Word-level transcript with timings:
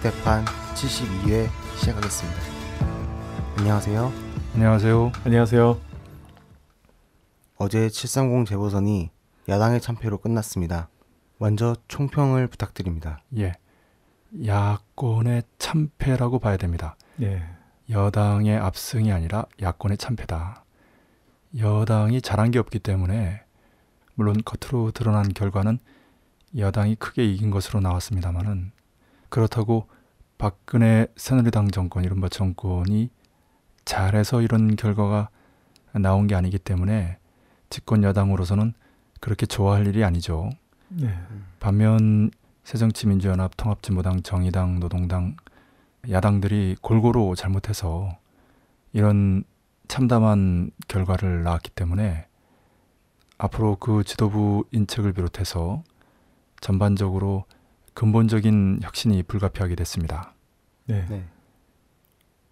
스테판 0.00 0.46
72회 0.46 1.46
시작하겠습니다. 1.76 2.40
안녕하세요. 3.58 4.10
안녕하세요. 4.54 5.12
안녕하세요. 5.26 5.78
어제 7.58 7.90
730 7.90 8.48
재보선이 8.48 9.10
야당의 9.50 9.82
참패로 9.82 10.16
끝났습니다. 10.18 10.88
먼저 11.36 11.76
총평을 11.88 12.46
부탁드립니다. 12.46 13.22
예. 13.36 13.52
야권의 14.46 15.42
참패라고 15.58 16.38
봐야 16.38 16.56
됩니다. 16.56 16.96
예. 17.20 17.42
여당의 17.90 18.56
압승이 18.56 19.12
아니라 19.12 19.44
야권의 19.60 19.98
참패다. 19.98 20.64
여당이 21.58 22.22
잘한 22.22 22.52
게 22.52 22.58
없기 22.58 22.78
때문에 22.78 23.42
물론 24.14 24.40
겉으로 24.46 24.92
드러난 24.92 25.28
결과는 25.28 25.78
여당이 26.56 26.94
크게 26.94 27.22
이긴 27.26 27.50
것으로 27.50 27.80
나왔습니다만은 27.80 28.72
그렇다고 29.30 29.86
박근혜 30.36 31.06
새누리당 31.16 31.70
정권 31.70 32.04
이른바 32.04 32.28
정권이 32.28 33.10
잘해서 33.84 34.42
이런 34.42 34.76
결과가 34.76 35.30
나온 35.92 36.26
게 36.26 36.34
아니기 36.34 36.58
때문에 36.58 37.18
집권 37.70 38.02
여당으로서는 38.04 38.74
그렇게 39.20 39.46
좋아할 39.46 39.86
일이 39.86 40.04
아니죠. 40.04 40.50
네. 40.88 41.14
반면 41.58 42.30
새정치민주연합, 42.64 43.56
통합진보당, 43.56 44.22
정의당, 44.22 44.80
노동당 44.80 45.36
야당들이 46.08 46.76
골고루 46.80 47.34
잘못해서 47.36 48.16
이런 48.92 49.44
참담한 49.88 50.70
결과를 50.88 51.42
낳았기 51.42 51.70
때문에 51.70 52.26
앞으로 53.38 53.76
그 53.76 54.04
지도부 54.04 54.64
인책을 54.72 55.12
비롯해서 55.12 55.82
전반적으로 56.60 57.44
근본적인 57.94 58.80
혁신이 58.82 59.22
불가피하게 59.24 59.74
됐습니다. 59.76 60.34
네. 60.86 61.06
네. 61.08 61.28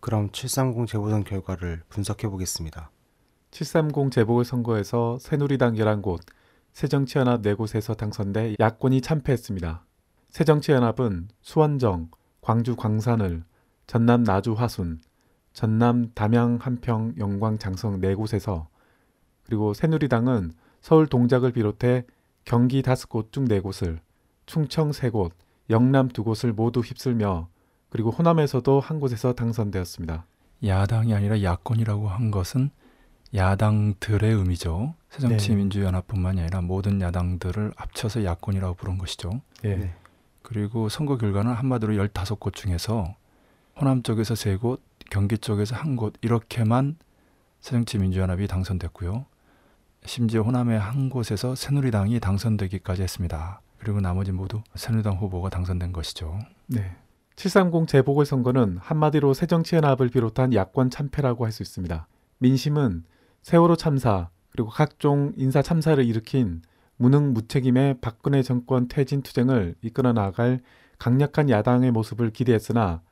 그럼 0.00 0.30
730 0.32 0.86
재보선 0.86 1.24
결과를 1.24 1.82
분석해 1.88 2.28
보겠습니다. 2.28 2.90
730 3.50 4.12
재보궐 4.12 4.44
선거에서 4.44 5.18
새누리당 5.20 5.74
11곳, 5.74 6.20
새정치연합 6.72 7.42
4곳에서 7.42 7.96
당선돼 7.96 8.56
야권이 8.60 9.00
참패했습니다. 9.00 9.84
새정치연합은 10.30 11.28
수원정, 11.40 12.10
광주 12.40 12.76
광산을, 12.76 13.44
전남 13.86 14.22
나주 14.22 14.52
화순, 14.52 15.00
전남 15.52 16.12
담양 16.14 16.58
한평 16.60 17.14
영광 17.18 17.58
장성 17.58 18.00
4곳에서 18.00 18.66
그리고 19.44 19.74
새누리당은 19.74 20.52
서울 20.80 21.06
동작을 21.06 21.52
비롯해 21.52 22.04
경기 22.44 22.82
5곳 22.82 23.32
중 23.32 23.46
4곳을, 23.46 23.98
충청 24.48 24.90
3곳, 24.90 25.30
영남 25.68 26.08
2곳을 26.08 26.52
모두 26.52 26.80
휩쓸며 26.80 27.48
그리고 27.90 28.10
호남에서도 28.10 28.80
한 28.80 28.98
곳에서 28.98 29.34
당선되었습니다. 29.34 30.24
야당이 30.64 31.12
아니라 31.14 31.42
야권이라고 31.42 32.08
한 32.08 32.30
것은 32.30 32.70
야당들의 33.34 34.32
의미죠. 34.32 34.94
새정치민주연합뿐만이 35.10 36.40
아니라 36.40 36.62
모든 36.62 37.02
야당들을 37.02 37.74
합쳐서 37.76 38.24
야권이라고 38.24 38.74
부른 38.74 38.96
것이죠. 38.96 39.42
예. 39.64 39.76
네. 39.76 39.94
그리고 40.40 40.88
선거 40.88 41.18
결과는 41.18 41.52
한마디로 41.52 42.02
15곳 42.06 42.54
중에서 42.54 43.14
호남 43.76 44.02
쪽에서 44.02 44.32
3곳, 44.32 44.80
경기 45.10 45.36
쪽에서 45.36 45.76
한곳 45.76 46.14
이렇게만 46.22 46.96
새정치민주연합이 47.60 48.46
당선됐고요. 48.46 49.26
심지어 50.06 50.40
호남의 50.40 50.80
한 50.80 51.10
곳에서 51.10 51.54
새누리당이 51.54 52.18
당선되기까지 52.20 53.02
했습니다. 53.02 53.60
그리고 53.78 54.00
나머지 54.00 54.32
모두 54.32 54.62
새누리당 54.74 55.16
후보가 55.16 55.50
당선된 55.50 55.92
것이죠. 55.92 56.38
네. 56.66 56.96
730 57.36 57.86
재보궐선거는 57.86 58.78
한마디로 58.78 59.32
새정치연합을 59.34 60.08
비롯한 60.08 60.52
야권 60.52 60.90
참패라고 60.90 61.44
할 61.44 61.52
수 61.52 61.62
있습니다. 61.62 62.08
민심은 62.38 63.04
세월호 63.42 63.76
참사 63.76 64.30
그리고 64.50 64.70
각종 64.70 65.32
인사 65.36 65.62
참사를 65.62 66.04
일으킨 66.04 66.62
무능 66.96 67.32
무책임의 67.32 67.98
박근혜 68.00 68.42
정권 68.42 68.88
퇴진 68.88 69.22
투쟁을 69.22 69.76
이끌어 69.82 70.12
나갈 70.12 70.60
강력한 70.98 71.48
야당의 71.48 71.92
모습을 71.92 72.30
기대했으나 72.30 73.02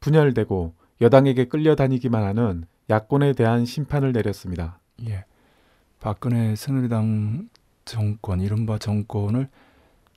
분열되고 0.00 0.74
여당에게 1.00 1.46
끌려다니기만 1.46 2.22
하는 2.22 2.64
야권에 2.90 3.32
대한 3.32 3.64
심판을 3.64 4.12
내렸습니다. 4.12 4.78
예. 5.06 5.24
박근혜 6.00 6.54
새누리당 6.54 7.48
정권, 7.86 8.40
이른바 8.40 8.78
정권을 8.78 9.48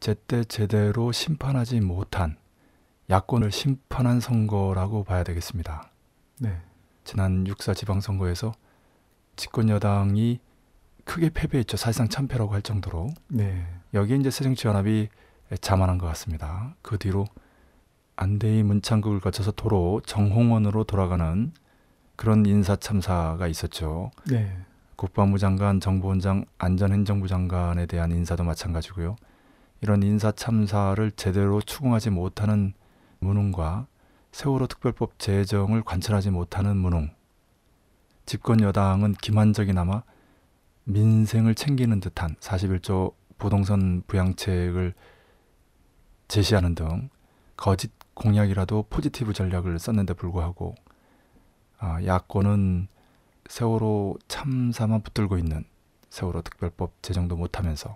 제때 0.03 0.43
제대로 0.43 1.13
심판하지 1.13 1.79
못한 1.79 2.35
야권을 3.09 3.53
심판한 3.53 4.19
선거라고 4.19 5.05
봐야 5.05 5.23
되겠습니다. 5.23 5.91
네. 6.39 6.59
지난 7.05 7.45
6.4 7.45 7.73
지방선거에서 7.73 8.51
집권 9.37 9.69
여당이 9.69 10.41
크게 11.05 11.29
패배했죠. 11.29 11.77
사실상 11.77 12.09
참패라고 12.09 12.53
할 12.53 12.61
정도로. 12.61 13.11
네. 13.29 13.65
여기에 13.93 14.17
이제 14.17 14.29
새정치연합이 14.29 15.07
자만한 15.61 15.99
것 15.99 16.07
같습니다. 16.07 16.75
그 16.81 16.97
뒤로 16.97 17.23
안대희 18.17 18.61
문창극을 18.63 19.21
거쳐서 19.21 19.51
도로 19.53 20.01
정홍원으로 20.05 20.83
돌아가는 20.83 21.53
그런 22.17 22.45
인사 22.45 22.75
참사가 22.75 23.47
있었죠. 23.47 24.11
네. 24.29 24.53
국방부 24.97 25.37
장관, 25.37 25.79
정보원장, 25.79 26.43
안전행정부 26.57 27.29
장관에 27.29 27.85
대한 27.85 28.11
인사도 28.11 28.43
마찬가지고요. 28.43 29.15
이런 29.83 30.01
인사 30.01 30.31
참사를 30.31 31.11
제대로 31.11 31.59
추궁하지 31.59 32.09
못하는 32.09 32.71
무능과 33.19 33.87
세월호 34.31 34.67
특별법 34.67 35.19
제정을 35.19 35.83
관철하지 35.83 36.29
못하는 36.29 36.77
무능. 36.77 37.13
집권 38.25 38.61
여당은 38.61 39.15
기만적이나마 39.15 40.03
민생을 40.85 41.53
챙기는 41.53 41.99
듯한 41.99 42.35
41조 42.35 43.13
부동산 43.37 44.03
부양책을 44.07 44.93
제시하는 46.29 46.75
등 46.75 47.09
거짓 47.57 47.91
공약이라도 48.13 48.85
포지티브 48.89 49.33
전략을 49.33 49.79
썼는데 49.79 50.13
불구하고 50.13 50.75
아, 51.79 52.01
야권은 52.05 52.87
세월호 53.49 54.15
참사만 54.29 55.01
붙들고 55.01 55.37
있는 55.37 55.65
세월호 56.09 56.41
특별법 56.43 56.93
제정도 57.01 57.35
못하면서 57.35 57.95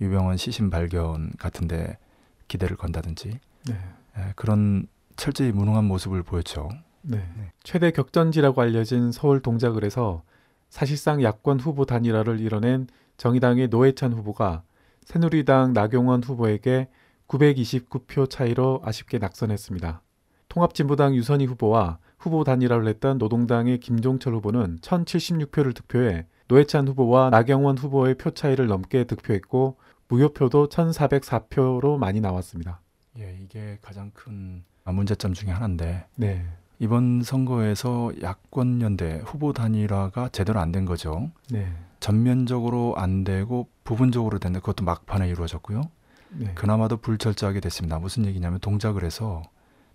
유병원 0.00 0.36
시신 0.36 0.70
발견 0.70 1.30
같은데 1.38 1.98
기대를 2.46 2.76
건다든지 2.76 3.40
네. 3.66 3.74
에, 4.16 4.32
그런 4.36 4.86
철저히 5.16 5.52
무능한 5.52 5.84
모습을 5.84 6.22
보였죠. 6.22 6.68
네. 7.02 7.22
최대 7.62 7.90
격전지라고 7.90 8.60
알려진 8.60 9.12
서울 9.12 9.40
동작을에서 9.40 10.22
사실상 10.68 11.22
야권 11.22 11.60
후보 11.60 11.84
단일화를 11.84 12.40
이뤄낸 12.40 12.86
정의당의 13.16 13.68
노회찬 13.68 14.12
후보가 14.12 14.62
새누리당 15.04 15.72
나경원 15.72 16.22
후보에게 16.22 16.88
929표 17.26 18.28
차이로 18.28 18.82
아쉽게 18.84 19.18
낙선했습니다. 19.18 20.02
통합진보당 20.48 21.14
유선희 21.14 21.46
후보와 21.46 21.98
후보 22.18 22.44
단일화를 22.44 22.86
했던 22.88 23.18
노동당의 23.18 23.80
김종철 23.80 24.34
후보는 24.34 24.78
1076표를 24.80 25.74
득표해 25.74 26.26
노회찬 26.48 26.88
후보와 26.88 27.30
나경원 27.30 27.76
후보의 27.78 28.16
표 28.16 28.30
차이를 28.30 28.66
넘게 28.66 29.04
득표했고 29.04 29.76
무효표도 30.08 30.68
1404표로 30.68 31.98
많이 31.98 32.20
나왔습니다. 32.20 32.80
예, 33.18 33.38
이게 33.42 33.78
가장 33.82 34.10
큰 34.14 34.64
문제점 34.84 35.34
중에 35.34 35.50
하나인데 35.50 36.06
네. 36.16 36.46
이번 36.78 37.22
선거에서 37.22 38.12
야권 38.22 38.80
연대 38.80 39.20
후보 39.24 39.52
단일화가 39.52 40.30
제대로 40.30 40.60
안 40.60 40.72
된 40.72 40.84
거죠. 40.86 41.30
네. 41.50 41.70
전면적으로 42.00 42.94
안 42.96 43.24
되고 43.24 43.68
부분적으로 43.84 44.38
됐는데 44.38 44.60
그것도 44.60 44.84
막판에 44.84 45.28
이루어졌고요. 45.28 45.82
네. 46.30 46.52
그나마도 46.54 46.98
불철저하게 46.98 47.60
됐습니다. 47.60 47.98
무슨 47.98 48.24
얘기냐면 48.26 48.60
동작을 48.60 49.04
해서 49.04 49.42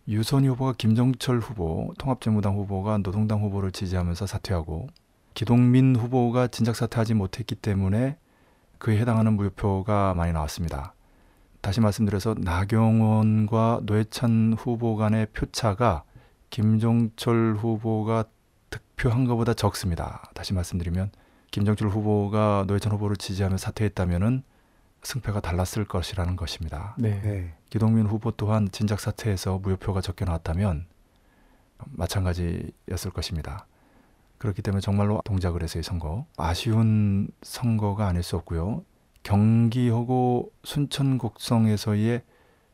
유선희 0.08 0.48
후보가 0.50 0.74
김정철 0.78 1.40
후보, 1.40 1.94
통합진보당 1.98 2.56
후보가 2.58 2.98
노동당 3.00 3.42
후보를 3.42 3.72
지지하면서 3.72 4.28
사퇴하고 4.28 4.88
기동민 5.34 5.96
후보가 5.96 6.48
진작 6.48 6.76
사퇴하지 6.76 7.14
못했기 7.14 7.56
때문에 7.56 8.18
그에 8.84 8.98
해당하는 9.00 9.36
무효표가 9.36 10.14
많이 10.14 10.34
나왔습니다. 10.34 10.94
다시 11.62 11.80
말씀드려서 11.80 12.36
나경원과 12.38 13.80
노회찬 13.84 14.56
후보 14.60 14.98
간의 14.98 15.28
표차가 15.28 16.04
김종철 16.50 17.56
후보가 17.56 18.26
득표한 18.70 19.24
것보다 19.24 19.54
적습니다. 19.54 20.30
다시 20.34 20.54
말씀드리면 20.54 21.12
김정철 21.52 21.88
후보가 21.88 22.66
노회찬 22.68 22.92
후보를 22.92 23.16
지지하며 23.16 23.56
사퇴했다면은 23.56 24.44
승패가 25.02 25.40
달랐을 25.40 25.86
것이라는 25.86 26.36
것입니다. 26.36 26.94
네. 27.00 27.22
네. 27.22 27.54
기동민 27.70 28.06
후보 28.06 28.32
또한 28.32 28.68
진작 28.70 29.00
사퇴에서 29.00 29.60
무효표가 29.60 30.02
적게 30.02 30.26
나왔다면 30.26 30.88
마찬가지였을 31.86 33.12
것입니다. 33.14 33.66
그렇기 34.44 34.62
때문에 34.62 34.82
정말로 34.82 35.22
동작을 35.24 35.64
해서의 35.64 35.84
선거 35.84 36.26
아쉬운 36.36 37.30
선거가 37.44 38.08
아닐 38.08 38.24
수 38.24 38.36
없고요. 38.36 38.84
경기하고 39.24 40.52
순천 40.66 41.18
곡성에서의 41.18 42.24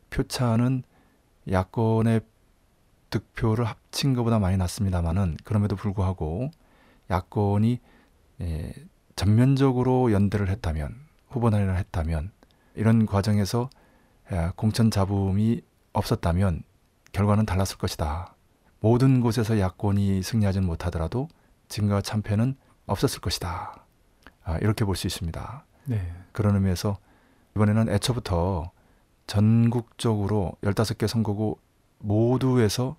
표차는 0.09 0.81
야권의 1.51 2.21
득표를 3.11 3.65
합친 3.65 4.15
것보다 4.15 4.39
많이 4.39 4.57
났습니다만은 4.57 5.37
그럼에도 5.43 5.75
불구하고 5.75 6.49
야권이 7.11 7.79
예, 8.41 8.73
전면적으로 9.15 10.11
연대를 10.11 10.49
했다면 10.49 10.95
후보 11.27 11.51
단일화를 11.51 11.77
했다면 11.77 12.31
이런 12.73 13.05
과정에서 13.05 13.69
예, 14.31 14.49
공천 14.55 14.89
잡음이 14.89 15.61
없었다면 15.93 16.63
결과는 17.11 17.45
달랐을 17.45 17.77
것이다. 17.77 18.33
모든 18.79 19.21
곳에서 19.21 19.59
야권이 19.59 20.23
승리하지는 20.23 20.65
못하더라도 20.65 21.27
지금과 21.69 22.01
참패는 22.01 22.55
없었을 22.85 23.21
것이다. 23.21 23.85
아, 24.43 24.57
이렇게 24.57 24.83
볼 24.85 24.95
수 24.95 25.07
있습니다. 25.07 25.65
네. 25.85 26.11
그런 26.31 26.55
의미에서 26.55 26.97
이번에는 27.55 27.89
애초부터 27.89 28.71
전국적으로 29.27 30.53
15개 30.63 31.07
선거구 31.07 31.57
모두에서 31.99 32.95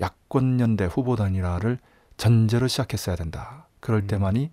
야권연대 0.00 0.84
후보 0.86 1.16
단일화를 1.16 1.78
전제로 2.16 2.68
시작했어야 2.68 3.16
된다. 3.16 3.68
그럴 3.80 4.00
음. 4.02 4.06
때만이 4.06 4.50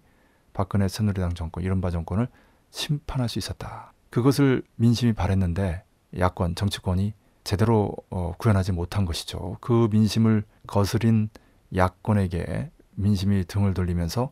박근혜 0.54 0.88
새누리당 0.88 1.36
정권, 1.36 1.64
이른바 1.64 1.92
정권을 1.92 2.28
심판할 2.72 3.30
수 3.30 3.40
있었다. 3.40 3.94
그것을 4.10 4.64
민심이 4.76 5.14
바랬는데 5.14 5.84
야권, 6.18 6.56
정치권이 6.56 7.14
제대로 7.44 7.96
어, 8.10 8.34
구현하지 8.38 8.72
못한 8.72 9.06
것이죠. 9.06 9.58
그 9.62 9.88
민심을 9.92 10.44
거스린 10.68 11.30
야권에게 11.76 12.72
민심이 13.00 13.46
등을 13.46 13.74
돌리면서 13.74 14.32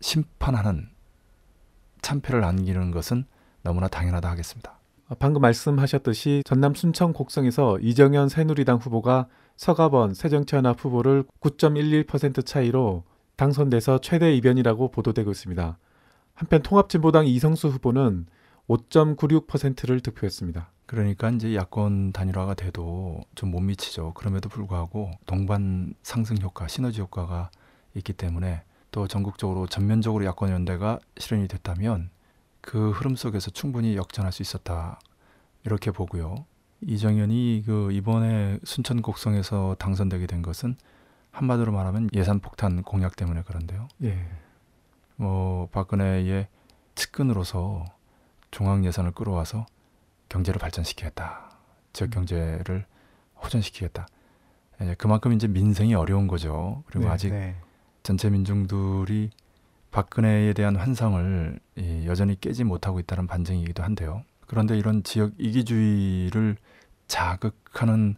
심판하는 0.00 0.88
참패를 2.00 2.42
안기는 2.42 2.90
것은 2.90 3.24
너무나 3.62 3.86
당연하다 3.88 4.28
하겠습니다. 4.30 4.78
아, 5.08 5.14
방금 5.18 5.42
말씀하셨듯이 5.42 6.42
전남 6.44 6.74
순천 6.74 7.12
곡성에서 7.12 7.78
이정현 7.80 8.28
새누리당 8.28 8.78
후보가 8.78 9.28
서가번 9.56 10.14
새정치연합 10.14 10.82
후보를 10.84 11.24
9.11% 11.40 12.44
차이로 12.44 13.04
당선돼서 13.36 14.00
최대 14.00 14.34
이변이라고 14.34 14.90
보도되고 14.90 15.30
있습니다. 15.30 15.78
한편 16.34 16.62
통합진보당 16.62 17.26
이성수 17.26 17.68
후보는 17.68 18.26
5.96%를 18.68 20.00
득표했습니다. 20.00 20.70
그러니까 20.86 21.30
이제 21.30 21.54
야권 21.54 22.12
단일화가 22.12 22.54
돼도 22.54 23.20
좀 23.34 23.50
못 23.50 23.60
미치죠. 23.60 24.14
그럼에도 24.14 24.48
불구하고 24.48 25.10
동반 25.26 25.94
상승 26.02 26.38
효과, 26.40 26.68
시너지 26.68 27.00
효과가 27.00 27.50
있기 27.94 28.12
때문에 28.12 28.62
또 28.90 29.06
전국적으로 29.08 29.66
전면적으로 29.66 30.24
야권 30.24 30.50
연대가 30.50 30.98
실현이 31.16 31.48
됐다면 31.48 32.10
그 32.60 32.90
흐름 32.90 33.16
속에서 33.16 33.50
충분히 33.50 33.96
역전할 33.96 34.32
수 34.32 34.42
있었다. 34.42 35.00
이렇게 35.64 35.90
보고요. 35.90 36.46
이정현이 36.82 37.62
그 37.64 37.92
이번에 37.92 38.58
순천 38.64 39.02
곡성에서 39.02 39.76
당선되게 39.78 40.26
된 40.26 40.42
것은 40.42 40.76
한마디로 41.30 41.72
말하면 41.72 42.10
예산 42.12 42.40
폭탄 42.40 42.82
공약 42.82 43.16
때문에 43.16 43.42
그런데요. 43.42 43.88
예. 44.02 44.26
뭐 45.16 45.68
박근혜의 45.70 46.48
측근으로서 46.94 47.84
중앙 48.50 48.84
예산을 48.84 49.12
끌어와서 49.12 49.66
경제를 50.28 50.58
발전시키겠다. 50.58 51.50
지역 51.92 52.10
경제를 52.10 52.84
호전시키겠다. 53.42 54.06
이제 54.80 54.94
그만큼 54.96 55.32
이제 55.32 55.46
민생이 55.46 55.94
어려운 55.94 56.26
거죠. 56.26 56.82
그리고 56.86 57.06
네, 57.06 57.10
아직 57.10 57.30
네. 57.30 57.56
전체 58.02 58.30
민중들이 58.30 59.30
박근혜에 59.90 60.54
대한 60.54 60.76
환상을 60.76 61.60
이, 61.76 62.06
여전히 62.06 62.40
깨지 62.40 62.64
못하고 62.64 62.98
있다는 62.98 63.26
반증이기도 63.26 63.82
한데요. 63.82 64.22
그런데 64.46 64.76
이런 64.76 65.02
지역 65.02 65.32
이기주의를 65.38 66.56
자극하는 67.06 68.16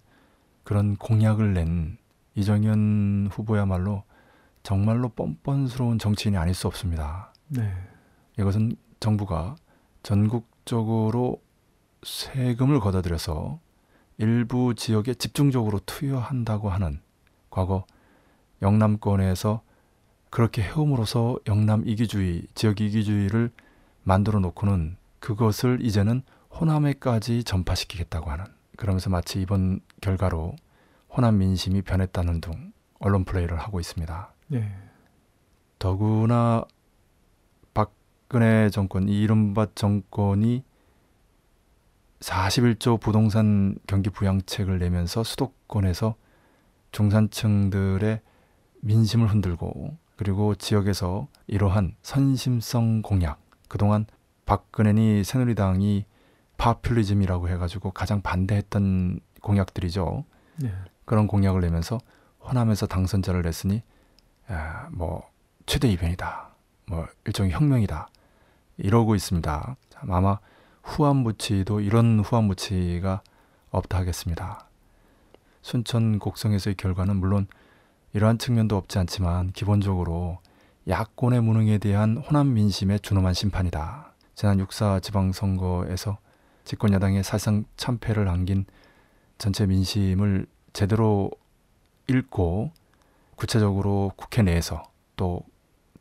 그런 0.63 0.97
공약을 0.97 1.55
낸 1.55 1.99
이정현 2.35 3.29
후보야말로 3.31 4.05
정말로 4.63 5.11
뻔뻔스러운 5.11 5.99
정치인이 5.99 6.37
아닐 6.37 6.55
수 6.55 6.67
없습니다. 6.67 7.33
네. 7.49 7.73
이것은 8.39 8.77
정부가 8.99 9.57
전국적으로 10.03 11.43
세금을 12.03 12.81
걷어들여서 12.81 13.61
일부 14.19 14.75
지역에 14.75 15.15
집중적으로 15.15 15.81
투여한다고 15.85 16.71
하는 16.71 17.01
과거 17.51 17.85
영남권에서 18.63 19.63
그렇게 20.35 20.63
해옴으로써 20.63 21.39
영남 21.47 21.87
이기주의, 21.87 22.49
지역 22.57 22.81
이기주의를 22.81 23.53
만들어 24.03 24.41
놓고는 24.41 24.97
그것을 25.21 25.79
이제는 25.81 26.23
호남에까지 26.51 27.45
전파시키겠다고 27.45 28.33
하는 28.33 28.45
그러면서 28.77 29.11
마치 29.11 29.41
이번 29.41 29.79
결과로 30.01 30.57
호남 31.09 31.39
민심이 31.39 31.83
변했다는 31.83 32.41
둥 32.41 32.73
언론 32.99 33.25
플레이를 33.25 33.61
하고 33.61 33.79
있습니다. 33.79 34.35
네. 34.49 34.77
더구나 35.79 36.65
박근혜 37.73 38.71
정권, 38.71 39.09
이 39.09 39.23
이른바 39.23 39.69
정권이 39.77 40.65
41조 42.19 42.99
부동산 42.99 43.77
경기 43.87 44.11
부양책을 44.11 44.81
내면서 44.81 45.23
수도권에서 45.23 46.17
중산층들의 46.91 48.21
민심을 48.81 49.29
흔들고 49.29 50.03
그리고 50.17 50.55
지역에서 50.55 51.29
이러한 51.47 51.97
선심성 52.03 53.03
공약 53.03 53.41
그동안 53.69 54.07
박근혜니 54.47 55.25
새누리당이 55.25 56.05
파퓰리즘이라고 56.57 57.49
해가지고 57.49 57.91
가장 57.91 58.23
반대했던 58.23 59.21
공약들이죠. 59.41 60.25
네. 60.57 60.73
그런 61.05 61.27
공약을 61.27 61.61
내면서 61.61 61.99
호남에서 62.41 62.87
당선자를 62.87 63.43
냈으니 63.43 63.83
아, 64.49 64.89
뭐 64.93 65.29
최대 65.67 65.89
이변이다. 65.89 66.49
뭐 66.87 67.07
일종의 67.25 67.53
혁명이다. 67.53 68.09
이러고 68.77 69.15
있습니다. 69.15 69.77
참 69.89 70.13
아마 70.13 70.39
후한무치도 70.83 71.81
이런 71.81 72.21
후한무치가 72.21 73.23
없다 73.71 73.99
하겠습니다. 73.99 74.69
순천 75.63 76.19
곡성에서의 76.19 76.77
결과는 76.77 77.17
물론 77.17 77.47
이러한 78.15 78.39
측면도 78.39 78.77
없지 78.77 78.99
않지만 79.01 79.51
기본적으로 79.51 80.39
야권의 80.89 81.43
무능에 81.43 81.79
대한 81.79 82.17
호남 82.17 82.55
민심의 82.55 83.01
준엄한 83.01 83.35
심판이다. 83.35 84.15
지난 84.37 84.59
6.4 84.59 85.03
지방선거에서 85.03 86.19
집권 86.65 86.93
야당의 86.93 87.25
사실상 87.25 87.65
참패를 87.77 88.29
안긴 88.29 88.67
전체 89.37 89.67
민심을 89.67 90.47
제대로 90.73 91.31
읽고 92.09 92.71
구체적으로 93.35 94.13
국회 94.15 94.43
내에서 94.43 94.85
또 95.17 95.43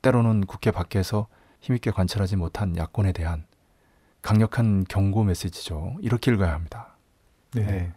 때로는 0.03 0.45
국회 0.45 0.69
밖에서 0.69 1.27
힘있게 1.61 1.89
관철하지 1.91 2.35
못한 2.35 2.77
야권에 2.77 3.11
대한 3.11 3.45
강력한 4.21 4.85
경고 4.87 5.23
메시지죠. 5.23 5.95
이렇게 6.01 6.31
읽어야 6.31 6.53
합니다. 6.53 6.95
네. 7.53 7.65
네. 7.65 7.93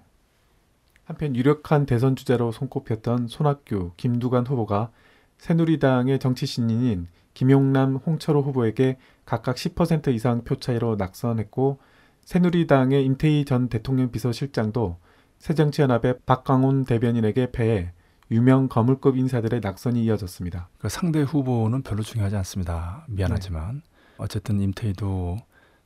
한편 1.06 1.36
유력한 1.36 1.86
대선 1.86 2.16
주자로 2.16 2.52
손꼽혔던 2.52 3.28
손학규, 3.28 3.92
김두관 3.96 4.46
후보가 4.46 4.90
새누리당의 5.38 6.18
정치 6.18 6.46
신인인 6.46 7.06
김용남, 7.32 7.96
홍철호 7.96 8.40
후보에게 8.42 8.98
각각 9.24 9.56
10% 9.56 10.12
이상 10.12 10.42
표 10.42 10.56
차이로 10.56 10.96
낙선했고 10.96 11.78
새누리당의 12.22 13.04
임태희 13.04 13.44
전 13.44 13.68
대통령 13.68 14.10
비서실장도 14.10 14.98
새정치연합의 15.38 16.20
박광훈 16.26 16.84
대변인에게 16.84 17.52
패해 17.52 17.92
유명 18.32 18.68
거물급 18.68 19.16
인사들의 19.16 19.60
낙선이 19.60 20.02
이어졌습니다. 20.04 20.68
그 20.78 20.88
상대 20.88 21.20
후보는 21.22 21.82
별로 21.82 22.02
중요하지 22.02 22.34
않습니다. 22.36 23.04
미안하지만 23.08 23.82
어쨌든 24.18 24.60
임태희도 24.60 25.36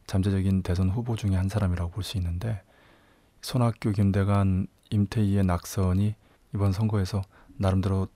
잠재적인 0.07 0.63
대선 0.63 0.89
후보 0.89 1.15
중에 1.17 1.37
한 1.37 1.49
사람이라고 1.49 1.91
볼 1.91 2.05
수 2.05 2.17
있는데 2.17 2.63
손학규, 3.43 3.93
김대관, 3.93 4.67
임태희의 4.91 5.45
낙선이 5.45 6.15
이번 6.55 6.73
선거에서 6.73 7.23
나름대로 7.57 8.09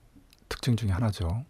특징 0.49 0.75
중에 0.75 0.89
하나죠. 0.91 1.45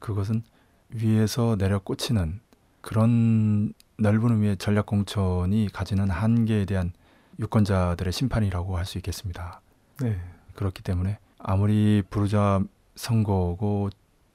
그것은 0.00 0.42
위에서 0.90 1.56
내려 1.56 1.78
꽂히는 1.78 2.40
그런 2.80 3.74
넓은 3.98 4.30
의미의 4.32 4.56
전략 4.56 4.86
공천이 4.86 5.68
가지는 5.72 6.08
한계에 6.10 6.64
대한 6.64 6.92
유권자들의 7.38 8.12
심판이라고 8.12 8.76
할 8.76 8.84
수 8.84 8.98
있겠습니다. 8.98 9.60
네. 10.00 10.20
그렇기 10.54 10.82
때문에 10.82 11.18
아무리 11.38 12.02
부르자 12.08 12.60
선거고 12.96 13.90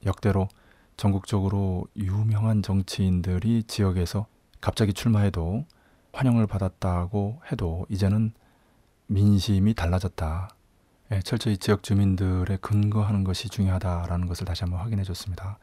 역대로 0.06 0.48
전국적으로 0.96 1.86
유명한 1.96 2.62
정치인들이 2.62 3.64
지역에서 3.64 4.26
갑자기 4.60 4.92
출마해도 4.92 5.66
환영을 6.12 6.46
받았다고 6.46 7.42
해도 7.50 7.86
이제는 7.88 8.32
민심이 9.14 9.74
달라졌다. 9.74 10.48
예, 11.12 11.20
철저히 11.20 11.56
지역 11.56 11.84
주민들의 11.84 12.58
근거하는 12.60 13.22
것이 13.22 13.48
중요하다라는 13.48 14.26
것을 14.26 14.44
다시 14.44 14.64
한번 14.64 14.80
확인해 14.80 15.04
줬습니다. 15.04 15.58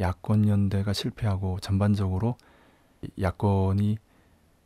야권 0.00 0.48
연대가 0.48 0.92
실패하고 0.92 1.60
전반적으로 1.60 2.36
야권이 3.20 3.98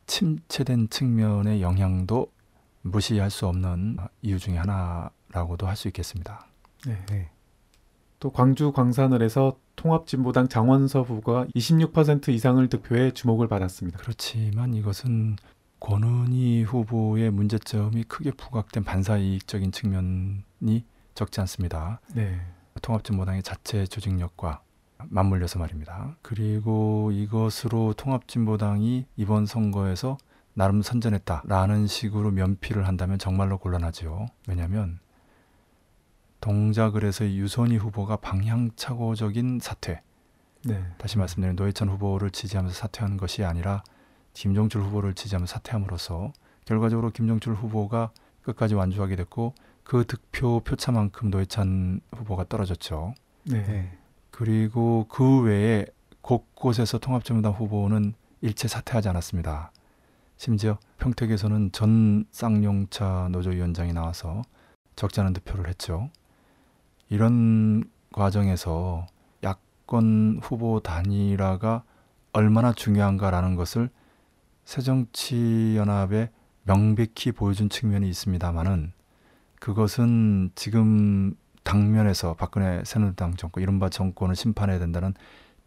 침체된 0.06 0.88
측면의 0.88 1.60
영향도 1.60 2.32
무시할 2.80 3.30
수 3.30 3.46
없는 3.48 3.98
이유 4.22 4.38
중에 4.38 4.56
하나라고도 4.56 5.66
할 5.66 5.76
수 5.76 5.88
있겠습니다. 5.88 6.46
네. 6.86 7.04
네. 7.10 7.30
또 8.18 8.30
광주 8.30 8.72
광산을 8.72 9.20
해서 9.20 9.58
통합진보당 9.74 10.48
장원섭 10.48 11.10
후보가 11.10 11.48
26% 11.54 12.30
이상을 12.30 12.66
득표해 12.68 13.10
주목을 13.10 13.46
받았습니다. 13.46 13.98
그렇지만 13.98 14.72
이것은 14.72 15.36
권은희 15.80 16.64
후보의 16.64 17.30
문제점이 17.30 18.04
크게 18.04 18.32
부각된 18.32 18.84
반사이익적인 18.84 19.72
측면이 19.72 20.84
적지 21.14 21.40
않습니다. 21.40 22.00
네. 22.14 22.40
통합진보당의 22.82 23.42
자체 23.42 23.86
조직력과 23.86 24.62
맞물려서 24.98 25.58
말입니다. 25.58 26.16
그리고 26.22 27.10
이것으로 27.12 27.94
통합진보당이 27.94 29.06
이번 29.16 29.46
선거에서 29.46 30.18
나름 30.54 30.80
선전했다라는 30.82 31.86
식으로 31.86 32.30
면피를 32.30 32.86
한다면 32.86 33.18
정말로 33.18 33.58
곤란하지요. 33.58 34.26
왜냐하면 34.48 35.00
동작을 36.40 37.04
해서 37.04 37.26
유선희 37.26 37.76
후보가 37.76 38.16
방향착오적인 38.16 39.58
사퇴, 39.60 40.00
네. 40.64 40.84
다시 40.98 41.18
말씀드리면 41.18 41.56
노회찬 41.56 41.88
후보를 41.88 42.30
지지하면서 42.30 42.74
사퇴하는 42.74 43.16
것이 43.16 43.44
아니라 43.44 43.82
김종철 44.36 44.82
후보를 44.82 45.14
지지하면서 45.14 45.50
사퇴함으로써 45.50 46.32
결과적으로 46.66 47.10
김종철 47.10 47.54
후보가 47.54 48.10
끝까지 48.42 48.74
완주하게 48.74 49.16
됐고 49.16 49.54
그 49.82 50.04
득표 50.04 50.60
표차만큼 50.60 51.30
노회찬 51.30 52.00
후보가 52.14 52.44
떨어졌죠. 52.48 53.14
네. 53.44 53.64
네. 53.64 53.98
그리고 54.30 55.06
그 55.08 55.40
외에 55.40 55.86
곳곳에서 56.20 56.98
통합정당 56.98 57.52
후보는 57.52 58.14
일체 58.42 58.68
사퇴하지 58.68 59.08
않았습니다. 59.08 59.72
심지어 60.36 60.78
평택에서는 60.98 61.72
전 61.72 62.26
쌍용차 62.30 63.28
노조위원장이 63.32 63.94
나와서 63.94 64.42
적지 64.96 65.20
않은 65.20 65.32
득표를 65.32 65.68
했죠. 65.68 66.10
이런 67.08 67.84
과정에서 68.12 69.06
야권 69.42 70.40
후보 70.42 70.80
단일화가 70.80 71.84
얼마나 72.32 72.74
중요한가라는 72.74 73.56
것을 73.56 73.88
새정치연합에 74.66 76.30
명백히 76.64 77.30
보여준 77.32 77.68
측면이 77.68 78.08
있습니다만은 78.10 78.92
그것은 79.60 80.50
지금 80.56 81.34
당면에서 81.62 82.34
박근혜 82.34 82.82
새누리당 82.84 83.36
정권 83.36 83.62
이른바 83.62 83.88
정권을 83.88 84.34
심판해야 84.34 84.78
된다는 84.78 85.14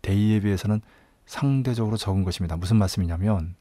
대의에 0.02 0.42
비해서는 0.42 0.82
상대적으로 1.26 1.98
적은 1.98 2.24
것입니다. 2.24 2.58
무슨 2.58 2.78
말씀이냐면 2.78 3.56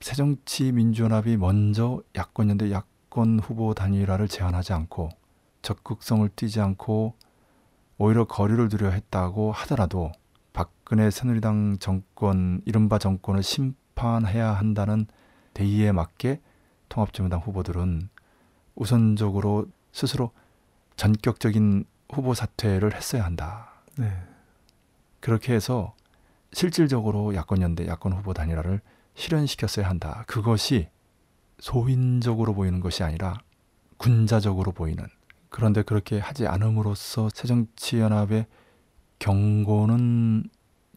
새정치민주연합이 0.00 1.36
먼저 1.36 2.02
야권연대 2.16 2.72
야권 2.72 3.38
후보 3.38 3.74
단일화를 3.74 4.26
제안하지 4.26 4.72
않고 4.72 5.10
적극성을 5.62 6.28
띠지 6.34 6.60
않고 6.60 7.14
오히려 7.96 8.24
거리를 8.24 8.68
두려 8.68 8.90
했다고 8.90 9.52
하더라도 9.52 10.10
박근혜 10.52 11.10
새누리당 11.10 11.78
정권 11.78 12.60
이른바 12.64 12.98
정권을 12.98 13.44
심 13.44 13.74
판해야 13.94 14.52
한다는 14.52 15.06
대의에 15.54 15.92
맞게 15.92 16.40
통합진보당 16.88 17.40
후보들은 17.40 18.08
우선적으로 18.74 19.66
스스로 19.92 20.32
전격적인 20.96 21.84
후보 22.12 22.34
사퇴를 22.34 22.94
했어야 22.94 23.24
한다. 23.24 23.72
네. 23.96 24.10
그렇게 25.20 25.54
해서 25.54 25.94
실질적으로 26.52 27.34
야권연대 27.34 27.86
야권 27.86 28.12
후보 28.12 28.34
단일화를 28.34 28.80
실현시켰어야 29.14 29.88
한다. 29.88 30.24
그것이 30.26 30.88
소인적으로 31.58 32.54
보이는 32.54 32.80
것이 32.80 33.02
아니라 33.02 33.40
군자적으로 33.96 34.72
보이는 34.72 35.06
그런데 35.48 35.82
그렇게 35.82 36.18
하지 36.18 36.46
않음으로써 36.46 37.28
새정치연합의 37.34 38.46
경고는 39.18 40.44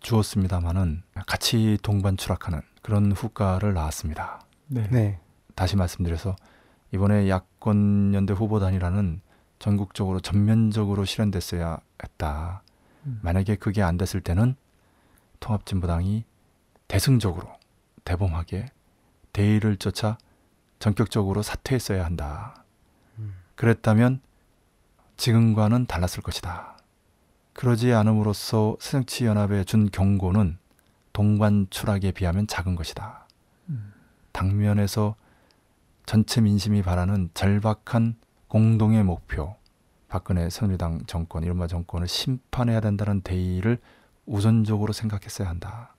주었습니다마는 0.02 1.04
같이 1.28 1.78
동반 1.84 2.18
추락하는 2.18 2.62
그런 2.86 3.12
후과를 3.12 3.74
낳았습니다. 3.74 4.42
네. 4.68 4.88
네. 4.92 5.20
다시 5.56 5.76
말씀드려서 5.76 6.36
이번에 6.94 7.28
야권 7.28 8.14
연대 8.14 8.32
후보 8.32 8.60
단일화는 8.60 9.22
전국적으로 9.58 10.20
전면적으로 10.20 11.04
실현됐어야 11.04 11.80
했다. 12.04 12.62
음. 13.08 13.20
만약에 13.24 13.56
그게 13.56 13.82
안 13.82 13.98
됐을 13.98 14.22
때는 14.22 14.56
통합진보당이 15.40 16.26
대승적으로 16.88 17.48
대범하게 18.04 18.68
대의를 19.34 19.78
쫓아 19.78 20.20
전격적으로 20.78 21.42
사퇴했어야 21.42 22.06
한다. 22.06 22.66
음. 23.18 23.34
그랬다면 23.56 24.22
지금과는 25.18 25.88
달랐을 25.88 26.22
것이다. 26.22 26.78
그러지 27.54 27.94
않음으로써 27.94 28.78
새정치연합에 28.80 29.64
준 29.64 29.90
경고는 29.90 30.60
동반 31.16 31.66
추락에 31.70 32.12
비하면 32.12 32.46
작은 32.46 32.76
것이다. 32.76 33.26
음. 33.70 33.94
당면에서 34.34 35.16
전체 36.06 36.42
민심이 36.42 36.82
바라는 36.82 37.30
절박한 37.34 38.18
공동의 38.50 39.02
목표, 39.06 39.56
박근혜 40.10 40.50
새누리당 40.50 41.06
정권, 41.08 41.44
이른바 41.44 41.68
정권을 41.68 42.10
심판해야 42.10 42.82
된다는 42.82 43.22
대의를 43.22 43.80
우선적으로 44.26 44.92
생각했어야 44.92 45.48
한다. 45.48 45.96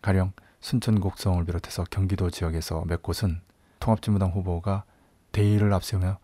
가령 0.00 0.32
순천 0.58 0.98
곡성을 0.98 1.44
비롯해서 1.44 1.84
경기도 1.88 2.28
지역에서 2.28 2.84
몇 2.88 3.00
곳은 3.00 3.40
통합진보당 3.78 4.30
후보가 4.30 4.82
대의를 5.30 5.72
앞세우며 5.72 6.18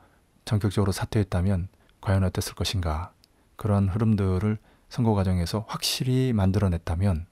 전격적으로 0.45 0.91
사퇴했다면 0.91 1.69
과연 2.01 2.25
어땠을 2.25 2.57
것인가. 2.57 3.13
그런 3.55 3.89
흐름들을 3.89 4.59
선거 4.89 5.15
과정에서 5.15 5.67
확실히 5.69 6.33
만들어냈다면 6.33 7.28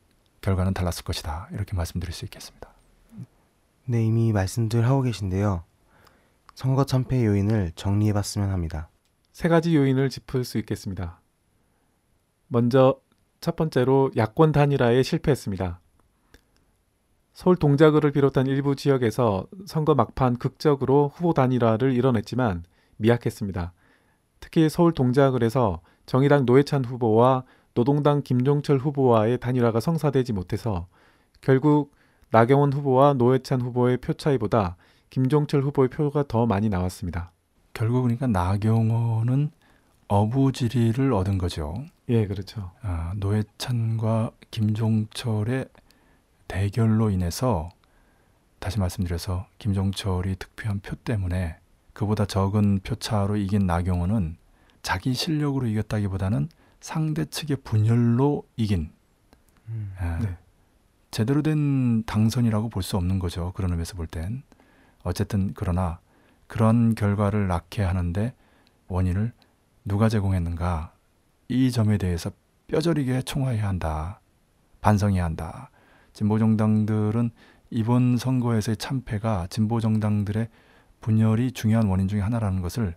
결과는 0.46 0.74
달랐을 0.74 1.02
것이다. 1.02 1.48
이렇게 1.50 1.74
말씀드릴 1.74 2.14
수 2.14 2.24
있겠습니다. 2.24 2.72
네, 3.84 4.04
이미 4.04 4.32
말씀들 4.32 4.86
하고 4.86 5.02
계신데요. 5.02 5.64
선거 6.54 6.84
참패 6.84 7.24
요인을 7.26 7.72
정리해 7.74 8.12
봤으면 8.12 8.50
합니다. 8.50 8.88
세 9.32 9.48
가지 9.48 9.74
요인을 9.74 10.08
짚을 10.08 10.44
수 10.44 10.58
있겠습니다. 10.58 11.20
먼저 12.46 12.96
첫 13.40 13.56
번째로 13.56 14.12
야권 14.16 14.52
단일화에 14.52 15.02
실패했습니다. 15.02 15.80
서울 17.34 17.56
동작을을 17.56 18.12
비롯한 18.12 18.46
일부 18.46 18.76
지역에서 18.76 19.48
선거 19.66 19.96
막판 19.96 20.36
극적으로 20.36 21.10
후보 21.12 21.34
단일화를 21.34 21.92
이뤄냈지만 21.92 22.62
미약했습니다. 22.98 23.72
특히 24.38 24.68
서울 24.68 24.92
동작을에서 24.92 25.80
정의당 26.06 26.46
노회찬 26.46 26.84
후보와 26.84 27.42
노동당 27.76 28.22
김종철 28.22 28.78
후보와의 28.78 29.38
단일화가 29.38 29.80
성사되지 29.80 30.32
못해서 30.32 30.86
결국 31.42 31.92
나경원 32.30 32.72
후보와 32.72 33.12
노회찬 33.12 33.60
후보의 33.60 33.98
표 33.98 34.14
차이보다 34.14 34.76
김종철 35.10 35.62
후보의 35.62 35.90
표가 35.90 36.24
더 36.26 36.46
많이 36.46 36.70
나왔습니다. 36.70 37.32
결국 37.74 38.02
그러니까 38.02 38.26
나경원은 38.28 39.50
어부지리를 40.08 41.12
얻은 41.12 41.36
거죠. 41.36 41.84
예, 42.08 42.26
그렇죠. 42.26 42.70
아, 42.80 43.12
노회찬과 43.16 44.30
김종철의 44.50 45.66
대결로 46.48 47.10
인해서 47.10 47.68
다시 48.58 48.78
말씀드려서 48.78 49.48
김종철이 49.58 50.36
득표한 50.36 50.80
표 50.80 50.96
때문에 50.96 51.56
그보다 51.92 52.24
적은 52.24 52.80
표차로 52.80 53.36
이긴 53.36 53.66
나경원은 53.66 54.38
자기 54.80 55.12
실력으로 55.12 55.66
이겼다기보다는 55.66 56.48
상대 56.80 57.24
측의 57.24 57.58
분열로 57.64 58.44
이긴 58.56 58.90
음. 59.68 59.92
아, 59.98 60.18
네. 60.18 60.36
제대로 61.10 61.42
된 61.42 62.04
당선이라고 62.04 62.68
볼 62.68 62.82
수 62.82 62.96
없는 62.96 63.18
거죠. 63.18 63.52
그런 63.54 63.70
의미에서 63.70 63.96
볼 63.96 64.06
땐. 64.06 64.42
어쨌든 65.02 65.52
그러나 65.54 65.98
그런 66.46 66.94
결과를 66.94 67.46
낳게 67.48 67.82
하는데 67.82 68.34
원인을 68.88 69.32
누가 69.84 70.08
제공했는가 70.08 70.92
이 71.48 71.70
점에 71.70 71.96
대해서 71.98 72.30
뼈저리게 72.68 73.22
총화해야 73.22 73.66
한다. 73.68 74.20
반성해야 74.80 75.24
한다. 75.24 75.70
진보 76.12 76.38
정당들은 76.38 77.30
이번 77.70 78.16
선거에서의 78.16 78.76
참패가 78.76 79.46
진보 79.48 79.80
정당들의 79.80 80.48
분열이 81.00 81.52
중요한 81.52 81.86
원인 81.88 82.08
중에 82.08 82.20
하나라는 82.20 82.62
것을 82.62 82.96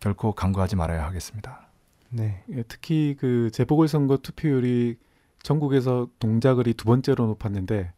결코 0.00 0.32
간과하지 0.32 0.76
말아야 0.76 1.04
하겠습니다. 1.06 1.67
네. 2.10 2.42
예, 2.50 2.62
특히 2.64 3.16
그 3.18 3.50
재보궐선거 3.52 4.18
투표율이 4.18 4.96
전국에서 5.42 6.08
동작을이 6.18 6.74
두 6.74 6.84
번째로 6.86 7.26
높았는데 7.26 7.92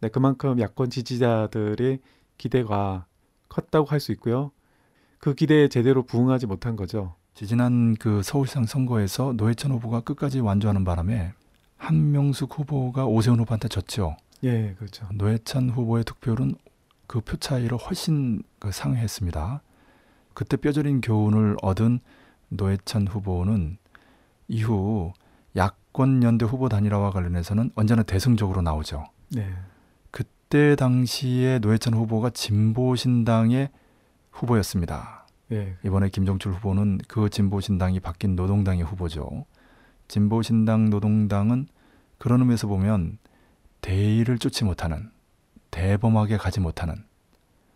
네, 0.00 0.08
그만큼 0.08 0.60
야권 0.60 0.90
지지자들의 0.90 2.00
기대가 2.38 3.06
컸다고 3.48 3.86
할 3.86 4.00
수 4.00 4.12
있고요. 4.12 4.52
그 5.18 5.34
기대에 5.34 5.68
제대로 5.68 6.02
부응하지 6.04 6.46
못한 6.46 6.76
거죠. 6.76 7.14
지지난 7.34 7.94
그 7.96 8.22
서울시장 8.22 8.64
선거에서 8.66 9.32
노회찬 9.36 9.72
후보가 9.72 10.00
끝까지 10.00 10.40
완주하는 10.40 10.84
바람에 10.84 11.32
한명숙 11.76 12.58
후보가 12.58 13.06
오세훈 13.06 13.40
후보한테 13.40 13.68
졌죠. 13.68 14.16
예, 14.44 14.74
그렇죠. 14.78 15.06
노회찬 15.12 15.70
후보의 15.70 16.04
득표율은 16.04 16.54
그 17.06 17.20
표 17.20 17.36
차이로 17.36 17.76
훨씬 17.76 18.42
그 18.58 18.72
상회했습니다. 18.72 19.62
그때 20.34 20.56
뼈저린 20.56 21.00
교훈을 21.00 21.56
얻은 21.62 22.00
노회찬 22.48 23.08
후보는 23.08 23.78
이후 24.48 25.12
야권 25.56 26.22
연대 26.22 26.44
후보 26.44 26.68
단일화와 26.68 27.10
관련해서는 27.10 27.70
언제나 27.74 28.02
대승적으로 28.02 28.62
나오죠. 28.62 29.04
네. 29.30 29.52
그때 30.10 30.76
당시에 30.76 31.58
노회찬 31.58 31.94
후보가 31.94 32.30
진보신당의 32.30 33.70
후보였습니다. 34.30 35.26
예. 35.52 35.76
이번에 35.84 36.08
김종철 36.08 36.52
후보는 36.54 36.98
그 37.08 37.30
진보신당이 37.30 38.00
바뀐 38.00 38.36
노동당의 38.36 38.84
후보죠. 38.84 39.44
진보신당 40.08 40.90
노동당은 40.90 41.68
그런 42.18 42.40
의미에서 42.40 42.66
보면 42.66 43.18
대의를 43.80 44.38
쫓지 44.38 44.64
못하는 44.64 45.10
대범하게 45.70 46.36
가지 46.36 46.60
못하는 46.60 47.04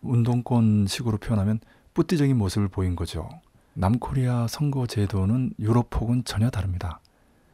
운동권 0.01 0.87
식으로 0.87 1.17
표현하면 1.17 1.59
뿌띠적인 1.93 2.37
모습을 2.37 2.67
보인 2.67 2.95
거죠. 2.95 3.29
남코리아 3.73 4.47
선거 4.47 4.85
제도는 4.87 5.53
유럽하고는 5.59 6.23
전혀 6.25 6.49
다릅니다. 6.49 6.99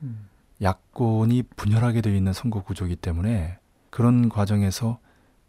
음. 0.02 0.28
야권이 0.62 1.44
분열하게 1.56 2.02
되어 2.02 2.14
있는 2.14 2.34
선거 2.34 2.64
구조이기 2.64 2.96
때문에 2.96 3.60
그런 3.90 4.30
과정에서 4.30 5.00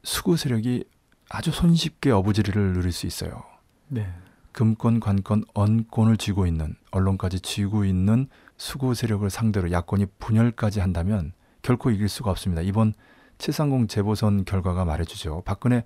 수구 0.03 0.37
세력이 0.37 0.85
아주 1.31 1.51
손쉽게 1.51 2.11
어부지리를 2.11 2.73
누릴 2.75 2.93
수 2.93 3.07
있어요. 3.07 3.43
네. 3.89 4.07
금권, 4.53 5.01
관권, 5.01 5.45
언권을 5.55 6.17
쥐고 6.17 6.47
있는 6.47 6.75
언론까지 6.91 7.41
쥐고 7.41 7.85
있는 7.85 8.29
수구 8.57 8.95
세력을 8.95 9.29
상대로 9.31 9.71
야권이 9.71 10.07
분열까지 10.19 10.81
한다면 10.81 11.33
결코 11.63 11.91
이길 11.91 12.09
수가 12.09 12.31
없습니다. 12.31 12.63
이번 12.63 12.93
730 13.39 13.89
재보선 13.89 14.45
결과가 14.45 14.85
말해주죠. 14.85 15.43
박근혜 15.45 15.85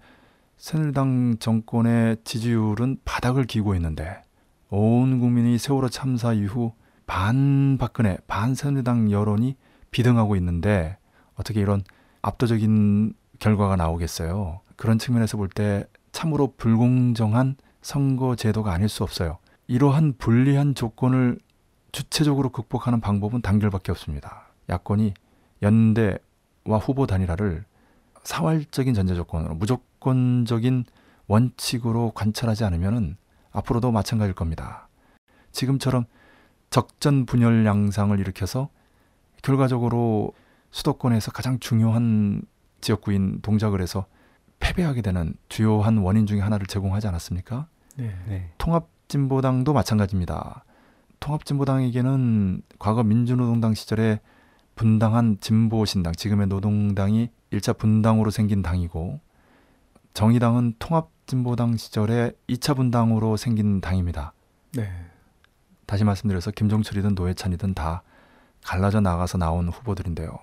새누리당 0.57 1.39
정권의 1.39 2.19
지지율은 2.25 2.99
바닥을 3.05 3.45
기고 3.45 3.75
있는데 3.75 4.23
온 4.75 5.21
국민이 5.21 5.59
세월호 5.59 5.91
참사 5.91 6.33
이후 6.33 6.73
반 7.07 7.77
박근혜, 7.79 8.17
반 8.27 8.55
새누리당 8.55 9.13
여론이 9.13 9.55
비등하고 9.91 10.35
있는데 10.37 10.97
어떻게 11.35 11.61
이런 11.61 11.83
압도적인 12.23 13.13
결과가 13.39 13.77
나오겠어요. 13.77 14.61
그런 14.77 14.99
측면에서 14.99 15.37
볼 15.37 15.51
때 15.51 15.85
참으로 16.13 16.55
불공정한 16.57 17.57
선거 17.83 18.35
제도가 18.35 18.73
아닐 18.73 18.89
수 18.89 19.03
없어요. 19.03 19.37
이러한 19.67 20.15
불리한 20.17 20.75
조건을 20.75 21.39
주체적으로 21.93 22.49
극복하는 22.49 23.01
방법은 23.01 23.43
단결밖에 23.43 23.93
없습니다. 23.93 24.47
야권이 24.71 25.13
연대와 25.61 26.79
후보 26.81 27.07
단일화를 27.07 27.65
사활적인 28.25 28.95
전제 28.95 29.15
조건으로 29.15 29.55
무조건적인 29.55 30.85
원칙으로 31.27 32.13
관찰하지 32.15 32.65
않으면 32.65 33.19
앞으로도 33.53 33.93
마찬가지일 33.93 34.35
겁니다. 34.35 34.89
지금처럼 35.53 36.05
적전 36.71 37.27
분열 37.27 37.67
양상을 37.67 38.19
일으켜서 38.19 38.71
결과적으로 39.43 40.33
수도권에서 40.71 41.31
가장 41.33 41.59
중요한 41.59 42.43
지역구인 42.81 43.41
동작을 43.43 43.81
해서 43.81 44.07
패배하게 44.59 45.03
되는 45.03 45.35
주요한 45.49 45.99
원인 45.99 46.27
중에 46.27 46.41
하나를 46.41 46.67
제공하지 46.67 47.09
않았습니까? 47.09 47.67
네. 47.97 48.15
네. 48.27 48.51
통합진보당도 48.59 49.73
마찬가지입니다. 49.73 50.65
통합진보당에게는 51.21 52.63
과거 52.79 53.03
민주노동당 53.03 53.75
시절에 53.75 54.21
분당한 54.75 55.37
진보신당, 55.41 56.15
지금의 56.15 56.47
노동당이 56.47 57.31
일차 57.51 57.73
분당으로 57.73 58.31
생긴 58.31 58.63
당이고 58.63 59.21
정의당은 60.15 60.75
통합진보당 60.79 61.77
시절에 61.77 62.33
이차 62.47 62.75
분당으로 62.75 63.37
생긴 63.37 63.81
당입니다. 63.81 64.33
네. 64.73 64.91
다시 65.87 66.05
말씀드려서 66.05 66.51
김종철이든 66.51 67.15
노회찬이든 67.15 67.75
다 67.75 68.03
갈라져 68.65 69.01
나가서 69.01 69.39
나온 69.39 69.69
후보들인데요. 69.69 70.39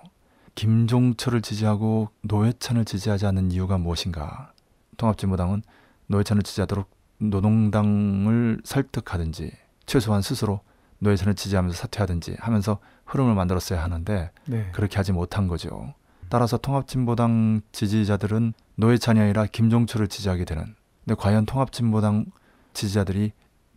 김종철을 0.54 1.42
지지하고 1.42 2.10
노회찬을 2.22 2.84
지지하지 2.84 3.26
않는 3.26 3.52
이유가 3.52 3.78
무엇인가? 3.78 4.52
통합진보당은 4.96 5.62
노회찬을 6.08 6.42
지지하도록 6.42 6.90
노동당을 7.18 8.60
설득하든지 8.64 9.52
최소한 9.86 10.22
스스로 10.22 10.60
노회찬을 10.98 11.34
지지하면서 11.34 11.76
사퇴하든지 11.76 12.36
하면서 12.40 12.78
흐름을 13.06 13.34
만들었어야 13.34 13.82
하는데 13.82 14.30
네. 14.46 14.68
그렇게 14.72 14.96
하지 14.96 15.12
못한 15.12 15.46
거죠. 15.46 15.94
따라서 16.28 16.58
통합진보당 16.58 17.62
지지자들은 17.72 18.52
노회찬이 18.80 19.20
아니라 19.20 19.46
김종철을 19.46 20.08
지지하게 20.08 20.46
되는. 20.46 20.74
근데 21.04 21.14
과연 21.14 21.44
통합진보당 21.46 22.26
지지자들이 22.72 23.32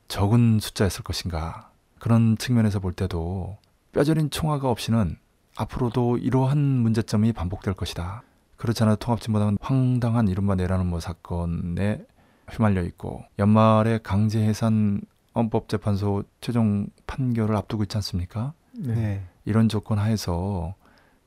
적은 0.07 0.59
숫자였을 0.59 1.03
것인가? 1.03 1.71
그런 1.99 2.37
측면에서 2.37 2.79
볼 2.79 2.93
때도 2.93 3.57
뼈저린 3.91 4.29
총화가 4.29 4.69
없이는 4.69 5.17
앞으로도 5.55 6.17
이러한 6.17 6.57
문제점이 6.57 7.33
반복될 7.33 7.73
것이다. 7.73 8.23
그렇지 8.55 8.83
않아도 8.83 8.97
통합진보당은 8.97 9.57
황당한 9.59 10.27
이른바 10.29 10.55
내라는 10.55 10.87
뭐 10.87 10.99
사건에 10.99 12.05
휘말려 12.49 12.81
있고 12.83 13.23
연말에 13.39 13.99
강제 14.01 14.41
해산 14.41 15.01
헌법재판소 15.35 16.23
최종 16.39 16.87
판결을 17.07 17.55
앞두고 17.55 17.83
있지 17.83 17.97
않습니까? 17.97 18.53
네. 18.71 18.95
네. 18.95 19.23
이런 19.45 19.67
조건 19.67 19.99
하에서 19.99 20.75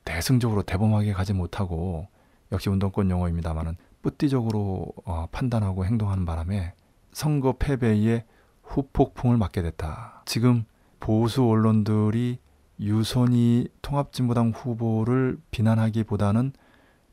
대승적으로 0.03 0.63
대범하게 0.63 1.13
가지 1.13 1.33
못하고 1.33 2.07
역시 2.51 2.69
운동권 2.69 3.09
용어입니다만은 3.09 3.75
뿌띠적으로 4.01 4.93
어, 5.05 5.27
판단하고 5.31 5.85
행동하는 5.85 6.25
바람에 6.25 6.73
선거 7.11 7.53
패배의 7.53 8.25
후폭풍을 8.63 9.37
맞게 9.37 9.61
됐다. 9.61 10.23
지금 10.25 10.65
보수 10.99 11.45
언론들이 11.45 12.39
유선이 12.79 13.67
통합진보당 13.81 14.51
후보를 14.51 15.39
비난하기보다는 15.51 16.53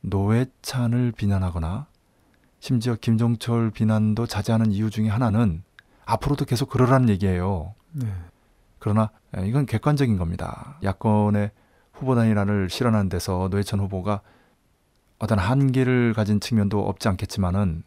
노회찬을 0.01 1.11
비난하거나 1.13 1.87
심지어 2.59 2.95
김종철 2.95 3.71
비난도 3.71 4.27
자제하는 4.27 4.71
이유 4.71 4.89
중에 4.89 5.09
하나는 5.09 5.63
앞으로도 6.05 6.45
계속 6.45 6.69
그러라는 6.69 7.09
얘기예요. 7.09 7.73
네. 7.91 8.07
그러나 8.79 9.09
에, 9.35 9.47
이건 9.47 9.65
객관적인 9.65 10.17
겁니다. 10.17 10.77
야권의 10.83 11.51
후보 11.93 12.13
단일화를 12.13 12.69
실현하는 12.69 13.09
데서 13.09 13.47
노회찬 13.49 13.79
후보가 13.79 14.21
어떤 15.19 15.39
한계를 15.39 16.13
가진 16.13 16.39
측면도 16.39 16.87
없지 16.87 17.07
않겠지만은 17.07 17.83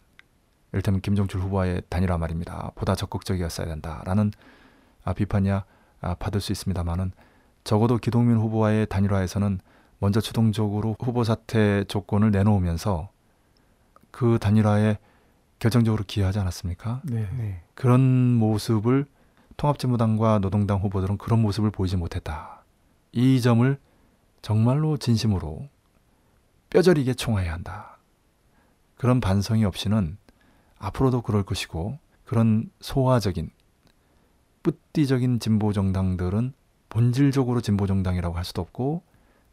이를테면 0.73 1.01
김종철 1.01 1.41
후보와의 1.41 1.83
단일화 1.89 2.19
말입니다. 2.19 2.73
보다 2.75 2.95
적극적이었어야 2.95 3.67
된다라는 3.67 4.33
아, 5.05 5.13
비판이야 5.13 5.65
아, 6.01 6.15
받을 6.15 6.41
수 6.41 6.53
있습니다만은 6.53 7.13
적어도 7.65 7.99
기동민 7.99 8.37
후보와의 8.37 8.87
단일화에서는 8.87 9.61
먼저 9.99 10.21
주동적으로 10.21 10.97
후보 11.01 11.25
사퇴 11.25 11.85
조건을 11.89 12.31
내놓으면서 12.31 13.11
그 14.11 14.39
단일화에 14.41 14.99
결정적으로 15.59 16.05
기여하지 16.07 16.39
않았습니까? 16.39 17.03
네. 17.05 17.29
네. 17.37 17.63
그런 17.75 18.01
모습을 18.35 19.07
통합진보당과 19.57 20.39
노동당 20.39 20.79
후보들은 20.79 21.19
그런 21.19 21.43
모습을 21.43 21.71
보이지 21.71 21.97
못했다. 21.97 22.65
이 23.13 23.41
점을 23.41 23.77
정말로 24.41 24.97
진심으로 24.97 25.69
뼈저리게 26.71 27.15
총화해야 27.15 27.53
한다. 27.53 27.99
그런 28.97 29.21
반성이 29.21 29.65
없이는 29.65 30.19
앞으로도 30.79 31.23
그럴 31.23 31.43
것이고 31.43 31.99
그런 32.25 32.71
소화적인 32.81 33.51
뿌띠적인 34.63 35.41
진보 35.41 35.73
정당들은 35.73 36.53
본질적으로 36.89 37.61
진보 37.61 37.87
정당이라고 37.87 38.37
할 38.37 38.45
수도 38.45 38.63
없고 38.63 39.03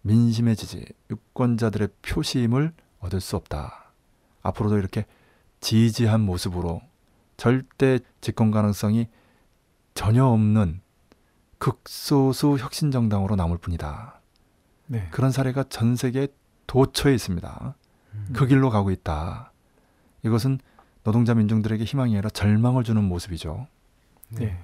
민심의 0.02 0.56
지지, 0.56 0.86
유권자들의 1.10 1.90
표심을 2.02 2.74
얻을 3.00 3.22
수 3.22 3.36
없다. 3.36 3.92
앞으로도 4.42 4.78
이렇게 4.78 5.06
지지한 5.62 6.22
모습으로 6.22 6.82
절대 7.38 8.00
집권 8.22 8.52
가능성이 8.52 9.08
전혀 9.94 10.26
없는 10.26 10.82
극소수 11.58 12.58
혁신 12.60 12.92
정당으로 12.92 13.36
남을 13.36 13.58
뿐이다. 13.58 14.22
네. 14.88 15.08
그런 15.12 15.32
사례가 15.32 15.64
전 15.70 15.96
세계에 15.96 16.28
도처에 16.68 17.14
있습니다. 17.14 17.76
음. 18.14 18.30
그 18.34 18.46
길로 18.48 18.70
가고 18.70 18.92
있다. 18.92 19.52
이것은 20.24 20.60
노동자 21.04 21.34
민중들에게 21.34 21.84
희망이 21.84 22.14
아니라 22.14 22.30
절망을 22.30 22.84
주는 22.84 23.04
모습이죠. 23.04 23.68
네. 24.30 24.58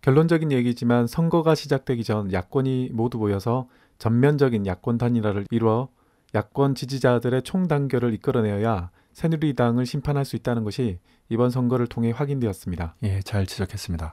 결론적인 0.00 0.50
얘기지만 0.50 1.06
선거가 1.06 1.54
시작되기 1.54 2.02
전 2.02 2.32
야권이 2.32 2.90
모두 2.92 3.18
모여서 3.18 3.68
전면적인 3.98 4.66
야권 4.66 4.98
단일화를 4.98 5.46
이루어 5.50 5.88
야권 6.34 6.74
지지자들의 6.74 7.42
총단결을 7.42 8.12
이끌어내어야 8.14 8.90
새누리당을 9.12 9.86
심판할 9.86 10.24
수 10.24 10.34
있다는 10.34 10.64
것이 10.64 10.98
이번 11.28 11.50
선거를 11.50 11.86
통해 11.86 12.10
확인되었습니다. 12.10 12.96
예, 13.04 13.20
잘 13.20 13.46
지적했습니다. 13.46 14.12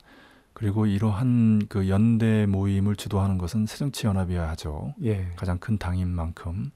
그리고 0.60 0.86
이러한 0.86 1.68
그 1.70 1.88
연대 1.88 2.46
모임을 2.46 2.98
주도하는 2.98 3.38
것은 3.38 3.66
새정치연합이어야 3.66 4.50
하죠. 4.50 4.94
예. 5.04 5.32
가장 5.38 5.58
큰 5.58 5.78
당인 5.78 6.10
만큼 6.10 6.70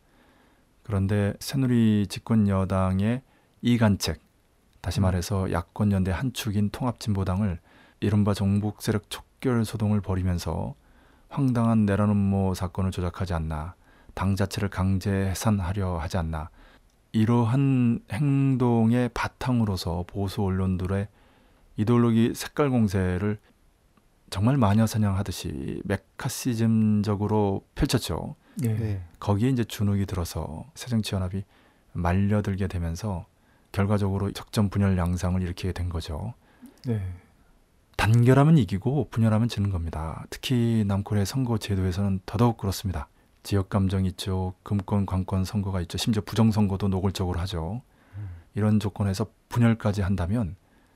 그런데 0.84 1.34
새누리 1.42 2.08
집권 2.08 2.48
여당의 2.48 3.22
이간책, 3.62 4.22
다시 4.80 5.02
음. 5.02 5.04
말해서 5.04 5.52
야권 5.52 5.92
연대 5.92 6.12
한 6.12 6.32
축인 6.32 6.70
통합진보당을 6.70 7.60
이른바 8.00 8.34
정북 8.34 8.82
세력 8.82 9.10
촉결 9.10 9.66
소동을 9.66 10.00
벌이면서 10.00 10.76
황당한 11.28 11.86
내란 11.86 12.10
음모 12.10 12.54
사건을 12.54 12.92
조작하지 12.92 13.34
않나, 13.34 13.76
당 14.14 14.38
자체를 14.38 14.70
강제 14.70 15.12
해산하려 15.12 15.98
하지 15.98 16.16
않나, 16.16 16.50
이러한 17.12 18.00
행동의 18.14 19.10
바탕으로서 19.14 20.06
보수 20.08 20.42
언론들의 20.42 21.10
이데올로기 21.76 22.32
색깔 22.34 22.70
공세를 22.70 23.40
정말 24.34 24.58
마녀 24.58 24.88
사냥하듯이 24.88 25.84
메카시즘적으로 25.86 27.64
펼쳤죠. 27.76 28.36
예. 28.64 28.74
네. 28.74 29.04
거기에 29.20 29.50
이제 29.50 29.64
주눅이 29.64 30.08
들어서 30.08 30.66
새정치연합이 30.74 31.44
말려들게 31.92 32.66
되면서 32.68 33.28
결과적으로 33.72 34.32
적전 34.32 34.70
분열 34.70 34.98
양상을 34.98 35.40
일으키게 35.40 35.74
된 35.74 35.88
거죠. 35.88 36.34
네. 36.88 37.00
단결하면 37.96 38.58
이기고 38.58 39.10
분열하면 39.12 39.50
지는 39.50 39.70
겁니다. 39.70 40.26
특히 40.32 40.84
남코리아 40.88 41.26
선거 41.26 41.60
제도에서는 41.60 42.22
더더욱 42.26 42.58
그렇습니다. 42.58 43.10
지역 43.44 43.70
감정 43.70 44.04
있죠. 44.06 44.56
금권, 44.64 45.06
관권 45.06 45.46
선거가 45.46 45.80
있죠. 45.82 46.00
심지어 46.00 46.24
부정 46.26 46.50
선거도 46.50 46.88
노골적으로 46.88 47.40
하죠. 47.42 47.84
이런 48.56 48.80
조건에서 48.80 49.28
분열까지 49.50 50.02
한다면 50.02 50.56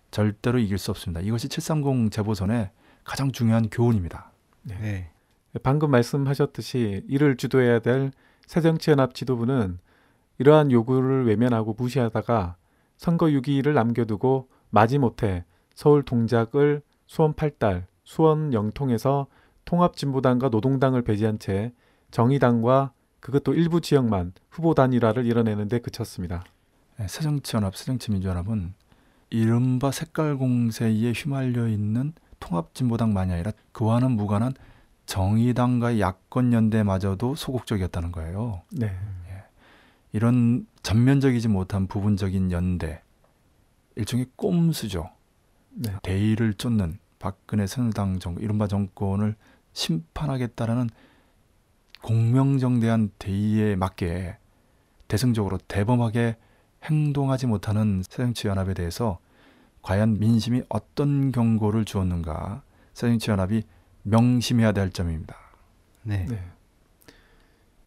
절대로 0.10 0.58
이길 0.58 0.80
수 0.80 0.90
없습니다. 0.90 1.22
이것이 1.22 1.50
730 1.50 2.12
재보선의 2.12 2.72
가장 3.08 3.32
중요한 3.32 3.70
교훈입니다. 3.70 4.32
네. 4.64 5.10
방금 5.64 5.90
말씀하셨듯이 5.92 7.04
이를 7.08 7.38
주도해야 7.38 7.80
될 7.80 8.12
새정치연합 8.46 9.16
지도부는 9.16 9.80
이러한 10.40 10.72
요구를 10.74 11.26
외면하고 11.26 11.74
무시하다가 11.74 12.58
선거 12.98 13.28
6일을 13.28 13.74
남겨두고 13.74 14.50
마지못해 14.70 15.46
서울 15.74 16.04
동작을 16.04 16.82
수원 17.06 17.34
8달, 17.34 17.86
수원 18.04 18.54
영통에서 18.54 19.28
통합진보당과 19.64 20.50
노동당을 20.50 21.04
배제한 21.04 21.40
채 21.40 21.72
정의당과 22.12 22.92
그것도 23.22 23.54
일부 23.54 23.80
지역만 23.80 24.34
후보 24.50 24.74
단일화를 24.74 25.26
이뤄내는데 25.26 25.80
그쳤습니다. 25.80 26.44
네, 27.00 27.08
새정치연합, 27.08 27.76
새정치민주연합은 27.78 28.74
이른바 29.30 29.92
색깔 29.92 30.36
공세에 30.38 31.14
휘말려 31.14 31.70
있는 31.70 32.14
통합진보당만이 32.40 33.34
아니라 33.34 33.52
그와는 33.72 34.12
무관한 34.12 34.54
정의당과의 35.06 36.02
야권 36.02 36.54
연대마저도 36.54 37.36
소극적이었다는 37.36 38.12
거예요. 38.12 38.62
네. 38.72 38.94
이런 40.14 40.66
전면적이지 40.84 41.48
못한 41.48 41.88
부분적인 41.88 42.52
연대, 42.52 43.02
일종의 43.96 44.28
꼼수죠. 44.36 45.10
네. 45.70 45.94
대의를 46.02 46.54
쫓는 46.54 46.98
박근혜 47.20 47.68
새누리당 47.68 48.20
정권, 48.20 48.44
이른바 48.44 48.68
정권을 48.68 49.36
심판하겠다라는 49.74 50.90
공명정대한 52.02 53.12
대의에 53.20 53.76
맞게 53.76 54.38
대승적으로 55.08 55.58
대범하게 55.68 56.38
행동하지 56.84 57.48
못하는 57.48 58.02
새정치연합에 58.08 58.74
대해서 58.74 59.20
과연 59.88 60.20
민심이 60.20 60.64
어떤 60.68 61.32
경고를 61.32 61.86
주었는가 61.86 62.62
새정치연합이 62.94 63.64
명심해야 64.04 64.74
될 64.74 64.90
점입니다. 64.92 65.38
네. 66.04 66.26
네. 66.28 66.44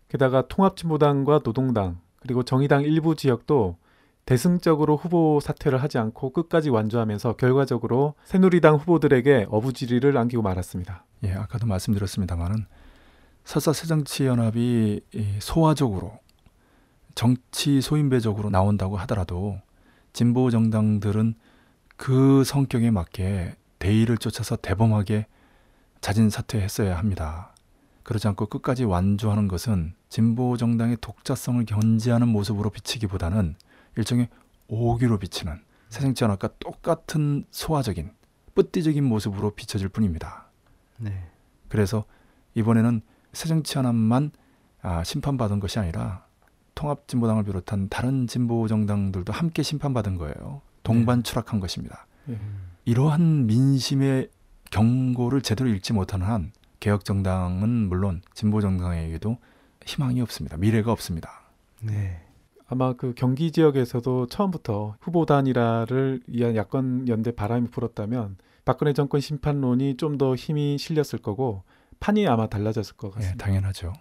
게다가 0.08 0.48
통합진보당과 0.48 1.40
노동당 1.40 2.00
그리고 2.22 2.42
정의당 2.42 2.84
일부 2.84 3.16
지역도 3.16 3.76
대승적으로 4.24 4.96
후보 4.96 5.40
사퇴를 5.42 5.82
하지 5.82 5.98
않고 5.98 6.30
끝까지 6.30 6.70
완주하면서 6.70 7.34
결과적으로 7.34 8.14
새누리당 8.24 8.76
후보들에게 8.76 9.48
어부지리를 9.50 10.16
안기고 10.16 10.40
말았습니다. 10.40 11.04
예, 11.24 11.34
아까도 11.34 11.66
말씀드렸습니다만은 11.66 12.64
설사 13.44 13.74
새정치연합이 13.74 15.02
이 15.12 15.26
소화적으로 15.38 16.18
정치 17.14 17.82
소인배적으로 17.82 18.48
나온다고 18.48 18.96
하더라도 18.96 19.58
진보 20.14 20.50
정당들은 20.50 21.34
그 22.00 22.44
성격에 22.44 22.90
맞게 22.90 23.56
대의를 23.78 24.16
쫓아서 24.16 24.56
대범하게 24.56 25.26
자진 26.00 26.30
사퇴했어야 26.30 26.96
합니다. 26.96 27.54
그러지 28.04 28.26
않고 28.28 28.46
끝까지 28.46 28.84
완주하는 28.84 29.48
것은 29.48 29.92
진보 30.08 30.56
정당의 30.56 30.96
독자성을 31.02 31.62
견지하는 31.66 32.26
모습으로 32.28 32.70
비치기보다는 32.70 33.54
일종의 33.98 34.30
오기로 34.68 35.18
비치는 35.18 35.60
새정치 35.90 36.24
연합과 36.24 36.48
똑같은 36.58 37.44
소화적인 37.50 38.10
뿌띠적인 38.54 39.04
모습으로 39.04 39.50
비춰질 39.50 39.90
뿐입니다. 39.90 40.46
네. 40.96 41.28
그래서 41.68 42.06
이번에는 42.54 43.02
새정치 43.34 43.76
연합만 43.76 44.30
아, 44.80 45.04
심판받은 45.04 45.60
것이 45.60 45.78
아니라 45.78 46.24
통합진보당을 46.76 47.44
비롯한 47.44 47.90
다른 47.90 48.26
진보 48.26 48.66
정당들도 48.68 49.34
함께 49.34 49.62
심판받은 49.62 50.16
거예요. 50.16 50.62
동반 50.82 51.22
추락한 51.22 51.60
것입니다. 51.60 52.06
예. 52.28 52.38
이러한 52.84 53.46
민심의 53.46 54.30
경고를 54.70 55.42
제대로 55.42 55.68
읽지 55.70 55.92
못하는 55.92 56.26
한 56.26 56.52
개혁 56.80 57.04
정당은 57.04 57.88
물론 57.88 58.22
진보 58.34 58.60
정당에게도 58.60 59.36
희망이 59.84 60.20
없습니다. 60.22 60.56
미래가 60.56 60.92
없습니다. 60.92 61.42
네. 61.80 62.20
아마 62.68 62.92
그 62.92 63.12
경기 63.16 63.50
지역에서도 63.50 64.26
처음부터 64.26 64.96
후보 65.00 65.26
단일화를 65.26 66.20
위한 66.28 66.54
야권 66.54 67.08
연대 67.08 67.32
바람이 67.34 67.68
불었다면 67.68 68.36
박근혜 68.64 68.92
정권 68.92 69.20
심판론이 69.20 69.96
좀 69.96 70.16
더 70.18 70.34
힘이 70.36 70.78
실렸을 70.78 71.18
거고 71.22 71.64
판이 71.98 72.28
아마 72.28 72.46
달라졌을 72.48 72.96
것 72.96 73.08
예, 73.08 73.14
같습니다. 73.14 73.44
당연하죠. 73.44 73.92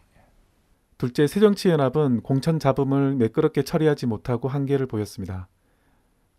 둘째 0.97 1.27
새정치연합은 1.27 2.21
공천 2.21 2.59
잡음을 2.59 3.15
매끄럽게 3.15 3.63
처리하지 3.63 4.05
못하고 4.05 4.47
한계를 4.49 4.85
보였습니다. 4.85 5.47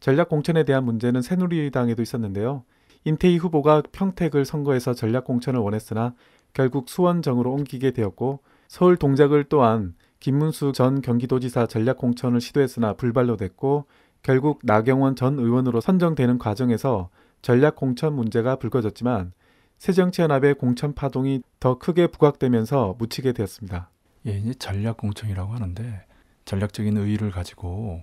전략 0.00 0.28
공천에 0.28 0.64
대한 0.64 0.84
문제는 0.84 1.22
새누리당에도 1.22 2.02
있었는데요. 2.02 2.64
임태희 3.04 3.36
후보가 3.38 3.82
평택을 3.92 4.44
선거해서 4.44 4.94
전략 4.94 5.24
공천을 5.24 5.60
원했으나 5.60 6.14
결국 6.52 6.88
수원정으로 6.88 7.52
옮기게 7.52 7.92
되었고 7.92 8.40
서울 8.68 8.96
동작을 8.96 9.44
또한 9.44 9.94
김문수 10.20 10.72
전 10.72 11.00
경기도지사 11.00 11.66
전략 11.66 11.96
공천을 11.98 12.40
시도했으나 12.40 12.94
불발로 12.94 13.36
됐고 13.36 13.86
결국 14.22 14.60
나경원 14.64 15.16
전 15.16 15.38
의원으로 15.38 15.80
선정되는 15.80 16.38
과정에서 16.38 17.08
전략 17.40 17.76
공천 17.76 18.14
문제가 18.14 18.56
불거졌지만 18.56 19.32
새정치연합의 19.78 20.54
공천 20.54 20.92
파동이 20.92 21.42
더 21.58 21.78
크게 21.78 22.08
부각되면서 22.08 22.96
묻히게 22.98 23.32
되었습니다. 23.32 23.88
예, 24.26 24.32
이제 24.32 24.52
전략 24.54 24.98
공천이라고 24.98 25.54
하는데 25.54 26.04
전략적인 26.44 26.98
의의를 26.98 27.30
가지고 27.30 28.02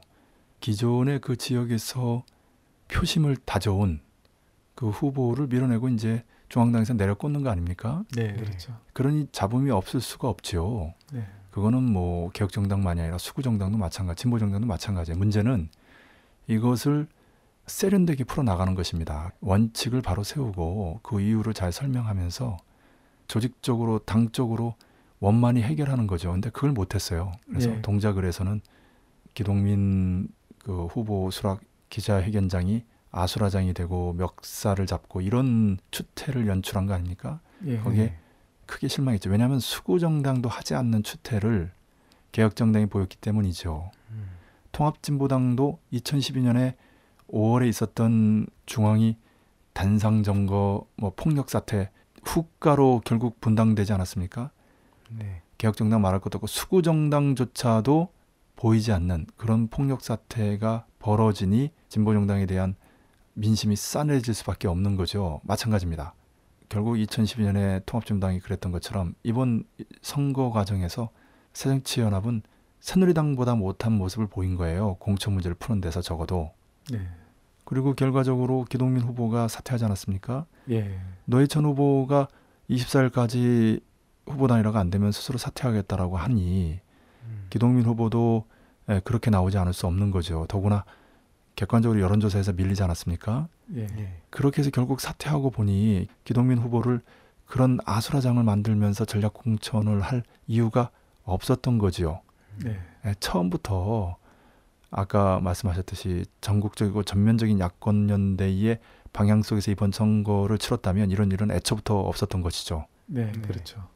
기존의 0.60 1.22
그 1.22 1.36
지역에서 1.36 2.24
표심을 2.88 3.38
다져온 3.38 4.00
그 4.76 4.90
후보를 4.90 5.48
밀어내고 5.48 5.90
이제 5.90 6.24
중앙당에서 6.50 6.94
내려 6.94 7.16
꽂는 7.16 7.44
거 7.44 7.50
아닙니까? 7.50 8.04
네, 8.16 8.34
그렇죠. 8.34 8.78
그러니 8.94 9.28
잡음이 9.32 9.70
없을 9.72 10.02
수가 10.02 10.30
없죠. 10.30 10.94
네. 11.12 11.26
그거는 11.52 11.84
뭐 11.84 12.30
개혁정당만이 12.30 13.02
아니라 13.02 13.18
수구정당도 13.18 13.78
마찬가지, 13.78 14.22
진보정당도 14.22 14.68
마찬가지예요. 14.68 15.18
문제는 15.18 15.70
이것을 16.48 17.08
세련되게 17.66 18.24
풀어나가는 18.24 18.74
것입니다. 18.76 19.32
원칙을 19.42 20.02
바로 20.02 20.24
세우고 20.24 21.02
그 21.04 21.20
이유를 21.20 21.54
잘 21.54 21.72
설명하면서 21.72 22.58
조직적으로 23.28 24.00
당적으로 24.00 24.76
원만히 25.20 25.62
해결하는 25.64 26.08
거죠. 26.08 26.32
근데 26.32 26.50
그걸 26.50 26.72
못했어요. 26.72 27.34
그래서 27.48 27.72
예. 27.72 27.82
동작을에서는 27.82 28.62
기동민 29.34 30.30
그 30.68 30.86
후보 30.88 31.32
수락 31.32 31.62
기자회견장이 31.90 32.84
아수라장이 33.12 33.74
되고 33.74 34.12
멱살을 34.12 34.86
잡고 34.86 35.22
이런 35.22 35.78
추태를 35.92 36.46
연출한 36.48 36.86
거 36.86 36.94
아닙니까? 36.94 37.40
예. 37.66 37.78
거기에 37.80 38.18
크게 38.66 38.90
실망했죠. 38.90 39.30
왜냐하면 39.30 39.62
수구 39.62 39.98
정당도 39.98 40.50
하지 40.50 40.76
않는 40.76 41.04
추태를 41.04 41.72
개혁 42.34 42.58
정당이 42.58 42.88
보였기 42.88 43.16
때문이죠. 43.16 43.92
음. 44.12 44.30
통합진보당도 44.74 45.80
2012년에 45.94 46.76
5월에 47.32 47.70
있었던 47.70 48.48
중앙이 48.66 49.16
단상 49.72 50.24
점거, 50.24 50.86
뭐 50.98 51.14
폭력 51.16 51.50
사태 51.50 51.92
후가로 52.26 53.04
결국 53.06 53.40
분당되지 53.40 53.94
않았습니까? 53.94 54.52
네. 55.12 55.42
개혁 55.58 55.78
정당 55.78 56.02
말할 56.02 56.20
것도 56.20 56.40
없고 56.40 56.48
수구 56.48 56.82
정당조차도 56.82 58.10
보이지 58.58 58.92
않는 58.92 59.28
그런 59.38 59.70
폭력 59.70 60.02
사태가 60.02 60.86
벌어지니 61.00 61.72
진보정당에 61.88 62.46
대한 62.46 62.76
민심이 63.34 63.76
싸늘해질 63.76 64.34
수밖에 64.34 64.68
없는 64.68 64.98
거죠. 64.98 65.40
마찬가지입니다. 65.44 66.14
결국 66.68 66.96
2012년에 66.96 67.86
통합진보당이 67.86 68.40
그랬던 68.42 68.72
것처럼 68.74 69.14
이번 69.24 69.64
선거 70.02 70.50
과정에서 70.50 71.10
새정치연합은 71.54 72.42
새누리당보다 72.82 73.56
못한 73.56 73.94
모습을 73.94 74.28
보인 74.28 74.56
거예요. 74.56 74.96
공천 74.96 75.34
문제를 75.34 75.56
푸는 75.56 75.80
데서 75.80 76.02
적어도. 76.02 76.52
네. 76.92 77.08
그리고 77.64 77.94
결과적으로 77.94 78.66
기동민 78.68 79.04
후보가 79.04 79.48
사퇴하지 79.48 79.86
않았습니까? 79.86 80.46
예. 80.72 81.00
노회찬 81.26 81.64
후보가 81.66 82.28
24일까지 82.70 83.82
후보 84.26 84.48
단일화가 84.48 84.80
안 84.80 84.90
되면 84.90 85.12
스스로 85.12 85.38
사퇴하겠다라고 85.38 86.18
하니 86.18 86.80
기동민 87.50 87.86
후보도 87.86 88.46
예, 88.90 89.02
그렇게 89.04 89.30
나오지 89.30 89.58
않을 89.58 89.74
수 89.74 89.88
없는 89.88 90.12
거죠. 90.12 90.46
더구나 90.48 90.86
객관적으로 91.56 92.00
여론조사에서 92.00 92.54
밀리지 92.54 92.84
않았습니까? 92.84 93.48
예. 93.76 93.88
예. 93.98 94.14
그렇게 94.30 94.60
해서 94.60 94.70
결국 94.72 95.02
사퇴하고 95.02 95.50
보니 95.50 96.08
기동민 96.24 96.58
후보를 96.60 97.02
그런 97.46 97.80
아수라장을 97.86 98.42
만들면서 98.44 99.06
전략 99.06 99.34
공천을 99.34 100.02
할 100.02 100.24
이유가 100.48 100.92
없었던 101.24 101.78
거지요. 101.78 102.22
네. 102.64 102.80
예, 103.06 103.16
처음부터 103.20 104.18
아까 104.90 105.40
말씀하셨듯이 105.42 106.26
전국적이고 106.42 107.04
전면적인 107.04 107.60
야권 107.60 108.10
연대의 108.10 108.80
방향 109.12 109.42
속에서 109.42 109.72
이번 109.72 109.92
선거를 109.92 110.58
치렀다면 110.58 111.12
이런 111.12 111.32
일은 111.32 111.52
애초부터 111.52 112.00
없었던 112.00 112.42
것이죠. 112.42 112.86
네, 113.06 113.32
네. 113.32 113.42
그렇죠. 113.42 113.88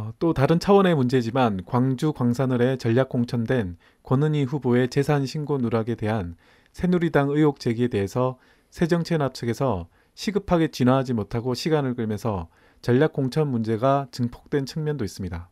어, 0.00 0.14
또 0.18 0.32
다른 0.32 0.58
차원의 0.58 0.94
문제지만 0.94 1.60
광주 1.66 2.14
광산을에 2.14 2.78
전략 2.78 3.10
공천된 3.10 3.76
권은희 4.02 4.44
후보의 4.44 4.88
재산 4.88 5.26
신고 5.26 5.58
누락에 5.58 5.94
대한 5.94 6.36
새누리당 6.72 7.28
의혹 7.28 7.60
제기에 7.60 7.88
대해서 7.88 8.38
새정치연합 8.70 9.34
측에서 9.34 9.88
시급하게 10.14 10.68
진화하지 10.68 11.12
못하고 11.12 11.52
시간을 11.52 11.94
끌면서 11.94 12.48
전략 12.80 13.12
공천 13.12 13.48
문제가 13.48 14.06
증폭된 14.10 14.64
측면도 14.64 15.04
있습니다. 15.04 15.50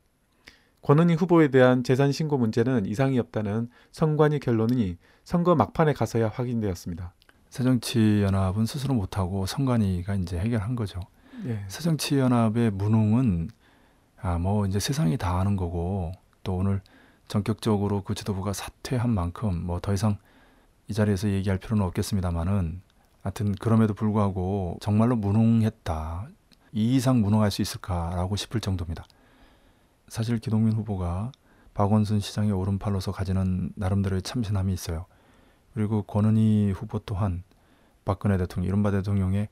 권은희 0.80 1.14
후보에 1.14 1.48
대한 1.48 1.84
재산 1.84 2.10
신고 2.10 2.38
문제는 2.38 2.86
이상이 2.86 3.18
없다는 3.18 3.68
선관위 3.92 4.38
결론이 4.38 4.96
선거 5.24 5.54
막판에 5.56 5.92
가서야 5.92 6.28
확인되었습니다. 6.28 7.12
새정치연합은 7.50 8.64
스스로 8.64 8.94
못하고 8.94 9.44
선관위가 9.44 10.14
이제 10.14 10.38
해결한 10.38 10.74
거죠. 10.74 11.00
예. 11.46 11.64
새정치연합의 11.68 12.70
무능은 12.70 13.50
아 14.20 14.38
뭐 14.38 14.66
이제 14.66 14.80
세상이 14.80 15.16
다 15.16 15.38
아는 15.38 15.56
거고 15.56 16.12
또 16.42 16.56
오늘 16.56 16.80
전격적으로 17.28 18.02
그 18.02 18.14
지도부가 18.14 18.52
사퇴한 18.52 19.10
만큼 19.10 19.64
뭐 19.66 19.80
더 19.80 19.92
이상 19.92 20.18
이 20.88 20.94
자리에서 20.94 21.28
얘기할 21.28 21.58
필요는 21.58 21.84
없겠습니다만은 21.86 22.82
하여튼 23.22 23.54
그럼에도 23.56 23.94
불구하고 23.94 24.78
정말로 24.80 25.16
무능했다. 25.16 26.28
이 26.72 26.96
이상 26.96 27.20
무능할 27.20 27.50
수 27.50 27.62
있을까라고 27.62 28.36
싶을 28.36 28.60
정도입니다. 28.60 29.04
사실 30.08 30.38
기동민 30.38 30.72
후보가 30.74 31.32
박원순 31.74 32.20
시장의 32.20 32.52
오른팔로서 32.52 33.12
가지는 33.12 33.70
나름대로의 33.76 34.22
참신함이 34.22 34.72
있어요. 34.72 35.06
그리고 35.74 36.02
권은희 36.02 36.72
후보 36.72 36.98
또한 37.00 37.44
박근혜 38.04 38.38
대통령, 38.38 38.66
이른바 38.68 38.90
대통령의 38.90 39.48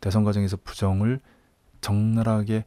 대선 0.00 0.24
과정에서 0.24 0.56
부정을 0.64 1.20
적나라하게 1.80 2.64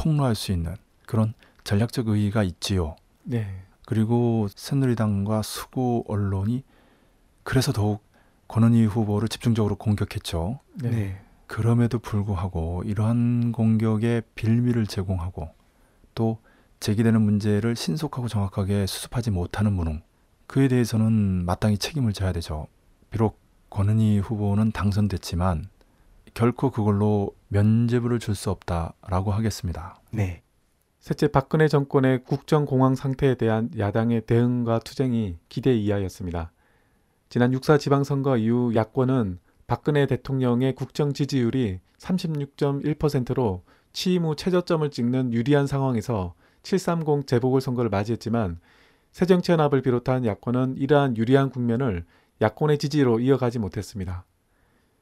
폭로할 0.00 0.34
수 0.34 0.50
있는 0.52 0.76
그런 1.06 1.34
전략적 1.64 2.08
의의가 2.08 2.42
있지요. 2.42 2.96
네. 3.22 3.62
그리고 3.84 4.48
새누리당과 4.54 5.42
수구 5.42 6.04
언론이 6.08 6.64
그래서 7.42 7.72
더욱 7.72 8.02
권은희 8.48 8.86
후보를 8.86 9.28
집중적으로 9.28 9.76
공격했죠. 9.76 10.58
네. 10.74 10.90
네. 10.90 11.20
그럼에도 11.46 11.98
불구하고 11.98 12.82
이러한 12.86 13.52
공격에 13.52 14.22
빌미를 14.34 14.86
제공하고 14.86 15.50
또 16.14 16.38
제기되는 16.78 17.20
문제를 17.20 17.76
신속하고 17.76 18.28
정확하게 18.28 18.86
수습하지 18.86 19.30
못하는 19.32 19.72
무능 19.72 20.00
그에 20.46 20.68
대해서는 20.68 21.44
마땅히 21.44 21.76
책임을 21.76 22.12
져야 22.12 22.32
되죠. 22.32 22.68
비록 23.10 23.38
권은희 23.68 24.20
후보는 24.20 24.72
당선됐지만 24.72 25.68
결코 26.34 26.70
그걸로 26.70 27.34
면죄부를 27.48 28.18
줄 28.18 28.34
수 28.34 28.50
없다라고 28.50 29.32
하겠습니다. 29.32 29.96
네. 30.10 30.42
셋째 31.00 31.28
박근혜 31.28 31.66
정권의 31.66 32.24
국정 32.24 32.66
공황 32.66 32.94
상태에 32.94 33.34
대한 33.34 33.70
야당의 33.78 34.26
대응과 34.26 34.80
투쟁이 34.80 35.38
기대 35.48 35.74
이하였습니다. 35.74 36.52
지난 37.30 37.52
6.4 37.52 37.78
지방선거 37.78 38.36
이후 38.36 38.74
야권은 38.74 39.38
박근혜 39.66 40.06
대통령의 40.06 40.74
국정 40.74 41.12
지지율이 41.12 41.80
36.1%로 41.98 43.62
취임 43.92 44.24
후 44.24 44.36
최저점을 44.36 44.90
찍는 44.90 45.32
유리한 45.32 45.66
상황에서 45.66 46.34
730 46.62 47.26
재보궐선거를 47.26 47.88
맞이했지만 47.88 48.60
새정치연합을 49.12 49.82
비롯한 49.82 50.24
야권은 50.24 50.76
이러한 50.76 51.16
유리한 51.16 51.50
국면을 51.50 52.04
야권의 52.40 52.78
지지로 52.78 53.20
이어가지 53.20 53.58
못했습니다. 53.58 54.24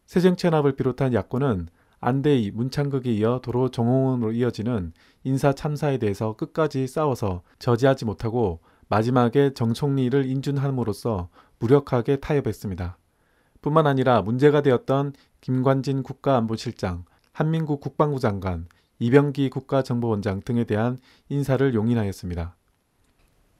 새정치연합을 0.09 0.73
비롯한 0.73 1.12
야권은 1.12 1.68
안대희, 2.01 2.53
문창극에 2.53 3.12
이어 3.12 3.40
도로 3.42 3.71
정홍원으로 3.71 4.33
이어지는 4.33 4.94
인사 5.25 5.53
참사에 5.53 5.99
대해서 5.99 6.35
끝까지 6.35 6.87
싸워서 6.87 7.42
저지하지 7.59 8.07
못하고 8.07 8.61
마지막에 8.88 9.53
정총리를 9.53 10.25
인준함으로써 10.25 11.29
무력하게 11.59 12.16
타협했습니다. 12.16 12.97
뿐만 13.61 13.87
아니라 13.87 14.23
문제가 14.23 14.62
되었던 14.62 15.12
김관진 15.42 16.03
국가안보실장, 16.03 17.05
한민국 17.33 17.81
국방부 17.81 18.18
장관, 18.18 18.66
이병기 19.01 19.51
국가정보원장 19.51 20.40
등에 20.40 20.64
대한 20.64 21.01
인사를 21.29 21.75
용인하였습니다. 21.75 22.57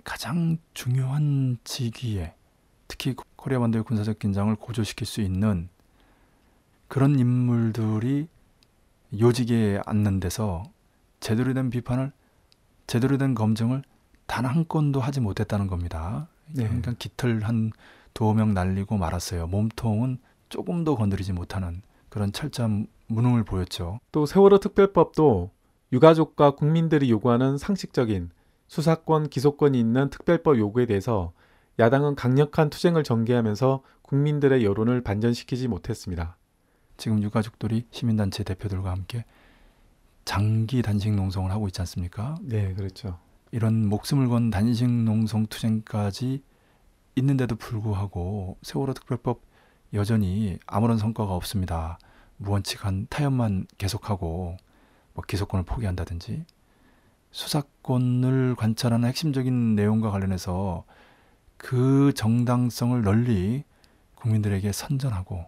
가장 0.03 0.57
중요한 0.73 1.59
직위에 1.65 2.35
특히 2.87 3.15
코리아 3.37 3.59
반도의 3.59 3.85
군사적 3.85 4.19
긴장을 4.19 4.55
고조시킬 4.57 5.07
수 5.07 5.21
있는 5.21 5.69
그런 6.88 7.18
인물들이 7.18 8.29
요직에 9.18 9.81
앉는 9.87 10.20
데서 10.20 10.64
제대로 11.20 11.55
된 11.55 11.70
비판을 11.70 12.12
제대로 12.87 13.18
된 13.18 13.35
검증을 13.35 13.83
단 14.27 14.44
한 14.44 14.66
건도 14.68 15.01
하지 15.01 15.20
못했다는 15.20 15.66
겁니다. 15.66 16.29
네. 16.55 16.64
그러니까 16.64 16.92
깃털 16.98 17.40
한 17.42 17.72
두어 18.14 18.35
명 18.35 18.55
날리고 18.55 18.96
말았어요. 18.96 19.46
몸통은 19.46 20.18
조금도 20.48 20.96
건드리지 20.96 21.33
못하는 21.33 21.83
그런 22.09 22.33
철저한 22.33 22.87
무능을 23.07 23.44
보였죠. 23.44 24.01
또 24.12 24.27
세월호 24.27 24.59
특별법도 24.61 25.51
유가족과 25.92 26.53
국민들이 26.53 27.11
요구하는 27.11 27.59
상식적인 27.59 28.31
수사권, 28.66 29.29
기소권이 29.29 29.79
있는 29.79 30.11
특별법 30.11 30.59
요구에 30.59 30.87
대해서 30.87 31.33
야당은 31.79 32.14
강력한 32.16 32.70
투쟁을 32.70 33.05
전개하면서 33.05 33.83
국민들의 34.03 34.64
여론을 34.64 35.03
반전시키지 35.03 35.68
못했습니다. 35.68 36.37
지금 36.99 37.23
유가족들이 37.23 37.87
시민단체 37.91 38.45
대표들과 38.45 38.91
함께 38.91 39.25
장기 40.25 40.83
단식 40.83 41.15
농성을 41.15 41.51
하고 41.51 41.69
있지 41.69 41.81
않습니까? 41.81 42.37
네, 42.43 42.75
그렇죠. 42.75 43.19
이런 43.51 43.89
목숨을 43.89 44.29
건 44.29 44.51
단식 44.51 44.91
농성 44.91 45.47
투쟁까지 45.47 46.43
있는데도 47.15 47.57
불구하고 47.57 48.59
세월호 48.63 48.93
특별법 48.93 49.41
여전히 49.95 50.59
아무런 50.67 50.99
성과가 50.99 51.33
없습니다. 51.35 51.99
무원칙한 52.37 53.07
타협만 53.09 53.67
계속하고 53.79 54.57
뭐 55.15 55.25
기소권을 55.27 55.65
포기한다든지 55.65 56.45
수사권을 57.31 58.57
관찰하는 58.57 59.09
핵심적인 59.09 59.77
내용과 59.77 60.11
관련해서 60.11 60.85
그 61.57 62.13
정당성을 62.15 63.03
널리 63.03 63.65
국민들에게 64.17 64.71
선전하고 64.73 65.47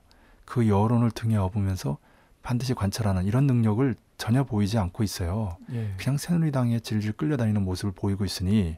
그 0.50 0.68
여론을 0.68 1.12
등에 1.12 1.36
업으면서 1.36 1.98
반드시 2.42 2.74
관찰하는 2.74 3.24
이런 3.24 3.46
능력을 3.46 3.94
전혀 4.18 4.42
보이지 4.42 4.78
않고 4.78 5.04
있어요. 5.04 5.56
예. 5.72 5.94
그냥 5.96 6.16
새누리당에 6.16 6.80
질질 6.80 7.12
끌려다니는 7.12 7.62
모습을 7.62 7.92
보이고 7.92 8.24
있으니 8.24 8.76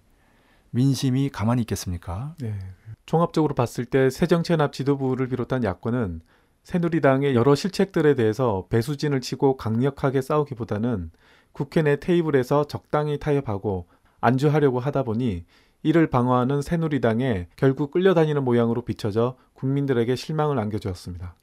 민심이 0.68 1.30
가만히 1.30 1.62
있겠습니까? 1.62 2.34
네. 2.40 2.58
종합적으로 3.06 3.54
봤을 3.54 3.86
때 3.86 4.10
새정치연합 4.10 4.74
지도부를 4.74 5.28
비롯한 5.28 5.64
야권은 5.64 6.20
새누리당의 6.62 7.34
여러 7.34 7.54
실책들에 7.54 8.16
대해서 8.16 8.66
배수진을 8.68 9.22
치고 9.22 9.56
강력하게 9.56 10.20
싸우기보다는 10.20 11.10
국회 11.52 11.80
내 11.80 11.98
테이블에서 11.98 12.66
적당히 12.66 13.18
타협하고 13.18 13.86
안주하려고 14.20 14.78
하다 14.78 15.04
보니 15.04 15.46
이를 15.82 16.10
방어하는 16.10 16.60
새누리당에 16.60 17.48
결국 17.56 17.92
끌려다니는 17.92 18.44
모양으로 18.44 18.82
비춰져 18.82 19.36
국민들에게 19.54 20.14
실망을 20.16 20.58
안겨주었습니다. 20.58 21.34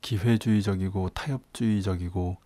기회주의적이고 0.00 1.10
타협주의적이고 1.10 2.36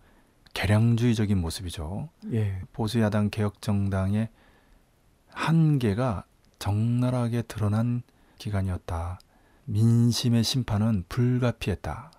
개량주의적인 0.53 1.37
모습이죠. 1.39 2.09
예, 2.31 2.61
보수 2.71 2.99
야당 3.01 3.29
개혁 3.29 3.61
정당의 3.61 4.29
한계가 5.29 6.25
적나라하게 6.59 7.43
드러난 7.43 8.03
기간이었다. 8.37 9.19
민심의 9.65 10.43
심판은 10.43 11.05
불가피했다. 11.09 12.11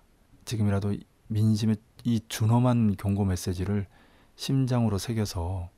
지금이라도 0.45 0.95
민심의 1.27 1.77
이 2.03 2.21
준엄한 2.27 2.95
경고 2.97 3.25
메시지를 3.25 3.87
심장으로 4.35 4.97
새겨서 4.97 5.69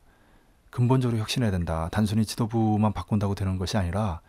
근본적으로 0.70 1.18
혁신해야 1.20 1.50
된다. 1.50 1.90
단순히 1.92 2.26
지도부만 2.26 2.94
바꾼다고 2.94 3.36
되는 3.36 3.58
것이 3.58 3.78
아니라 3.78 4.22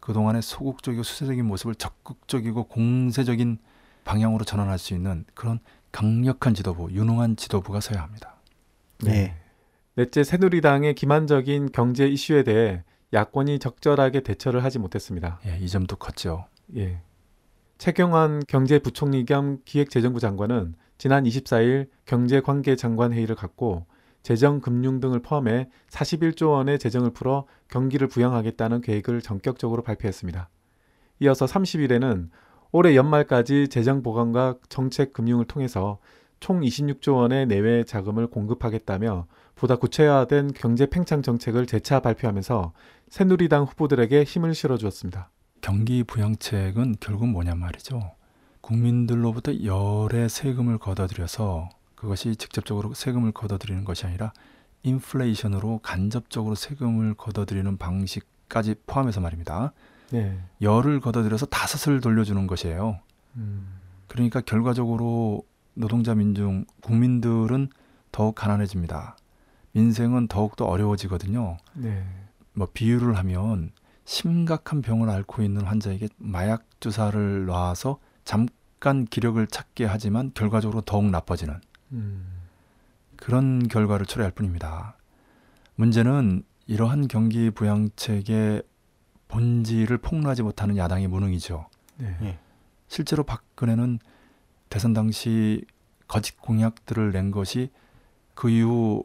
그동안의 0.00 0.42
소극적이고 0.42 1.02
수세적인 1.02 1.44
모습을 1.46 1.74
적극적이고 1.74 2.64
공세적인 2.64 3.58
방향으로 4.04 4.44
전환할 4.44 4.78
수 4.78 4.94
있는 4.94 5.24
그런 5.34 5.60
강력한 5.92 6.54
지도부, 6.54 6.90
유능한 6.92 7.36
지도부가 7.36 7.80
서야 7.80 8.02
합니다. 8.02 8.36
네. 9.04 9.34
넷째 9.94 10.22
새누리당의 10.22 10.94
기만적인 10.94 11.70
경제 11.72 12.06
이슈에 12.06 12.44
대해 12.44 12.84
야권이 13.12 13.58
적절하게 13.58 14.20
대처를 14.20 14.62
하지 14.62 14.78
못했습니다. 14.78 15.40
예, 15.46 15.58
이 15.58 15.68
점도 15.68 15.96
컸죠. 15.96 16.46
예. 16.76 17.00
최경환 17.78 18.42
경제부총리 18.46 19.24
겸 19.24 19.58
기획재정부 19.64 20.20
장관은 20.20 20.74
지난 20.98 21.24
24일 21.24 21.88
경제관계장관 22.06 23.12
회의를 23.12 23.34
갖고 23.34 23.86
재정, 24.22 24.60
금융 24.60 25.00
등을 25.00 25.20
포함해 25.20 25.68
41조 25.88 26.50
원의 26.50 26.78
재정을 26.78 27.10
풀어 27.10 27.46
경기를 27.68 28.08
부양하겠다는 28.08 28.80
계획을 28.82 29.22
전격적으로 29.22 29.82
발표했습니다. 29.82 30.50
이어서 31.20 31.46
30일에는 31.46 32.28
올해 32.70 32.94
연말까지 32.96 33.68
재정 33.68 34.02
보강과 34.02 34.56
정책 34.68 35.12
금융을 35.12 35.46
통해서 35.46 35.98
총 36.40 36.60
26조 36.60 37.16
원의 37.16 37.46
내외 37.46 37.84
자금을 37.84 38.28
공급하겠다며 38.28 39.26
보다 39.54 39.76
구체화된 39.76 40.52
경제 40.54 40.86
팽창 40.86 41.22
정책을 41.22 41.66
재차 41.66 42.00
발표하면서 42.00 42.72
새누리당 43.08 43.64
후보들에게 43.64 44.22
힘을 44.22 44.54
실어주었습니다. 44.54 45.30
경기 45.60 46.04
부양책은 46.04 46.96
결국 47.00 47.28
뭐냐 47.28 47.54
말이죠. 47.54 48.12
국민들로부터 48.60 49.52
열의 49.64 50.28
세금을 50.28 50.78
걷어들여서 50.78 51.70
그것이 51.94 52.36
직접적으로 52.36 52.94
세금을 52.94 53.32
걷어들이는 53.32 53.84
것이 53.84 54.06
아니라 54.06 54.32
인플레이션으로 54.82 55.80
간접적으로 55.82 56.54
세금을 56.54 57.14
걷어들이는 57.14 57.78
방식까지 57.78 58.76
포함해서 58.86 59.20
말입니다. 59.20 59.72
네. 60.10 60.38
열을 60.62 61.00
걷어들여서 61.00 61.46
다섯을 61.46 62.00
돌려주는 62.00 62.46
것이에요. 62.46 62.98
음, 63.36 63.78
그러니까 64.06 64.40
결과적으로 64.40 65.44
노동자 65.74 66.14
민중 66.14 66.64
국민들은 66.82 67.68
더욱 68.10 68.34
가난해집니다. 68.34 69.16
민생은 69.72 70.28
더욱더 70.28 70.64
어려워지거든요. 70.64 71.58
네. 71.74 72.04
뭐 72.52 72.66
비유를 72.72 73.16
하면 73.18 73.70
심각한 74.04 74.82
병을 74.82 75.10
앓고 75.10 75.42
있는 75.42 75.62
환자에게 75.64 76.08
마약 76.16 76.64
주사를 76.80 77.46
놔서 77.46 77.98
잠깐 78.24 79.04
기력을 79.04 79.46
찾게 79.46 79.84
하지만 79.84 80.32
결과적으로 80.34 80.80
더욱 80.80 81.04
나빠지는 81.04 81.60
음, 81.92 82.26
그런 83.16 83.68
결과를 83.68 84.06
초래할 84.06 84.32
뿐입니다. 84.32 84.96
문제는 85.76 86.42
이러한 86.66 87.08
경기 87.08 87.50
부양책의 87.50 88.62
본질을 89.28 89.98
폭로하지 89.98 90.42
못하는 90.42 90.76
야당의 90.76 91.08
무능이죠. 91.08 91.66
네. 91.98 92.16
예. 92.22 92.38
실제로 92.88 93.22
박근혜는 93.22 93.98
대선 94.68 94.92
당시 94.94 95.64
거짓 96.06 96.40
공약들을 96.40 97.12
낸 97.12 97.30
것이 97.30 97.70
그 98.34 98.50
이후 98.50 99.04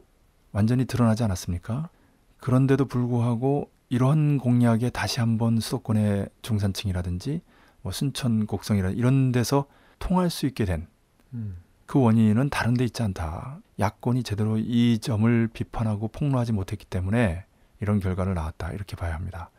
완전히 0.52 0.84
드러나지 0.84 1.22
않았습니까? 1.22 1.90
그런데도 2.38 2.86
불구하고 2.86 3.70
이러한 3.88 4.38
공약에 4.38 4.90
다시 4.90 5.20
한번 5.20 5.60
수도권의 5.60 6.28
중산층이라든지 6.42 7.40
뭐 7.82 7.92
순천 7.92 8.46
곡성이라 8.46 8.90
이런 8.90 9.32
데서 9.32 9.66
통할 9.98 10.30
수 10.30 10.46
있게 10.46 10.64
된그 10.64 10.86
음, 11.34 11.56
원인은 11.94 12.48
다른 12.50 12.74
데 12.74 12.84
있지 12.84 13.02
않다. 13.02 13.60
야권이 13.78 14.22
제대로 14.22 14.56
이 14.58 14.98
점을 15.00 15.48
비판하고 15.48 16.08
폭로하지 16.08 16.52
못했기 16.52 16.86
때문에 16.86 17.44
이런 17.80 18.00
결과를 18.00 18.34
낳았다. 18.34 18.72
이렇게 18.72 18.96
봐야 18.96 19.14
합니다. 19.14 19.50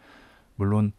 물론 0.56 0.92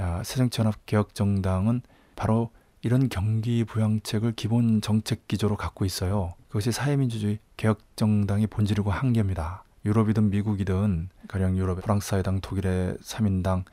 야, 0.00 0.22
새정치연합개혁정당은 0.22 1.82
바로 2.16 2.50
이런 2.82 3.08
경기 3.08 3.64
부양책을 3.64 4.32
기본 4.32 4.80
정책 4.80 5.28
기조로 5.28 5.56
갖고 5.56 5.84
있어요. 5.84 6.34
그것이 6.48 6.72
사회민주주의 6.72 7.38
개혁정당의 7.56 8.48
본질이고 8.48 8.90
한계입니다. 8.90 9.64
유럽이든 9.84 10.30
미국이든 10.30 11.08
가령 11.28 11.56
유럽의 11.56 11.82
프랑스 11.82 12.08
사회당, 12.08 12.40
독일의 12.40 12.94
3인당, 13.02 13.64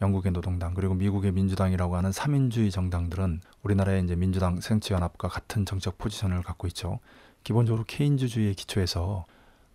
영국의 0.00 0.32
노동당 0.32 0.74
그리고 0.74 0.94
미국의 0.94 1.32
민주당이라고 1.32 1.96
하는 1.96 2.12
삼인주의 2.12 2.70
정당들은 2.70 3.40
우리나라의 3.62 4.04
이제 4.04 4.14
민주당 4.14 4.60
새정치연합과 4.60 5.28
같은 5.28 5.66
정책 5.66 5.98
포지션을 5.98 6.42
갖고 6.42 6.66
있죠. 6.68 7.00
기본적으로 7.42 7.84
케인즈주의에 7.86 8.52
기초해서 8.52 9.24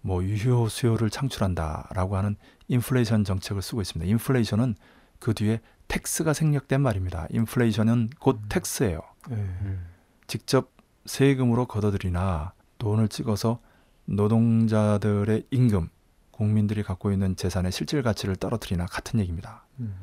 뭐 0.01 0.23
유효 0.23 0.67
수요를 0.69 1.09
창출한다라고 1.09 2.17
하는 2.17 2.35
인플레이션 2.67 3.23
정책을 3.23 3.61
쓰고 3.61 3.81
있습니다. 3.81 4.09
인플레이션은 4.11 4.75
그 5.23 5.33
뒤에 5.33 5.61
tax가 5.87 6.33
생략된 6.33 6.81
말입니다. 6.81 7.27
인플레이션은 7.29 8.09
곧 8.19 8.41
tax예요. 8.49 8.99
네. 9.29 9.35
음. 9.37 9.85
직접 10.27 10.69
세금으로 11.05 11.65
걷어들이나 11.65 12.51
돈을 12.77 13.07
찍어서 13.07 13.61
노동자들의 14.03 15.45
임금, 15.49 15.87
국민들이 16.31 16.83
갖고 16.83 17.13
있는 17.13 17.37
재산의 17.37 17.71
실질 17.71 18.03
가치를 18.03 18.35
떨어뜨리나 18.35 18.85
같은 18.85 19.21
얘기입니다. 19.21 19.65
음, 19.79 19.95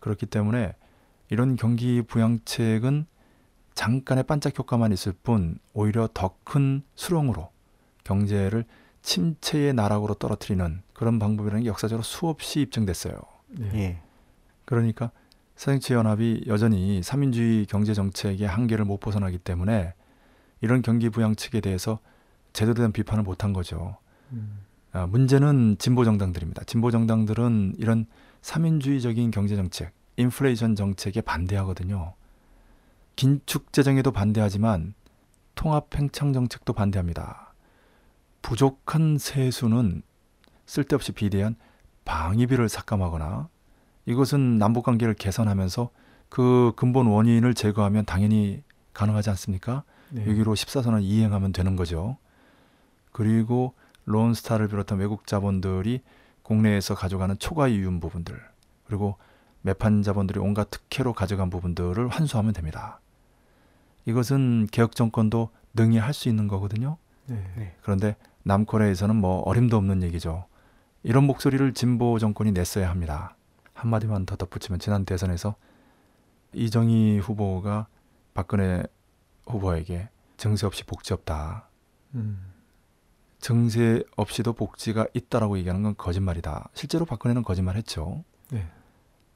그렇기 0.00 0.26
때문에 0.26 0.74
이런 1.30 1.54
경기 1.54 2.02
부양책은 2.02 3.06
잠깐의 3.74 4.24
반짝 4.24 4.58
효과만 4.58 4.90
있을 4.90 5.12
뿐 5.22 5.60
오히려 5.72 6.08
더 6.12 6.34
큰 6.42 6.82
수렁으로 6.96 7.52
경제를 8.02 8.64
침체의 9.02 9.72
나락으로 9.72 10.14
떨어뜨리는 10.14 10.82
그런 10.94 11.20
방법이라는 11.20 11.62
게 11.62 11.68
역사적으로 11.68 12.02
수없이 12.02 12.60
입증됐어요. 12.60 13.20
네. 13.46 13.70
예. 13.74 14.02
그러니까 14.64 15.10
새정치연합이 15.56 16.44
여전히 16.46 17.02
삼인주의 17.02 17.66
경제 17.66 17.94
정책의 17.94 18.46
한계를 18.46 18.84
못 18.84 18.98
벗어나기 18.98 19.38
때문에 19.38 19.94
이런 20.60 20.82
경기 20.82 21.10
부양책에 21.10 21.60
대해서 21.60 21.98
제대로 22.52 22.74
된 22.74 22.92
비판을 22.92 23.22
못한 23.22 23.52
거죠. 23.52 23.96
음, 24.32 24.60
아, 24.92 25.06
문제는 25.06 25.76
진보 25.78 26.04
정당들입니다. 26.04 26.64
진보 26.64 26.90
정당들은 26.90 27.74
이런 27.78 28.06
삼인주의적인 28.42 29.30
경제 29.30 29.56
정책, 29.56 29.92
인플레이션 30.16 30.74
정책에 30.74 31.20
반대하거든요. 31.20 32.14
긴축 33.16 33.72
재정에도 33.72 34.10
반대하지만 34.10 34.94
통합 35.54 35.90
팽창 35.90 36.32
정책도 36.32 36.72
반대합니다. 36.72 37.54
부족한 38.42 39.18
세수는 39.18 40.02
쓸데없이 40.66 41.12
비대한 41.12 41.56
방위비를 42.04 42.68
삭감하거나 42.68 43.48
이것은 44.06 44.58
남북 44.58 44.84
관계를 44.84 45.14
개선하면서 45.14 45.90
그 46.28 46.72
근본 46.76 47.06
원인을 47.06 47.54
제거하면 47.54 48.04
당연히 48.04 48.62
가능하지 48.94 49.30
않습니까? 49.30 49.84
네. 50.10 50.26
여기로 50.26 50.54
14선을 50.54 51.02
이행하면 51.02 51.52
되는 51.52 51.76
거죠. 51.76 52.16
그리고 53.12 53.74
론스타를 54.04 54.68
비롯한 54.68 54.98
외국 54.98 55.26
자본들이 55.26 56.00
국내에서 56.42 56.94
가져가는 56.94 57.38
초과 57.38 57.68
이윤 57.68 58.00
부분들 58.00 58.38
그리고 58.86 59.16
매판 59.62 60.02
자본들이 60.02 60.40
온갖 60.40 60.70
특혜로 60.70 61.12
가져간 61.12 61.50
부분들을 61.50 62.08
환수하면 62.08 62.52
됩니다. 62.52 63.00
이것은 64.06 64.66
개혁 64.72 64.96
정권도 64.96 65.50
능히 65.74 65.98
할 65.98 66.12
수 66.12 66.28
있는 66.28 66.48
거거든요. 66.48 66.96
네. 67.26 67.76
그런데 67.82 68.16
남코리아에서는 68.42 69.14
뭐 69.14 69.40
어림도 69.42 69.76
없는 69.76 70.02
얘기죠. 70.02 70.46
이런 71.04 71.24
목소리를 71.24 71.72
진보 71.74 72.18
정권이 72.18 72.52
냈어야 72.52 72.90
합니다. 72.90 73.36
한마디만 73.82 74.26
더 74.26 74.36
덧붙이면 74.36 74.78
지난 74.78 75.04
대선에서 75.04 75.56
이정희 76.52 77.18
후보가 77.18 77.88
박근혜 78.32 78.84
후보에게 79.46 80.08
증세 80.36 80.66
없이 80.66 80.84
복지 80.84 81.12
없다. 81.12 81.68
음, 82.14 82.52
증세 83.40 84.04
없이도 84.16 84.52
복지가 84.52 85.06
있다라고 85.14 85.58
얘기하는 85.58 85.82
건 85.82 85.96
거짓말이다. 85.96 86.70
실제로 86.74 87.04
박근혜는 87.04 87.42
거짓말했죠. 87.42 88.24
네. 88.50 88.68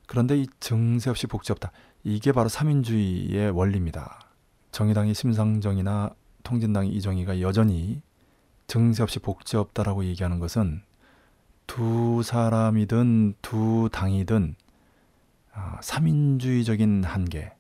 그런데 0.07 0.39
이 0.39 0.47
증세 0.61 1.11
없이 1.11 1.27
복지 1.27 1.51
없다. 1.51 1.73
이게 2.05 2.31
바로 2.31 2.49
삼인주의의 2.49 3.51
원리입니다. 3.51 4.21
정의당의 4.71 5.15
심상정이나 5.15 6.15
통진당의 6.45 6.91
이정희가 6.91 7.41
여전히 7.41 8.01
증세 8.69 9.03
없이 9.03 9.19
복지 9.19 9.57
없다라고 9.57 10.05
얘기하는 10.05 10.39
것은 10.39 10.83
두 11.67 12.23
사람이든 12.23 13.35
두 13.43 13.89
당이든 13.93 14.57
아, 15.53 15.79
삼인주의적인 15.83 17.05
한계, 17.05 17.53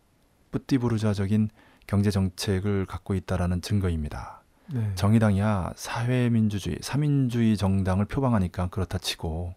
뿌띠부르자적인 0.50 1.48
경제 1.86 2.10
정책을 2.10 2.86
갖고 2.86 3.14
있다라는 3.14 3.62
증거입니다. 3.62 4.42
네. 4.72 4.92
정의당이야 4.96 5.72
사회민주주의, 5.76 6.78
삼인주의 6.80 7.56
정당을 7.56 8.04
표방하니까 8.06 8.68
그렇다 8.68 8.98
치고 8.98 9.54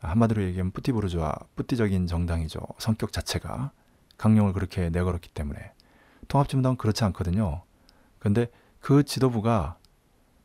한마디로 0.00 0.42
얘기하면 0.44 0.72
뿌띠부르주아, 0.72 1.32
뿌띠적인 1.56 2.06
정당이죠. 2.06 2.60
성격 2.78 3.12
자체가 3.12 3.72
강령을 4.18 4.52
그렇게 4.52 4.90
내걸었기 4.90 5.30
때문에 5.30 5.72
통합진보당은 6.28 6.76
그렇지 6.76 7.04
않거든요. 7.04 7.62
근데 8.18 8.46
그 8.80 9.02
지도부가 9.02 9.78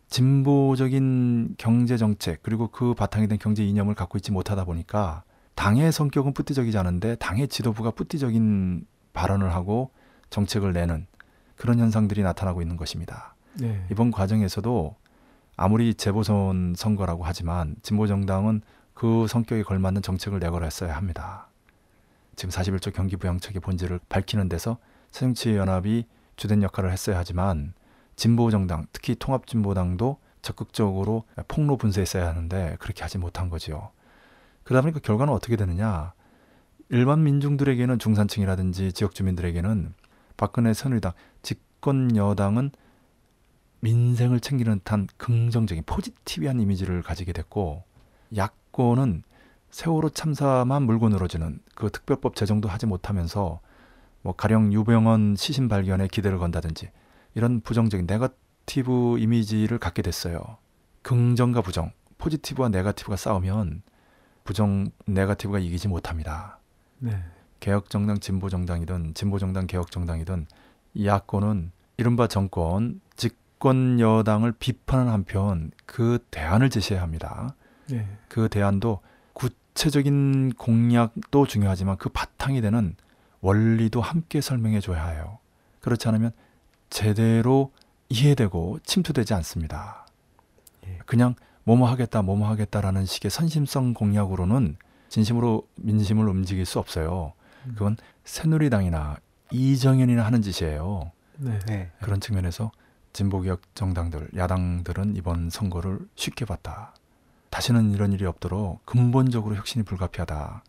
진보적인 0.09 1.55
경제 1.57 1.97
정책 1.97 2.41
그리고 2.41 2.67
그 2.67 2.93
바탕이 2.93 3.27
된 3.27 3.37
경제 3.37 3.63
이념을 3.63 3.93
갖고 3.93 4.17
있지 4.17 4.31
못하다 4.31 4.65
보니까 4.65 5.23
당의 5.55 5.91
성격은 5.91 6.33
뿌띠적이지 6.33 6.77
않은데 6.77 7.15
당의 7.15 7.47
지도부가 7.47 7.91
뿌띠적인 7.91 8.85
발언을 9.13 9.53
하고 9.53 9.91
정책을 10.29 10.73
내는 10.73 11.05
그런 11.55 11.79
현상들이 11.79 12.23
나타나고 12.23 12.61
있는 12.61 12.77
것입니다. 12.77 13.35
네. 13.53 13.85
이번 13.91 14.11
과정에서도 14.11 14.95
아무리 15.57 15.93
재보선 15.93 16.73
선거라고 16.77 17.23
하지만 17.25 17.75
진보 17.81 18.07
정당은 18.07 18.61
그 18.93 19.27
성격에 19.27 19.63
걸맞는 19.63 20.01
정책을 20.01 20.39
내걸었어야 20.39 20.95
합니다. 20.95 21.49
지금 22.35 22.51
41조 22.51 22.93
경기부양책의 22.93 23.59
본질을 23.59 23.99
밝히는 24.07 24.47
데서 24.47 24.77
새정치연합이 25.11 26.05
주된 26.37 26.63
역할을 26.63 26.91
했어야 26.91 27.17
하지만 27.17 27.73
진보 28.19 28.51
정당, 28.51 28.85
특히 28.91 29.15
통합진보당도 29.15 30.17
적극적으로 30.41 31.23
폭로 31.47 31.77
분쇄했어야 31.77 32.27
하는데 32.27 32.75
그렇게 32.77 33.01
하지 33.01 33.17
못한 33.17 33.49
거지요. 33.49 33.91
그러다 34.63 34.81
보니까 34.81 34.99
결과는 34.99 35.33
어떻게 35.33 35.55
되느냐? 35.55 36.11
일반 36.89 37.23
민중들에게는 37.23 37.97
중산층이라든지 37.97 38.91
지역 38.91 39.15
주민들에게는 39.15 39.93
박근혜 40.35 40.73
새누리당 40.73 41.13
집권 41.43 42.17
여당은 42.17 42.71
민생을 43.79 44.41
챙기는 44.41 44.79
듯한 44.79 45.07
긍정적인 45.15 45.85
포지티비한 45.85 46.59
이미지를 46.59 47.01
가지게 47.01 47.31
됐고 47.31 47.85
야권은 48.35 49.23
세월호 49.71 50.09
참사만 50.09 50.83
물고 50.83 51.07
늘어지는 51.07 51.59
그 51.73 51.89
특별법 51.89 52.35
제정도 52.35 52.67
하지 52.67 52.85
못하면서 52.85 53.61
뭐 54.23 54.33
가령 54.33 54.73
유병헌 54.73 55.37
시신 55.37 55.69
발견에 55.69 56.09
기대를 56.09 56.37
건다든지 56.37 56.91
이런 57.39 57.61
부정적인 57.61 58.05
네거티브 58.05 59.17
이미지를 59.17 59.77
갖게 59.77 60.01
됐어요. 60.01 60.57
긍정과 61.03 61.61
부정, 61.61 61.93
포지티브와 62.17 62.67
네거티브가 62.67 63.15
싸우면 63.15 63.81
부정 64.43 64.91
네거티브가 65.05 65.59
이기지 65.59 65.87
못합니다. 65.87 66.59
네. 66.97 67.17
개혁 67.61 67.89
정당 67.89 68.19
진보 68.19 68.49
정당이든 68.49 69.13
진보 69.13 69.39
정당 69.39 69.67
개혁 69.67 69.89
정당이든 69.89 70.47
이 70.95 71.07
야권은 71.07 71.71
이른바 71.95 72.27
정권 72.27 72.99
집권 73.15 74.01
여당을 74.01 74.51
비판하는 74.59 75.13
한편 75.13 75.71
그 75.85 76.19
대안을 76.31 76.69
제시해야 76.69 77.01
합니다. 77.01 77.55
네. 77.89 78.05
그 78.27 78.49
대안도 78.49 78.99
구체적인 79.31 80.55
공약도 80.57 81.47
중요하지만 81.47 81.95
그 81.95 82.09
바탕이 82.09 82.59
되는 82.59 82.97
원리도 83.39 84.01
함께 84.01 84.41
설명해 84.41 84.81
줘야 84.81 85.07
해요. 85.07 85.37
그렇지 85.79 86.09
않으면 86.09 86.33
제대로 86.89 87.71
이해되고 88.09 88.79
침투되지 88.83 89.33
않습니다. 89.35 90.05
예. 90.85 90.99
그냥 91.05 91.35
뭐뭐 91.63 91.87
하겠다, 91.89 92.21
뭐뭐 92.21 92.47
하겠다라는 92.49 93.05
식의 93.05 93.29
선심성 93.29 93.93
공약으로는 93.93 94.77
진심으로 95.09 95.67
민심을 95.75 96.27
움직일 96.27 96.65
수 96.65 96.79
없어요. 96.79 97.33
그건 97.69 97.97
새누리당이나 98.23 99.17
이정현이나 99.51 100.25
하는 100.25 100.41
짓이에요. 100.41 101.11
네. 101.37 101.59
네. 101.67 101.91
그런 102.01 102.19
측면에서 102.19 102.71
진보개혁 103.13 103.61
정당들, 103.75 104.29
야당들은 104.35 105.15
이번 105.15 105.49
선거를 105.49 105.99
쉽게 106.15 106.45
봤다. 106.45 106.93
다시는 107.49 107.91
이런 107.91 108.13
일이 108.13 108.25
없도록 108.25 108.85
근본적으로 108.85 109.55
혁신이 109.55 109.83
불가피하다. 109.83 110.63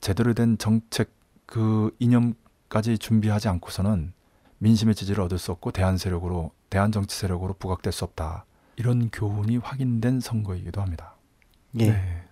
제대로 0.00 0.32
된 0.34 0.56
정책 0.58 1.10
그 1.46 1.94
이념까지 1.98 2.98
준비하지 2.98 3.48
않고서는 3.48 4.12
민심의 4.58 4.94
지지를 4.94 5.22
얻을 5.24 5.38
수 5.38 5.52
없고 5.52 5.72
대한 5.72 5.96
세력으로 5.96 6.52
대한 6.70 6.92
정치 6.92 7.16
세력으로 7.18 7.54
부각될 7.54 7.92
수 7.92 8.04
없다. 8.04 8.46
이런 8.76 9.10
교훈이 9.10 9.58
확인된 9.58 10.20
선거이기도 10.20 10.80
합니다. 10.80 11.16
예. 11.80 11.90
네. 11.90 12.22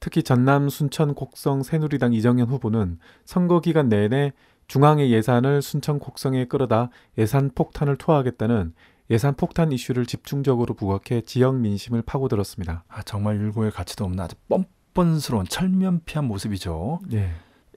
특히 0.00 0.22
전남 0.22 0.68
순천 0.68 1.14
곡성 1.14 1.62
새누리당 1.62 2.12
이정현 2.12 2.48
후보는 2.48 2.98
선거 3.24 3.60
기간 3.60 3.88
내내 3.88 4.32
중앙의 4.68 5.10
예산을 5.12 5.62
순천 5.62 5.98
곡성에 5.98 6.46
끌어다 6.46 6.90
예산 7.18 7.50
폭탄을 7.54 7.96
투하하겠다는 7.96 8.74
예산 9.10 9.34
폭탄 9.34 9.70
이슈를 9.72 10.06
집중적으로 10.06 10.74
부각해 10.74 11.22
지역 11.22 11.56
민심을 11.56 12.02
파고들었습니다. 12.02 12.84
아, 12.88 13.02
정말 13.02 13.36
율고의 13.36 13.70
가치도 13.70 14.04
없는 14.04 14.20
아주 14.20 14.34
뻔뻔스러운 14.48 15.46
철면피한 15.46 16.24
모습이죠. 16.24 17.00
네. 17.08 17.30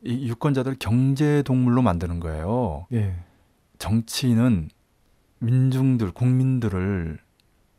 이 0.04 0.28
유권자들 0.30 0.78
경제 0.80 1.44
동물로 1.44 1.82
만드는 1.82 2.20
거예요. 2.20 2.88
네. 2.90 3.16
정치인은 3.80 4.70
민중들, 5.40 6.12
국민들을 6.12 7.18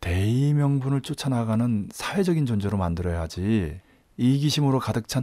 대의 0.00 0.54
명분을 0.54 1.02
쫓아나가는 1.02 1.88
사회적인 1.92 2.46
존재로 2.46 2.78
만들어야지 2.78 3.80
이기심으로 4.16 4.78
가득 4.80 5.08
찬 5.08 5.22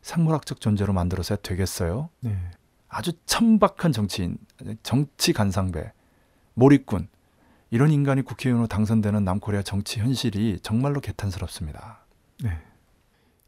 생물학적 0.00 0.60
존재로 0.60 0.94
만들어서야 0.94 1.38
되겠어요? 1.42 2.08
네. 2.20 2.36
아주 2.88 3.12
천박한 3.26 3.92
정치인, 3.92 4.38
정치 4.82 5.34
간상배, 5.34 5.92
몰입꾼 6.54 7.08
이런 7.70 7.90
인간이 7.90 8.22
국회의원으로 8.22 8.66
당선되는 8.66 9.22
남코리아 9.24 9.60
정치 9.60 10.00
현실이 10.00 10.60
정말로 10.62 11.00
개탄스럽습니다. 11.00 12.06
네. 12.42 12.58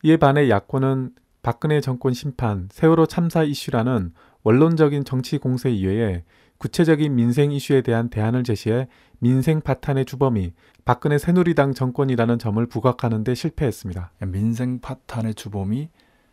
이에 0.02 0.18
반해 0.18 0.50
야권은 0.50 1.14
박근혜 1.42 1.80
정권 1.80 2.12
심판, 2.12 2.68
세월호 2.70 3.06
참사 3.06 3.42
이슈라는 3.42 4.12
원론적인 4.42 5.04
정치 5.04 5.38
공세 5.38 5.70
이외에 5.70 6.22
구체적인 6.60 7.14
민생 7.14 7.52
이슈에 7.52 7.80
대한 7.80 8.10
대안을 8.10 8.44
제시해 8.44 8.86
민생 9.18 9.62
파탄의 9.62 10.04
주범이 10.04 10.52
박근혜 10.84 11.16
새누리당 11.16 11.72
정권이라는 11.72 12.38
점을 12.38 12.64
부각하는 12.66 13.24
데 13.24 13.34
실패했습니다. 13.34 14.12
민생 14.26 14.78
파탄의 14.78 15.34
주범이 15.34 15.88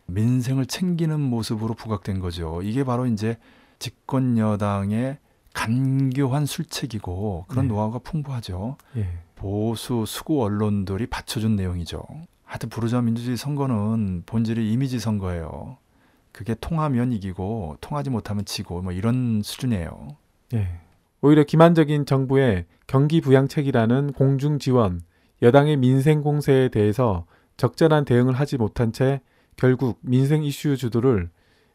민생을 0.06 0.66
챙기는 0.66 1.18
모습으로 1.18 1.72
부각된 1.72 2.20
거죠. 2.20 2.60
이게 2.62 2.84
바로 2.84 3.06
이제 3.06 3.38
집권 3.78 4.36
여당의 4.36 5.18
간교한 5.54 6.44
술책이고 6.44 7.46
그런 7.48 7.66
네. 7.66 7.72
노하우가 7.72 8.00
풍부하죠. 8.00 8.76
예. 8.96 9.08
보수 9.34 10.04
수구 10.06 10.42
언론들이 10.42 11.06
받쳐준 11.06 11.56
내용이죠. 11.56 12.02
하여튼 12.44 12.68
부르주아 12.68 13.00
민주주의 13.00 13.36
선거는 13.38 14.24
본질이 14.26 14.72
이미지 14.72 14.98
선거예요. 14.98 15.78
그게 16.32 16.54
통하면 16.54 17.12
이기고 17.12 17.78
통하지 17.80 18.10
못하면 18.10 18.44
지고 18.44 18.80
뭐 18.82 18.92
이런 18.92 19.42
수준이에요. 19.42 20.08
예. 20.54 20.80
오히려 21.20 21.42
기만적인 21.44 22.06
정부의 22.06 22.66
경기 22.86 23.20
부양책이라는 23.20 24.12
공중 24.12 24.58
지원, 24.58 25.02
여당의 25.42 25.76
민생 25.76 26.22
공세에 26.22 26.68
대해서 26.68 27.26
적절한 27.56 28.04
대응을 28.04 28.34
하지 28.34 28.56
못한 28.56 28.92
채 28.92 29.20
결국 29.56 29.98
민생 30.02 30.44
이슈 30.44 30.76
주도를 30.76 31.30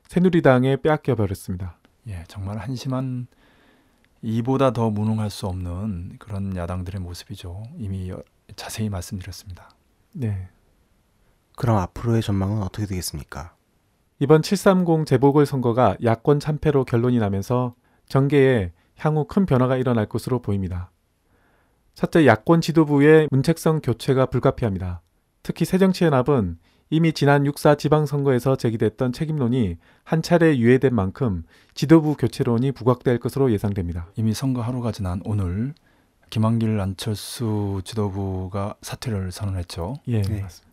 새누리당에 0.08 0.78
빼앗겨 0.78 1.16
버렸습니다. 1.16 1.78
예, 2.08 2.24
정말 2.28 2.58
한심한 2.58 3.28
이보다 4.22 4.72
더 4.72 4.90
무능할 4.90 5.30
수 5.30 5.48
없는 5.48 6.16
그런 6.20 6.56
야당들의 6.56 7.02
모습이죠. 7.02 7.64
이미 7.78 8.10
여- 8.10 8.24
자세히 8.56 8.88
말씀드렸습니다. 8.90 9.70
네. 10.14 10.48
그럼 11.58 11.78
앞으로의 11.78 12.22
전망은 12.22 12.62
어떻게 12.62 12.86
되겠습니까? 12.86 13.56
이번 14.20 14.42
730 14.42 15.06
재보궐선거가 15.06 15.98
야권 16.04 16.40
참패로 16.40 16.86
결론이 16.86 17.20
나면서 17.20 17.76
정계에 18.08 18.72
향후 18.98 19.26
큰 19.26 19.46
변화가 19.46 19.78
일어날 19.78 20.06
것으로 20.08 20.42
보입니다. 20.42 20.92
첫째, 21.96 22.26
야권 22.26 22.62
지도부의 22.62 23.28
문책성 23.32 23.82
교체가 23.82 24.28
불가피합니다. 24.28 25.02
특히 25.42 25.66
새정치연합은 25.66 26.58
이미 26.90 27.12
지난 27.12 27.44
6.4 27.44 27.78
지방선거에서 27.78 28.56
제기됐던 28.56 29.14
책임론이 29.14 29.78
한 30.04 30.22
차례 30.22 30.58
유예된 30.58 30.94
만큼 30.94 31.44
지도부 31.74 32.16
교체론이 32.16 32.72
부각될 32.72 33.20
것으로 33.20 33.52
예상됩니다. 33.52 34.08
이미 34.16 34.34
선거 34.34 34.62
하루가 34.62 34.92
지난 34.92 35.22
오늘 35.26 35.74
김한길 36.30 36.80
안철수 36.80 37.82
지도부가 37.84 38.76
사퇴를 38.82 39.32
선언했죠. 39.32 39.96
예, 40.08 40.22
네. 40.22 40.42
맞습니다. 40.42 40.73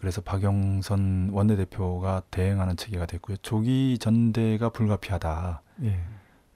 그래서 0.00 0.22
박영선 0.22 1.30
원내대표가 1.32 2.22
대행하는 2.30 2.76
체계가 2.76 3.06
됐고요. 3.06 3.36
조기 3.38 3.98
전대가 3.98 4.70
불가피하다. 4.70 5.62
예, 5.84 6.00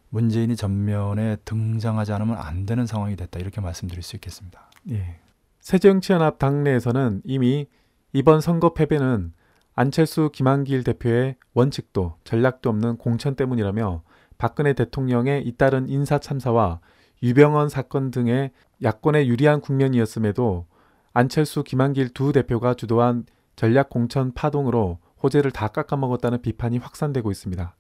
문재인이 0.08 0.56
전면에 0.56 1.36
등장하지 1.44 2.12
않으면 2.12 2.38
안 2.38 2.66
되는 2.66 2.86
상황이 2.86 3.16
됐다. 3.16 3.38
이렇게 3.38 3.60
말씀드릴 3.60 4.02
수 4.02 4.16
있겠습니다. 4.16 4.70
예. 4.90 5.18
새정치연합 5.60 6.38
당내에서는 6.38 7.22
이미 7.24 7.66
이번 8.12 8.40
선거 8.40 8.74
패배는 8.74 9.32
안철수 9.74 10.30
김한길 10.32 10.84
대표의 10.84 11.36
원칙도 11.52 12.16
전략도 12.24 12.70
없는 12.70 12.96
공천 12.96 13.34
때문이라며 13.34 14.02
박근혜 14.38 14.72
대통령의 14.72 15.42
잇따른 15.46 15.88
인사 15.88 16.18
참사와 16.18 16.80
유병헌 17.22 17.68
사건 17.68 18.10
등의 18.10 18.52
야권에 18.82 19.26
유리한 19.26 19.60
국면이었음에도 19.60 20.66
안철수 21.12 21.62
김한길 21.64 22.10
두 22.10 22.32
대표가 22.32 22.74
주도한 22.74 23.24
전략 23.56 23.88
공천 23.88 24.32
파동으로 24.32 24.98
호재를 25.22 25.50
다 25.50 25.68
깎아먹었다는 25.68 26.42
비판이 26.42 26.78
확산되고 26.78 27.30
있습니다. 27.30 27.76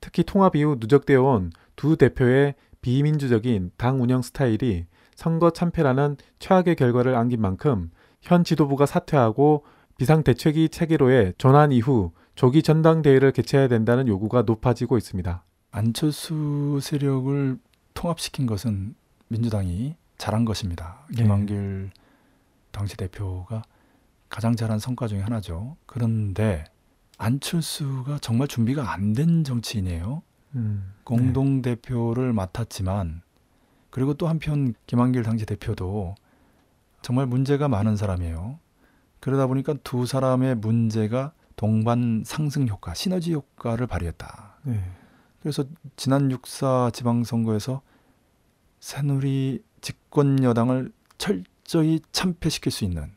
특히 0.00 0.22
통합 0.22 0.56
이후 0.56 0.76
누적되어 0.80 1.22
온 1.22 1.50
두 1.76 1.96
대표의 1.96 2.54
비민주적인 2.82 3.72
당 3.76 4.02
운영 4.02 4.22
스타일이 4.22 4.86
선거 5.14 5.50
참패라는 5.50 6.16
최악의 6.38 6.76
결과를 6.76 7.14
안긴 7.14 7.40
만큼 7.40 7.90
현 8.20 8.44
지도부가 8.44 8.86
사퇴하고 8.86 9.64
비상대책위 9.98 10.70
체계로의 10.70 11.34
전환 11.38 11.72
이후 11.72 12.12
조기 12.34 12.62
전당대회를 12.62 13.32
개최해야 13.32 13.68
된다는 13.68 14.08
요구가 14.08 14.42
높아지고 14.42 14.98
있습니다. 14.98 15.44
안철수 15.70 16.80
세력을 16.82 17.58
통합시킨 17.94 18.46
것은 18.46 18.94
민주당이 19.28 19.96
잘한 20.18 20.44
것입니다. 20.44 21.04
네. 21.10 21.22
김한길 21.22 21.90
당시 22.72 22.96
대표가 22.96 23.62
가장 24.28 24.56
잘한 24.56 24.78
성과 24.78 25.06
중에 25.06 25.20
하나죠. 25.20 25.76
그런데 25.86 26.64
안철수가 27.18 28.18
정말 28.18 28.48
준비가 28.48 28.92
안 28.92 29.14
된 29.14 29.44
정치인이에요. 29.44 30.22
음, 30.56 30.92
공동 31.04 31.62
대표를 31.62 32.32
맡았지만 32.32 33.22
그리고 33.90 34.14
또 34.14 34.26
한편 34.28 34.74
김한길 34.86 35.22
당시 35.22 35.46
대표도 35.46 36.14
정말 37.02 37.26
문제가 37.26 37.68
많은 37.68 37.96
사람이에요. 37.96 38.58
그러다 39.20 39.46
보니까 39.46 39.74
두 39.84 40.06
사람의 40.06 40.56
문제가 40.56 41.32
동반 41.56 42.22
상승 42.26 42.66
효과, 42.68 42.94
시너지 42.94 43.32
효과를 43.34 43.86
발휘했다. 43.86 44.58
네. 44.64 44.72
네. 44.74 44.92
그래서 45.40 45.64
지난 45.96 46.28
6.4 46.30 46.92
지방선거에서 46.92 47.82
새누리 48.80 49.62
집권 49.80 50.42
여당을 50.42 50.92
철저히 51.18 52.00
참패시킬 52.12 52.72
수 52.72 52.84
있는 52.84 53.12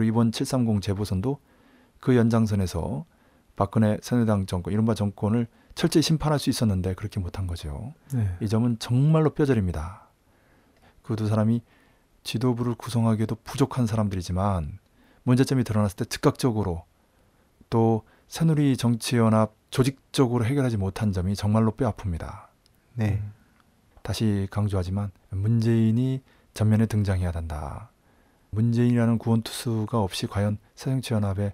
그리고 0.00 0.08
이번 0.08 0.32
730 0.32 0.80
재보선도 0.80 1.38
그 2.00 2.16
연장선에서 2.16 3.04
박근혜 3.54 3.98
새누리당 4.00 4.46
정권, 4.46 4.72
이른바 4.72 4.94
정권을 4.94 5.46
철저히 5.74 6.02
심판할 6.02 6.38
수 6.38 6.48
있었는데 6.48 6.94
그렇게 6.94 7.20
못한 7.20 7.46
거죠. 7.46 7.92
네. 8.14 8.34
이 8.40 8.48
점은 8.48 8.78
정말로 8.78 9.30
뼈저립니다. 9.30 10.08
그 11.02 11.16
두 11.16 11.26
사람이 11.26 11.60
지도부를 12.22 12.76
구성하기에도 12.76 13.36
부족한 13.44 13.86
사람들이지만 13.86 14.78
문제점이 15.24 15.64
드러났을 15.64 15.96
때 15.96 16.04
즉각적으로 16.06 16.84
또 17.68 18.02
새누리 18.28 18.78
정치연합 18.78 19.54
조직적으로 19.70 20.46
해결하지 20.46 20.78
못한 20.78 21.12
점이 21.12 21.34
정말로 21.34 21.72
뼈 21.72 21.90
아픕니다. 21.92 22.46
네. 22.94 23.22
다시 24.02 24.48
강조하지만 24.50 25.10
문재인이 25.28 26.22
전면에 26.54 26.86
등장해야 26.86 27.32
된다. 27.32 27.90
문재인이라는 28.50 29.18
구원 29.18 29.42
투수가 29.42 30.00
없이 30.00 30.26
과연 30.26 30.58
새정치연합의 30.74 31.52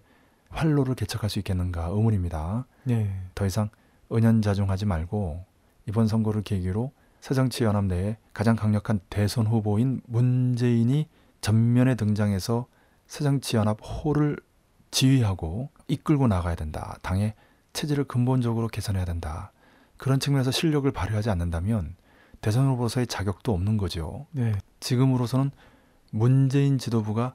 활로를 0.48 0.94
개척할 0.94 1.28
수 1.28 1.38
있겠는가 1.38 1.86
의문입니다. 1.86 2.66
네. 2.84 3.14
더 3.34 3.46
이상 3.46 3.68
은연자중하지 4.12 4.86
말고 4.86 5.44
이번 5.86 6.08
선거를 6.08 6.42
계기로 6.42 6.92
새정치연합 7.20 7.86
내에 7.86 8.16
가장 8.32 8.56
강력한 8.56 9.00
대선 9.10 9.46
후보인 9.46 10.00
문재인이 10.06 11.08
전면에 11.40 11.94
등장해서 11.94 12.66
새정치연합 13.06 13.78
호를 13.82 14.38
지휘하고 14.90 15.70
이끌고 15.88 16.28
나가야 16.28 16.54
된다. 16.54 16.96
당의 17.02 17.34
체질을 17.72 18.04
근본적으로 18.04 18.68
개선해야 18.68 19.04
된다. 19.04 19.52
그런 19.96 20.20
측면에서 20.20 20.50
실력을 20.50 20.90
발휘하지 20.90 21.30
않는다면 21.30 21.96
대선 22.40 22.66
후보로서의 22.68 23.06
자격도 23.06 23.52
없는 23.52 23.76
거죠. 23.76 24.26
네. 24.30 24.52
지금으로서는 24.80 25.50
문재인 26.10 26.78
지도부가 26.78 27.34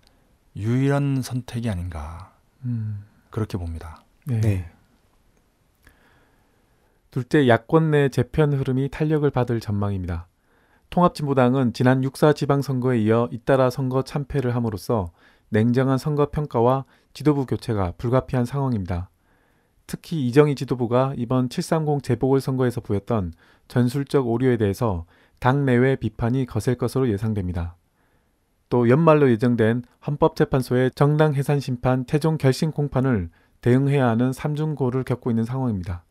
유일한 0.56 1.22
선택이 1.22 1.70
아닌가 1.70 2.34
음, 2.66 3.06
그렇게 3.30 3.58
봅니다. 3.58 4.04
네. 4.26 4.42
네. 4.42 4.72
둘째 7.10 7.48
야권 7.48 7.92
내 7.92 8.10
재편 8.10 8.54
흐름이 8.54 8.90
탄력을 8.90 9.30
받을 9.32 9.60
전망입니다. 9.60 10.28
통합진보당은 10.90 11.74
지난 11.74 12.02
6.4 12.02 12.36
지방선거에 12.36 13.00
이어 13.00 13.28
잇따라 13.32 13.70
선거 13.70 14.04
참패를 14.04 14.56
함으로써 14.56 15.12
냉정한 15.50 15.98
선거 15.98 16.30
평가와 16.32 16.86
지도부 17.14 17.46
교체가 17.46 17.94
불가피한 17.98 18.46
상황입니다. 18.46 19.10
특히 19.88 20.26
이정희 20.28 20.56
지도부가 20.56 21.14
이번 21.18 21.50
730 21.50 22.04
재보궐선거에서 22.04 22.80
보였던 22.80 23.34
전술적 23.68 24.28
오류에 24.28 24.56
대해서 24.56 25.06
당 25.40 25.66
내외 25.66 25.98
비판이 25.98 26.46
거셀 26.46 26.76
것으로 26.76 27.10
예상됩니다. 27.10 27.76
또 28.72 28.88
연말로 28.88 29.30
예정된 29.30 29.84
헌법재판소의 30.08 30.92
정당 30.96 31.34
해산 31.34 31.60
심판 31.60 32.06
최종 32.06 32.38
결심 32.38 32.72
공판을 32.72 33.30
대응해야 33.60 34.08
하는 34.08 34.32
삼중고를 34.32 35.04
겪고 35.04 35.30
있는 35.30 35.44
상황입니다. 35.44 36.06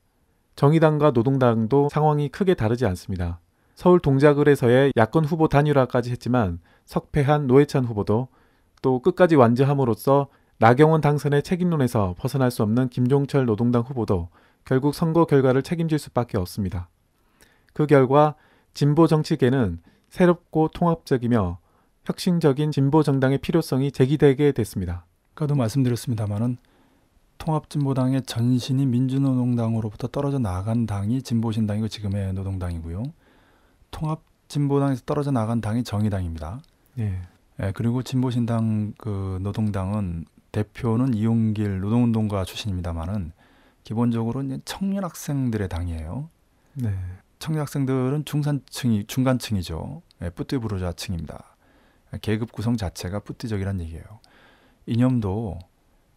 정의당과 0.56 1.12
노동당도 1.12 1.88
상황이 1.90 2.28
크게 2.28 2.52
다르지 2.52 2.84
않습니다. 2.84 3.40
서울 3.74 3.98
동작을에서의 3.98 4.92
야권 4.94 5.24
후보 5.24 5.48
단일화까지 5.48 6.10
했지만 6.10 6.60
석패한 6.84 7.46
노회찬 7.46 7.86
후보도 7.86 8.28
또 8.82 9.00
끝까지 9.00 9.36
완주함으로써 9.36 10.28
나경원 10.58 11.00
당선의 11.00 11.42
책임론에서 11.42 12.14
벗어날 12.18 12.50
수 12.50 12.62
없는 12.62 12.90
김종철 12.90 13.46
노동당 13.46 13.80
후보도 13.80 14.28
결국 14.66 14.94
선거 14.94 15.24
결과를 15.24 15.62
책임질 15.62 15.98
수밖에 15.98 16.36
없습니다. 16.36 16.90
그 17.72 17.86
결과 17.86 18.34
진보 18.74 19.06
정치계는 19.06 19.80
새롭고 20.10 20.68
통합적이며 20.74 21.58
혁신적인 22.04 22.72
진보 22.72 23.02
정당의 23.02 23.38
필요성이 23.38 23.92
제기되게 23.92 24.52
됐습니다. 24.52 25.06
아까도 25.34 25.54
말씀드렸습니다마는 25.54 26.56
통합진보당의 27.38 28.22
전신인 28.22 28.90
민주노동당으로부터 28.90 30.08
떨어져 30.08 30.38
나간 30.38 30.86
당이 30.86 31.22
진보신당이고 31.22 31.88
지금의 31.88 32.34
노동당이고요. 32.34 33.02
통합진보당에서 33.90 35.02
떨어져 35.06 35.30
나간 35.30 35.60
당이 35.60 35.84
정의당입니다. 35.84 36.60
예. 36.98 37.20
예, 37.62 37.72
그리고 37.74 38.02
진보신당 38.02 38.94
그 38.98 39.38
노동당은 39.42 40.24
대표는 40.52 41.14
이용길 41.14 41.80
노동운동가 41.80 42.44
출신입니다마는 42.44 43.32
기본적으로 43.84 44.42
청년 44.64 45.04
학생들의 45.04 45.68
당이에요. 45.68 46.28
네. 46.74 46.94
청년 47.38 47.62
학생들은 47.62 48.24
중산층이 48.24 49.06
중간층이죠. 49.06 50.02
예, 50.22 50.30
뿌띠부르자층입니다. 50.30 51.49
계급 52.22 52.52
구성 52.52 52.76
자체가 52.76 53.20
뿌띠적이란 53.20 53.80
얘기예요. 53.80 54.04
이념도 54.86 55.58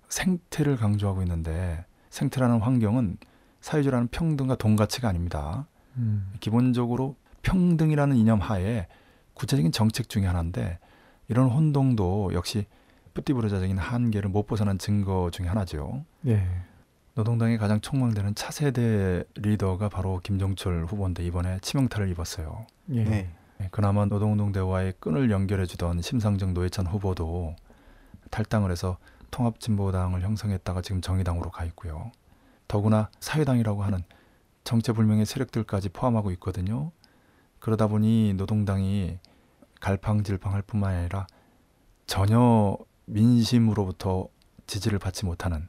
생태를 0.10 0.78
강조하고 0.78 1.22
있는데 1.24 1.86
생태라는 2.10 2.60
환경은 2.60 3.18
사회주의라는 3.62 4.08
평등과 4.10 4.56
동가치가 4.56 5.08
아닙니다. 5.10 5.68
음. 5.98 6.34
기본적으로 6.39 7.16
평등이라는 7.44 8.16
이념 8.16 8.39
하에 8.39 8.88
구체적인 9.34 9.72
정책 9.72 10.10
중의 10.10 10.28
하나인데 10.28 10.80
이런 11.28 11.50
혼동도 11.50 12.32
역시 12.34 12.66
뿌띠부르자적인 13.14 13.78
한계를 13.78 14.30
못 14.30 14.46
벗어난 14.48 14.78
증거 14.78 15.30
중의 15.32 15.50
하나죠. 15.50 16.04
예. 16.28 16.46
노동당의 17.16 17.58
가장 17.60 17.80
촉망되는 17.80 18.34
차세대 18.36 19.24
리더가 19.36 19.89
바로 19.89 20.20
김종철 20.24 20.86
후보인데 20.86 21.24
이번에 21.24 21.60
치명타를 21.62 22.10
입었어요. 22.10 22.66
예. 22.91 23.04
네. 23.04 23.30
예, 23.64 23.68
그나마 23.72 24.05
노동운동대와의 24.05 24.93
끈을 24.99 25.32
연결해주던 25.32 26.01
심상정 26.01 26.53
노회찬 26.53 26.86
후보도 26.88 27.55
탈당을 28.30 28.72
해서 28.72 28.97
통합진보당을 29.32 30.22
형성했다가 30.22 30.82
지금 30.82 31.01
정의당으로 31.01 31.49
가 31.49 31.66
있고요. 31.66 32.11
더구나 32.68 33.09
사회당이라고 33.20 33.84
하는 33.84 34.03
정체불명의 34.64 35.26
세력들까지 35.26 35.89
포함하고 35.89 36.32
있거든요. 36.32 36.91
그러다 37.59 37.88
보니 37.88 38.34
노동당이 38.36 39.18
갈팡질팡할 39.80 40.61
뿐만 40.61 40.95
아니라 40.95 41.28
전혀 42.05 42.78
민심으로부터 43.05 44.28
지지를 44.68 44.99
받지 44.99 45.26
못하는 45.26 45.68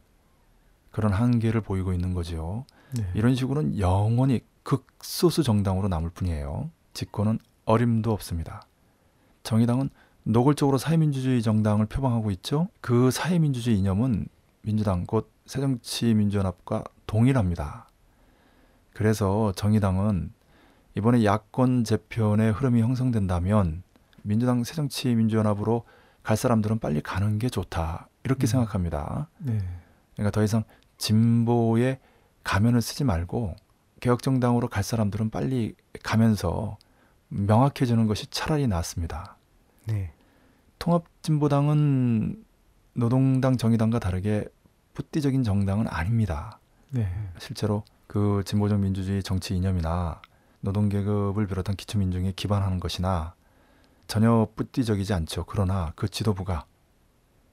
그런 0.91 1.13
한계를 1.13 1.61
보이고 1.61 1.93
있는 1.93 2.15
거죠. 2.15 2.65
네. 2.97 3.05
이런 3.15 3.35
식으로는 3.35 3.79
영원히 3.79 4.41
극소수 4.63 5.43
정당으로 5.43 5.89
남을 5.89 6.11
뿐이에요. 6.11 6.71
집권은 6.93 7.41
어림도 7.65 8.13
없습니다. 8.13 8.63
정의당은 9.43 9.91
노골적으로 10.25 10.79
사회민주주의 10.79 11.43
정당을 11.43 11.87
표방하고 11.87 12.31
있죠. 12.33 12.69
그 12.81 13.11
사회민주주의 13.11 13.79
이념은 13.79 14.27
민주당 14.63 15.05
곧 15.05 15.31
새정치민주연합과 15.47 16.85
동일합니다. 17.07 17.89
그래서 18.95 19.53
정의당은 19.53 20.33
이번에 20.97 21.25
야권 21.25 21.85
재편의 21.85 22.53
흐름이 22.53 22.81
형성된다면 22.81 23.83
민주당 24.23 24.65
새정치민주연합으로 24.65 25.85
갈 26.23 26.37
사람들은 26.37 26.79
빨리 26.79 27.03
가는 27.03 27.39
게 27.39 27.51
좋다 27.51 28.09
이렇게 28.23 28.47
음. 28.47 28.49
생각합니다. 28.49 29.29
네. 29.39 29.59
그러니까 30.15 30.31
더 30.31 30.43
이상 30.43 30.65
진보의 30.97 31.99
가면을 32.45 32.81
쓰지 32.81 33.05
말고 33.05 33.57
개혁정당으로 34.01 34.69
갈 34.69 34.83
사람들은 34.83 35.31
빨리 35.31 35.75
가면서 36.03 36.79
명확해지는 37.35 38.07
것이 38.07 38.27
차라리 38.29 38.67
낫습니다. 38.67 39.37
네. 39.87 40.13
통합진보당은 40.79 42.45
노동당, 42.95 43.57
정의당과 43.57 43.99
다르게 43.99 44.47
뿌띠적인 44.95 45.43
정당은 45.43 45.89
아닙니다. 45.89 46.61
네. 46.91 47.09
실제로 47.39 47.83
그 48.07 48.43
진보적 48.47 48.79
민주주의 48.79 49.23
정치 49.23 49.57
이념이나 49.57 50.23
노동계급을 50.61 51.47
비롯한 51.47 51.75
기초민중에 51.75 52.33
기반하는 52.37 52.79
것이나 52.79 53.35
전혀 54.07 54.47
뿌띠적이지 54.55 55.13
않죠. 55.13 55.45
그러나 55.47 55.93
그 55.97 56.09
지도부가 56.09 56.67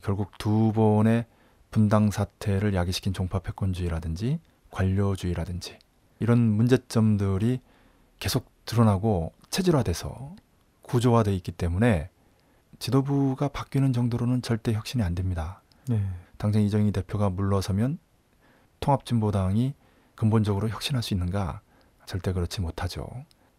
결국 0.02 0.38
두 0.38 0.72
번의 0.74 1.26
분당 1.72 2.12
사태를 2.12 2.76
야기시킨 2.76 3.14
종파 3.14 3.40
패권주의라든지 3.40 4.40
관료주의라든지 4.70 5.80
이런 6.20 6.40
문제점들이 6.40 7.62
계속 8.20 8.52
드러나고 8.66 9.34
체질화돼서 9.52 10.36
구조화돼 10.82 11.36
있기 11.36 11.52
때문에 11.52 12.10
지도부가 12.80 13.48
바뀌는 13.50 13.94
정도로는 13.94 14.42
절대 14.42 14.74
혁신이 14.74 15.04
안 15.04 15.14
됩니다. 15.14 15.62
네. 15.88 16.04
당장 16.38 16.64
이정희 16.64 16.92
대표가 16.92 17.30
물러서면 17.30 18.00
통합진보당이 18.80 19.76
근본적으로 20.16 20.70
혁신할 20.70 21.04
수 21.04 21.14
있는가? 21.14 21.62
절대 22.06 22.34
그렇지 22.34 22.62
못하죠. 22.62 23.08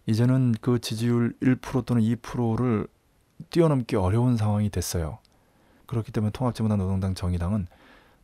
이제는 0.07 0.55
그 0.61 0.81
지지율 0.81 1.37
1% 1.41 1.87
또는 1.87 2.03
2%를 2.03 2.89
뛰어넘기 3.51 3.97
어려운 3.97 4.37
상황이 4.37 4.69
됐어요. 4.69 5.19
그렇기 5.87 6.11
때문에 6.11 6.33
통합진보당 6.33 6.79
노동당 6.79 7.15
정의당은 7.15 7.67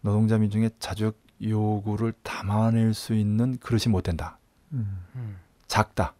노동자 0.00 0.38
민중의 0.38 0.70
자주적 0.80 1.16
요구를 1.42 2.12
담아낼 2.22 2.94
수 2.94 3.14
있는 3.14 3.58
그릇이 3.58 3.92
못 3.92 4.02
된다. 4.02 4.38
음. 4.72 5.36
작다. 5.68 6.14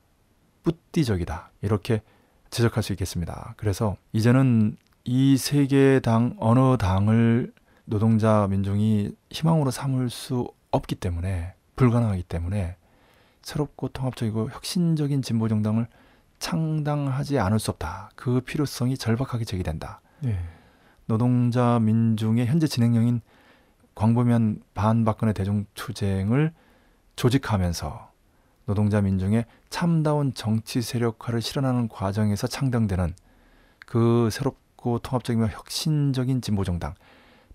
뿌띠적이다. 0.72 1.50
이렇게 1.62 2.02
지적할 2.50 2.82
수 2.82 2.92
있겠습니다. 2.92 3.54
그래서 3.56 3.96
이제는 4.12 4.76
이 5.04 5.36
세 5.38 5.66
개의 5.66 6.02
당 6.02 6.36
어느 6.38 6.76
당을 6.76 7.52
노동자 7.86 8.46
민중이 8.50 9.12
희망으로 9.30 9.70
삼을 9.70 10.10
수 10.10 10.50
없기 10.70 10.96
때문에 10.96 11.54
불가능하기 11.76 12.24
때문에 12.24 12.76
새롭고 13.40 13.88
통합적이고 13.88 14.50
혁신적인 14.50 15.22
진보 15.22 15.48
정당을 15.48 15.86
창당하지 16.38 17.38
않을 17.38 17.58
수 17.58 17.70
없다. 17.70 18.10
그 18.14 18.40
필요성이 18.42 18.98
절박하게 18.98 19.44
제기된다. 19.44 20.00
네. 20.20 20.38
노동자 21.06 21.78
민중의 21.78 22.46
현재 22.46 22.66
진행형인 22.66 23.22
광범위한 23.94 24.62
반박근혜 24.74 25.32
대중 25.32 25.64
투쟁을 25.74 26.52
조직하면서 27.16 28.07
노동자 28.68 29.00
민중의 29.00 29.46
참다운 29.70 30.34
정치 30.34 30.82
세력화를 30.82 31.40
실현하는 31.40 31.88
과정에서 31.88 32.46
창당되는 32.46 33.14
그 33.86 34.28
새롭고 34.30 34.98
통합적이며 34.98 35.46
혁신적인 35.46 36.42
진보정당 36.42 36.92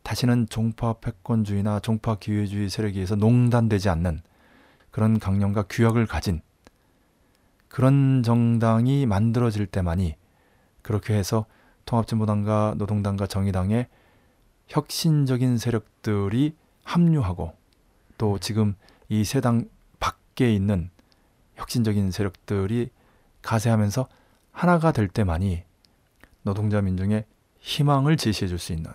다시는 0.02 0.48
종파 0.50 0.94
패권주의나 0.94 1.82
종파 1.82 2.16
기회주의 2.16 2.68
세력에 2.68 2.96
의해서 2.96 3.16
농단되지 3.16 3.90
않는 3.90 4.22
그런 4.90 5.20
강령과 5.20 5.66
규약을 5.70 6.08
가진 6.08 6.42
그런 7.68 8.24
정당이 8.24 9.06
만들어질 9.06 9.68
때만이 9.68 10.16
그렇게 10.82 11.14
해서 11.14 11.46
통합진보당과 11.86 12.74
노동당과 12.78 13.28
정의당의 13.28 13.88
혁신적인 14.68 15.60
세력들이 15.60 16.56
합류하고 16.84 17.54
또 18.18 18.40
지금 18.40 18.76
이 19.10 19.22
세 19.22 19.42
당 19.42 19.70
밖에 20.00 20.52
있는 20.52 20.90
혁신적인 21.56 22.12
세력들이 22.12 22.90
가세하면서 23.42 24.08
하나가 24.52 24.92
될 24.92 25.08
때만이 25.08 25.64
노동자 26.44 26.82
민중의 26.82 27.26
희망을 27.60 28.18
제시해 28.18 28.48
줄 28.48 28.60
수 28.60 28.74
있는 28.74 28.92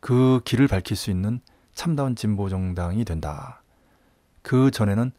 그 0.00 0.40
길을 0.44 0.68
밝힐 0.68 0.96
수 0.96 1.10
있는 1.10 1.40
참다운 1.74 2.16
진보 2.16 2.48
정당이 2.48 3.04
된다. 3.04 3.62
그 4.42 4.70
전에는 4.70 5.12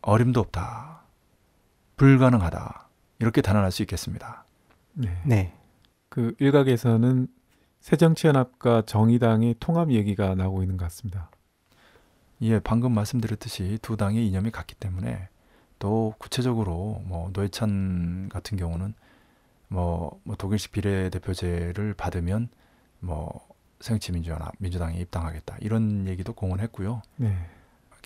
어림도 0.00 0.40
없다. 0.40 1.02
불가능하다. 1.96 2.88
이렇게 3.20 3.40
단언할 3.40 3.70
수 3.70 3.82
있겠습니다. 3.82 4.44
네. 4.94 5.22
네. 5.24 5.54
그 6.08 6.34
일각에서는 6.38 7.28
새정치연합과 7.80 8.82
정의당의 8.86 9.56
통합 9.60 9.90
얘기가 9.92 10.34
나오고 10.34 10.62
있는 10.62 10.76
것 10.76 10.84
같습니다. 10.86 11.30
예, 12.42 12.58
방금 12.58 12.92
말씀드렸듯이 12.92 13.78
두 13.82 13.96
당의 13.96 14.26
이념이 14.26 14.50
같기 14.50 14.74
때문에 14.74 15.28
또 15.82 16.14
구체적으로 16.18 17.02
뭐 17.06 17.30
노회찬 17.32 18.28
같은 18.28 18.56
경우는 18.56 18.94
뭐, 19.66 20.20
뭐 20.22 20.36
독일식 20.36 20.70
비례대표제를 20.70 21.94
받으면 21.94 22.50
뭐 23.00 23.48
새정치민주연합 23.80 24.52
민주당에 24.58 24.96
입당하겠다 25.00 25.56
이런 25.58 26.06
얘기도 26.06 26.34
공언했고요. 26.34 27.02
네. 27.16 27.36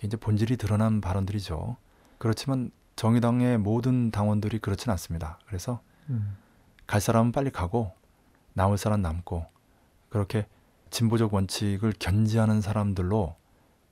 이제 0.03 0.16
본질이 0.16 0.57
드러난 0.57 1.03
발언들이죠. 1.03 1.77
그렇지만 2.16 2.70
정의당의 2.97 3.59
모든 3.59 4.11
당원들이 4.11 4.61
그렇진 4.61 4.91
않습니다. 4.93 5.39
그래서 5.47 5.83
음. 6.09 6.35
갈 6.87 7.03
사람은 7.03 7.31
빨리 7.31 7.51
가고 7.51 7.93
남을 8.55 8.79
사람 8.79 9.03
남고 9.03 9.45
그렇게 10.09 10.47
진보적 10.89 11.35
원칙을 11.35 11.93
견지하는 11.99 12.62
사람들로 12.62 13.37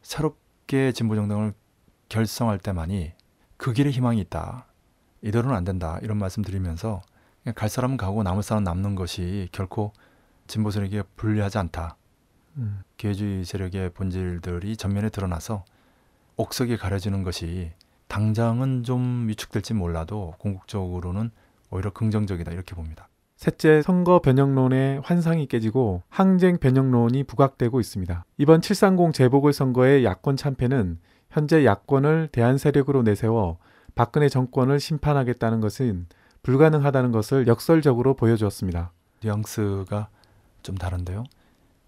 새롭게 0.01 0.93
진보 0.93 1.17
정당을 1.17 1.53
결성할 2.09 2.59
때만이 2.59 3.13
그 3.65 3.73
길에 3.73 3.89
희망이 3.89 4.21
있다. 4.21 4.67
이대로는 5.23 5.57
안 5.57 5.65
된다. 5.65 5.99
이런 6.03 6.19
말씀 6.19 6.43
드리면서 6.43 7.01
갈 7.55 7.71
사람은 7.71 7.97
가고 7.97 8.23
남을 8.23 8.43
사람 8.43 8.63
남는 8.63 8.95
것이 8.95 9.49
결코 9.53 9.95
진보 10.47 10.71
세력에 10.71 11.03
불리하지 11.17 11.57
않다. 11.57 11.97
음. 12.59 12.83
기회주의 12.99 13.43
세력의 13.43 13.95
본질들이 13.95 14.77
전면에 14.77 15.09
드러나서 15.09 15.65
옥석이 16.37 16.77
가려지는 16.77 17.23
것이 17.23 17.73
당장은 18.07 18.83
좀 18.83 19.29
위축될지 19.29 19.73
몰라도 19.73 20.35
궁극적으로는 20.41 21.31
오히려 21.71 21.91
긍정적이다 21.91 22.53
이렇게 22.53 22.75
봅니다. 22.75 23.09
셋째, 23.39 23.81
선거 23.81 24.21
변형론의 24.21 25.01
환상이 25.03 25.47
깨지고 25.47 26.03
항쟁 26.11 26.59
변형론이 26.59 27.25
부각되고 27.25 27.81
있습니다. 27.81 28.27
이번 28.37 28.61
730 28.61 29.15
재보궐선거의 29.15 30.05
야권 30.05 30.37
참패는 30.37 30.99
현재 31.35 31.65
야권을 31.65 32.29
대한 32.31 32.59
세력으로 32.59 33.03
내세워 33.03 33.59
박근혜 33.97 34.29
정권을 34.29 34.79
심판하겠다는 34.79 35.61
것은 35.61 36.07
불가능하다는 36.45 37.11
것을 37.11 37.49
역설적으로 37.49 38.15
보여주었습니다. 38.15 38.93
뉘앙스가 39.21 40.11
좀 40.63 40.77
다른데요. 40.77 41.25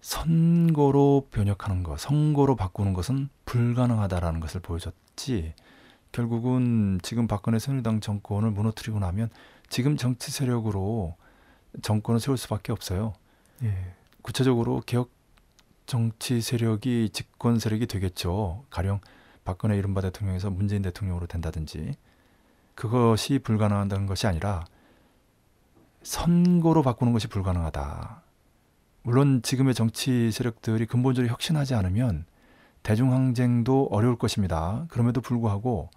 선거로 0.01 1.27
변혁하는 1.31 1.83
것, 1.83 1.97
선거로 1.97 2.57
바꾸는 2.57 2.91
것은 2.91 3.29
불가능하다라는 3.45 4.41
것을 4.41 4.59
보여줬지. 4.59 5.53
결국은 6.11 6.99
지금 7.01 7.27
박근혜 7.27 7.57
새누리당 7.57 8.01
정권을 8.01 8.51
무너뜨리고 8.51 8.99
나면 8.99 9.29
지금 9.69 9.95
정치 9.95 10.29
세력으로 10.29 11.15
정권을 11.81 12.19
세울 12.19 12.37
수밖에 12.37 12.73
없어요. 12.73 13.13
예. 13.63 13.93
구체적으로 14.21 14.81
개혁 14.85 15.09
정치 15.85 16.41
세력이 16.41 17.11
집권 17.13 17.59
세력이 17.59 17.85
되겠죠. 17.87 18.65
가령 18.69 18.99
박근혜 19.47 19.77
이른바 19.77 20.01
대통령에서 20.01 20.51
문재인 20.51 20.83
대통령으로 20.83 21.25
된다든지 21.25 21.95
그것이 22.75 23.39
불가능하다는 23.39 24.05
것이 24.05 24.27
아니라 24.27 24.65
선거로 26.03 26.83
바꾸는 26.83 27.13
것이 27.13 27.27
불가능하다. 27.27 28.21
물론 29.01 29.41
지금의 29.41 29.73
정치 29.73 30.31
세력들이 30.31 30.85
근본적으로 30.85 31.31
혁신하지 31.31 31.73
않으면 31.73 32.25
대중항쟁도 32.83 33.87
어려울 33.91 34.17
것입니다. 34.17 34.85
그럼에도 34.89 35.21
불구하고 35.21 35.89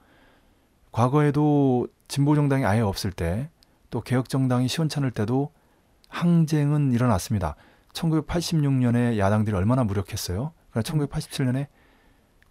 과거에도 0.92 1.86
진보 2.08 2.34
정당이 2.34 2.64
아예 2.64 2.80
없을 2.80 3.12
때 3.12 3.50
또 3.90 4.00
개혁 4.00 4.28
정당이 4.28 4.68
시원찮을 4.68 5.10
때도 5.10 5.52
항쟁은 6.08 6.92
일어났습니다. 6.92 7.56
1986년에 7.92 9.18
야당들이 9.18 9.54
얼마나 9.54 9.84
무력했어요. 9.84 10.52
그러니까 10.70 10.92
1987년에 10.92 11.66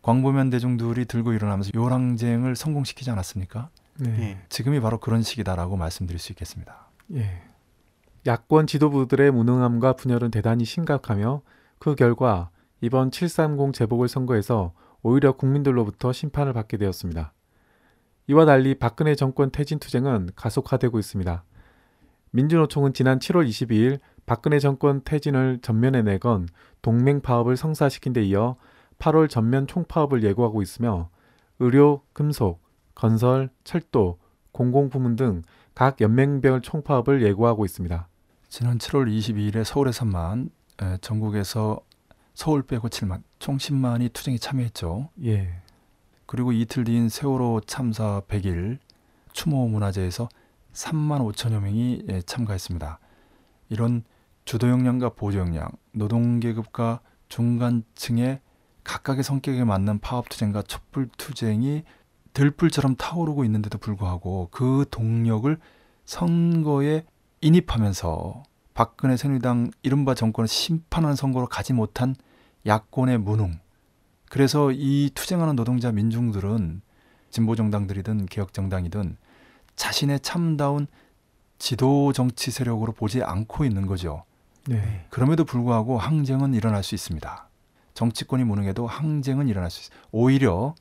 광범위한 0.01 0.49
대중들이 0.49 1.05
들고 1.05 1.33
일어나면서 1.33 1.71
요랑쟁을 1.75 2.55
성공시키지 2.55 3.11
않았습니까? 3.11 3.69
네. 3.99 4.09
예. 4.21 4.37
지금이 4.49 4.79
바로 4.79 4.97
그런 4.99 5.21
시기다라고 5.21 5.75
말씀드릴 5.75 6.19
수 6.19 6.31
있겠습니다. 6.31 6.89
예. 7.13 7.41
야권 8.25 8.67
지도부들의 8.67 9.31
무능함과 9.31 9.93
분열은 9.93 10.31
대단히 10.31 10.65
심각하며 10.65 11.41
그 11.79 11.95
결과 11.95 12.49
이번 12.81 13.11
730 13.11 13.73
재보궐선거에서 13.73 14.73
오히려 15.01 15.33
국민들로부터 15.33 16.11
심판을 16.11 16.53
받게 16.53 16.77
되었습니다. 16.77 17.33
이와 18.27 18.45
달리 18.45 18.75
박근혜 18.75 19.15
정권 19.15 19.51
퇴진 19.51 19.79
투쟁은 19.79 20.29
가속화되고 20.35 20.99
있습니다. 20.99 21.43
민주노총은 22.31 22.93
지난 22.93 23.19
7월 23.19 23.47
22일 23.47 23.99
박근혜 24.25 24.59
정권 24.59 25.01
퇴진을 25.03 25.59
전면에 25.61 26.03
내건 26.03 26.47
동맹 26.81 27.21
파업을 27.21 27.57
성사시킨 27.57 28.13
데 28.13 28.23
이어 28.23 28.55
8월 28.99 29.29
전면 29.29 29.65
총파업을 29.67 30.23
예고하고 30.23 30.61
있으며 30.61 31.09
의료, 31.59 32.01
금속, 32.13 32.61
건설, 32.93 33.49
철도, 33.63 34.19
공공부문 34.51 35.15
등 35.15 35.43
각 35.79 36.01
연맹별 36.01 36.59
총파업을 36.59 37.23
예고하고 37.23 37.63
있습니다. 37.63 38.09
지난 38.49 38.79
7월 38.79 39.07
22일에 39.07 39.63
서울에서만 39.63 40.49
에, 40.81 40.97
전국에서 40.97 41.79
서울 42.33 42.63
빼고 42.63 42.89
7만, 42.89 43.23
총 43.39 43.55
10만이 43.55 44.11
투쟁에 44.11 44.37
참여했죠. 44.37 45.07
예. 45.23 45.61
그리고 46.25 46.51
이틀 46.51 46.83
뒤인 46.83 47.07
세월호 47.07 47.61
참사 47.65 48.21
100일 48.27 48.79
추모 49.31 49.69
문화제에서 49.69 50.27
3만 50.73 51.31
5천여 51.31 51.61
명이 51.61 52.03
예, 52.09 52.21
참가했습니다. 52.23 52.99
이런 53.69 54.03
주도 54.43 54.67
역량과 54.67 55.11
보조 55.11 55.39
역량, 55.39 55.69
노동 55.93 56.41
계급과 56.41 56.99
중간층의 57.29 58.41
각각의 58.89 59.23
성격에 59.23 59.63
맞는 59.65 59.99
파업 59.99 60.29
투쟁과 60.29 60.63
촛불 60.63 61.09
투쟁이 61.15 61.83
들불처럼 62.33 62.95
타오르고 62.95 63.45
있는데도 63.45 63.77
불구하고 63.77 64.47
그 64.49 64.85
동력을 64.89 65.55
선거에 66.05 67.05
인입하면서 67.41 68.41
박근혜 68.73 69.15
새누리당 69.15 69.69
이른바 69.83 70.15
정권을 70.15 70.47
심판하는 70.47 71.15
선거로 71.15 71.45
가지 71.45 71.71
못한 71.71 72.15
야권의 72.65 73.19
무능. 73.19 73.59
그래서 74.27 74.71
이 74.71 75.11
투쟁하는 75.13 75.55
노동자 75.55 75.91
민중들은 75.91 76.81
진보 77.29 77.55
정당들이든 77.55 78.25
개혁 78.25 78.53
정당이든 78.53 79.17
자신의 79.75 80.21
참다운 80.21 80.87
지도 81.59 82.11
정치 82.11 82.49
세력으로 82.49 82.93
보지 82.93 83.21
않고 83.21 83.65
있는 83.65 83.85
거죠. 83.85 84.23
네. 84.67 85.05
그럼에도 85.11 85.45
불구하고 85.45 85.99
항쟁은 85.99 86.55
일어날 86.55 86.81
수 86.81 86.95
있습니다. 86.95 87.48
정치권이 87.99 88.45
무능해도 88.45 88.87
항쟁은 88.87 89.49
일어날 89.49 89.69
수 89.69 89.81
있어요. 89.81 89.99
오히려 90.13 90.73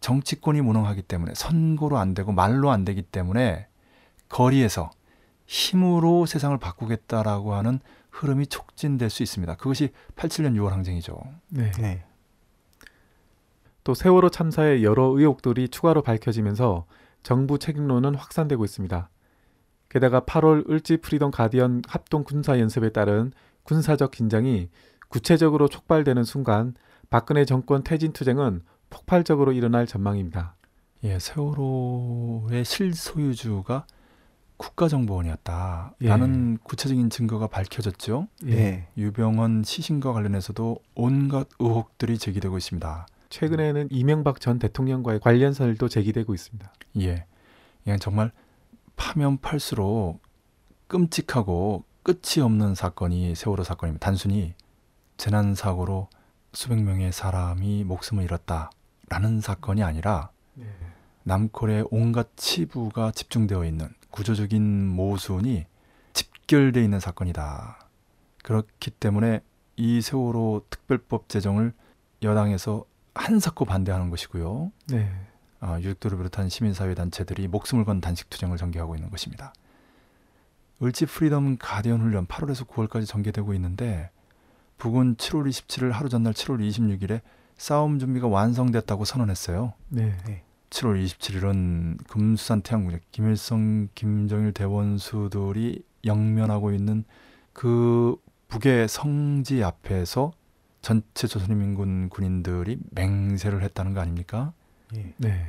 정치권이 0.00 0.62
무능하기 0.62 1.02
때문에 1.02 1.34
선거로 1.34 1.98
안 1.98 2.14
되고 2.14 2.32
말로 2.32 2.70
안 2.70 2.86
되기 2.86 3.02
때문에 3.02 3.66
거리에서 4.30 4.90
힘으로 5.44 6.24
세상을 6.24 6.56
바꾸겠다라고 6.56 7.52
하는 7.52 7.80
흐름이 8.10 8.46
촉진될 8.46 9.10
수 9.10 9.22
있습니다. 9.22 9.56
그것이 9.56 9.90
87년 10.16 10.54
6월 10.54 10.70
항쟁이죠. 10.70 11.20
네. 11.50 11.70
네. 11.72 12.04
또 13.84 13.92
세월호 13.92 14.30
참사의 14.30 14.82
여러 14.84 15.04
의혹들이 15.04 15.68
추가로 15.68 16.00
밝혀지면서 16.00 16.86
정부 17.22 17.58
책임론은 17.58 18.14
확산되고 18.14 18.64
있습니다. 18.64 19.10
게다가 19.90 20.20
8월 20.22 20.70
을지 20.70 20.96
프리덤 20.96 21.30
가디언 21.30 21.82
합동 21.86 22.24
군사 22.24 22.58
연습에 22.58 22.88
따른 22.88 23.32
군사적 23.64 24.12
긴장이 24.12 24.70
구체적으로 25.08 25.68
촉발되는 25.68 26.24
순간 26.24 26.74
박근혜 27.10 27.44
정권 27.44 27.82
퇴진 27.82 28.12
투쟁은 28.12 28.62
폭발적으로 28.90 29.52
일어날 29.52 29.86
전망입니다. 29.86 30.56
예, 31.04 31.18
세월호의 31.18 32.64
실소유주가 32.64 33.86
국가정보원이었다. 34.56 35.94
예. 36.02 36.08
라는 36.08 36.58
구체적인 36.64 37.10
증거가 37.10 37.46
밝혀졌죠. 37.46 38.26
네. 38.42 38.88
유병언 38.96 39.62
시신과 39.64 40.12
관련해서도 40.12 40.78
온갖 40.94 41.48
의혹들이 41.60 42.18
제기되고 42.18 42.58
있습니다. 42.58 43.06
최근에는 43.30 43.88
이명박 43.90 44.40
전 44.40 44.58
대통령과의 44.58 45.20
관련설도 45.20 45.88
제기되고 45.88 46.34
있습니다. 46.34 46.72
예. 47.00 47.26
이건 47.84 48.00
정말 48.00 48.32
파면 48.96 49.38
팔수록 49.38 50.20
끔찍하고 50.88 51.84
끝이 52.02 52.42
없는 52.42 52.74
사건이 52.74 53.34
세월호 53.36 53.62
사건입니다. 53.62 54.04
단순히 54.04 54.54
재난 55.18 55.56
사고로 55.56 56.08
수백 56.52 56.80
명의 56.80 57.12
사람이 57.12 57.82
목숨을 57.84 58.22
잃었다라는 58.24 59.40
사건이 59.42 59.82
아니라 59.82 60.30
남콜의 61.24 61.88
온갖 61.90 62.28
치부가 62.36 63.10
집중되어 63.10 63.64
있는 63.64 63.88
구조적인 64.10 64.86
모순이 64.86 65.66
집결되어 66.14 66.82
있는 66.82 67.00
사건이다. 67.00 67.88
그렇기 68.44 68.92
때문에 68.92 69.40
이 69.76 70.00
세월호 70.00 70.66
특별법 70.70 71.28
제정을 71.28 71.74
여당에서 72.22 72.84
한사코 73.14 73.64
반대하는 73.64 74.10
것이고요. 74.10 74.72
네. 74.86 75.10
아, 75.60 75.80
유족들을 75.80 76.16
비롯한 76.16 76.48
시민사회 76.48 76.94
단체들이 76.94 77.48
목숨을 77.48 77.84
건 77.84 78.00
단식 78.00 78.30
투쟁을 78.30 78.56
전개하고 78.56 78.94
있는 78.94 79.10
것입니다. 79.10 79.52
을지 80.80 81.06
프리덤 81.06 81.56
가디언 81.58 82.00
훈련 82.00 82.26
8월에서 82.26 82.66
9월까지 82.68 83.06
전개되고 83.06 83.52
있는데 83.54 84.10
북은 84.78 85.16
7월 85.16 85.48
27일 85.48 85.90
하루 85.90 86.08
전날 86.08 86.32
7월 86.32 86.66
26일에 86.66 87.20
싸움 87.56 87.98
준비가 87.98 88.28
완성됐다고 88.28 89.04
선언했어요. 89.04 89.74
네. 89.88 90.16
7월 90.70 91.04
27일은 91.04 92.06
금수산 92.08 92.62
태양궁 92.62 93.00
김일성, 93.10 93.88
김정일 93.94 94.52
대원수들이 94.52 95.82
영면하고 96.04 96.72
있는 96.72 97.04
그 97.52 98.16
북의 98.48 98.88
성지 98.88 99.64
앞에서 99.64 100.32
전체 100.80 101.26
조선인민군 101.26 102.08
군인들이 102.08 102.78
맹세를 102.92 103.62
했다는 103.62 103.94
거 103.94 104.00
아닙니까? 104.00 104.52
예. 104.96 105.12
네. 105.16 105.46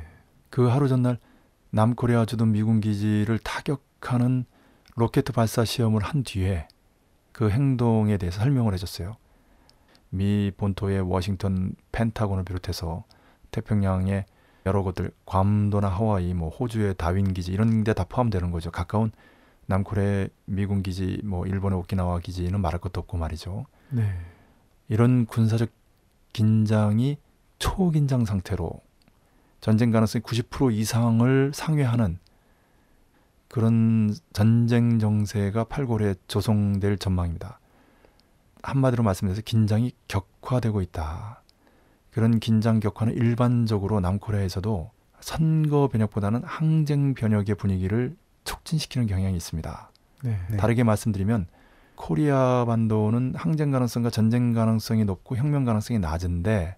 그 0.50 0.66
하루 0.66 0.88
전날 0.88 1.18
남코리아 1.70 2.26
주둔 2.26 2.52
미군 2.52 2.80
기지를 2.80 3.38
타격하는 3.38 4.44
로켓 4.96 5.24
발사 5.26 5.64
시험을 5.64 6.02
한 6.02 6.24
뒤에 6.24 6.66
그 7.40 7.48
행동에 7.48 8.18
대해서 8.18 8.38
설명을 8.40 8.74
해줬어요. 8.74 9.16
미 10.10 10.52
본토의 10.54 11.00
워싱턴 11.00 11.72
펜타곤을 11.90 12.44
비롯해서 12.44 13.04
태평양의 13.50 14.26
여러 14.66 14.82
곳들 14.82 15.10
괌도나 15.24 15.88
하와이 15.88 16.34
뭐 16.34 16.50
호주의 16.50 16.94
다윈 16.98 17.32
기지 17.32 17.50
이런 17.52 17.82
데 17.82 17.94
다 17.94 18.04
포함되는 18.04 18.50
거죠. 18.50 18.70
가까운 18.70 19.10
남코리아 19.64 20.26
미군 20.44 20.82
기지 20.82 21.22
뭐 21.24 21.46
일본의 21.46 21.78
오키나와 21.78 22.18
기지는 22.18 22.60
말할 22.60 22.78
것도 22.78 23.00
없고 23.00 23.16
말이죠. 23.16 23.64
네. 23.88 24.20
이런 24.90 25.24
군사적 25.24 25.70
긴장이 26.34 27.16
초긴장 27.58 28.26
상태로 28.26 28.82
전쟁 29.62 29.90
가능성이 29.92 30.22
90% 30.24 30.74
이상을 30.74 31.52
상회하는 31.54 32.18
그런 33.50 34.14
전쟁 34.32 35.00
정세가 35.00 35.64
8월에 35.64 36.16
조성될 36.28 36.98
전망입니다. 36.98 37.58
한마디로 38.62 39.02
말씀드려서 39.02 39.42
긴장이 39.44 39.92
격화되고 40.06 40.80
있다. 40.82 41.42
그런 42.12 42.38
긴장 42.38 42.78
격화는 42.78 43.14
일반적으로 43.14 43.98
남코리아에서도 44.00 44.90
선거 45.18 45.88
변혁보다는 45.88 46.42
항쟁 46.44 47.14
변혁의 47.14 47.56
분위기를 47.56 48.16
촉진시키는 48.44 49.08
경향이 49.08 49.36
있습니다. 49.36 49.90
네. 50.22 50.38
네. 50.48 50.56
다르게 50.56 50.84
말씀드리면 50.84 51.46
코리아 51.96 52.64
반도는 52.66 53.34
항쟁 53.34 53.72
가능성과 53.72 54.10
전쟁 54.10 54.52
가능성이 54.52 55.04
높고 55.04 55.36
혁명 55.36 55.64
가능성이 55.64 55.98
낮은데 55.98 56.76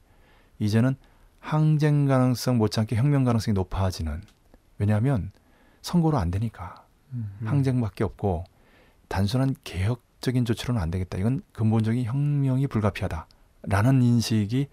이제는 0.59 0.97
항쟁 1.39 2.07
가능성 2.07 2.57
못지않게 2.57 2.97
혁명 2.97 3.25
가능성이 3.25 3.53
높아지는 3.53 4.23
왜냐하면 4.79 5.33
선거로 5.83 6.19
안 6.19 6.31
되니까 6.31 6.87
음. 7.13 7.29
항쟁밖에 7.45 8.05
없고 8.05 8.45
단순한 9.09 9.55
개혁적인 9.65 10.45
조치로는 10.45 10.81
안 10.81 10.91
되겠다. 10.91 11.19
이건 11.19 11.43
근본적인 11.53 12.05
혁명이 12.05 12.67
불가피하다라는 12.69 14.03
인식이 14.03 14.69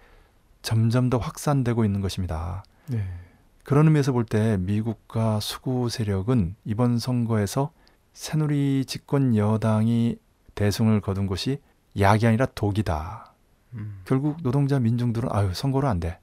점점 0.61 1.09
더 1.09 1.17
확산되고 1.17 1.83
있는 1.83 1.99
것입니다. 2.01 2.63
네. 2.87 3.03
그런 3.63 3.85
의미에서 3.87 4.11
볼 4.13 4.25
때 4.25 4.57
미국과 4.57 5.39
수구 5.41 5.89
세력은 5.89 6.55
이번 6.65 6.97
선거에서 6.97 7.71
새누리 8.13 8.85
집권 8.85 9.35
여당이 9.35 10.17
대승을 10.55 11.01
거둔 11.01 11.27
것이 11.27 11.61
약이 11.99 12.25
아니라 12.27 12.45
독이다. 12.47 13.33
음. 13.73 14.01
결국 14.05 14.37
노동자 14.41 14.79
민중들은 14.79 15.29
아유 15.31 15.53
선거로 15.53 15.87
안 15.87 15.99
돼. 15.99 16.19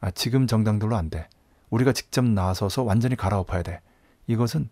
아, 0.00 0.10
지금 0.10 0.46
정당들로 0.46 0.96
안 0.96 1.10
돼. 1.10 1.28
우리가 1.70 1.92
직접 1.92 2.24
나서서 2.24 2.82
완전히 2.82 3.14
갈아엎어야 3.16 3.62
돼. 3.62 3.80
이것은 4.26 4.68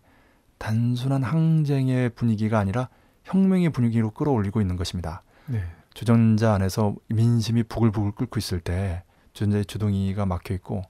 단순한 0.57 1.23
항쟁의 1.23 2.09
분위기가 2.09 2.59
아니라 2.59 2.89
혁명의 3.23 3.71
분위기로 3.71 4.11
끌어올리고 4.11 4.61
있는 4.61 4.75
것입니다. 4.75 5.23
네. 5.47 5.63
주전자 5.93 6.53
안에서 6.53 6.95
민심이 7.09 7.63
부글부글 7.63 8.13
끓고 8.13 8.39
있을 8.39 8.59
때 8.59 9.03
주전자의 9.33 9.65
주둥이가 9.65 10.25
막혀 10.25 10.53
있고 10.55 10.83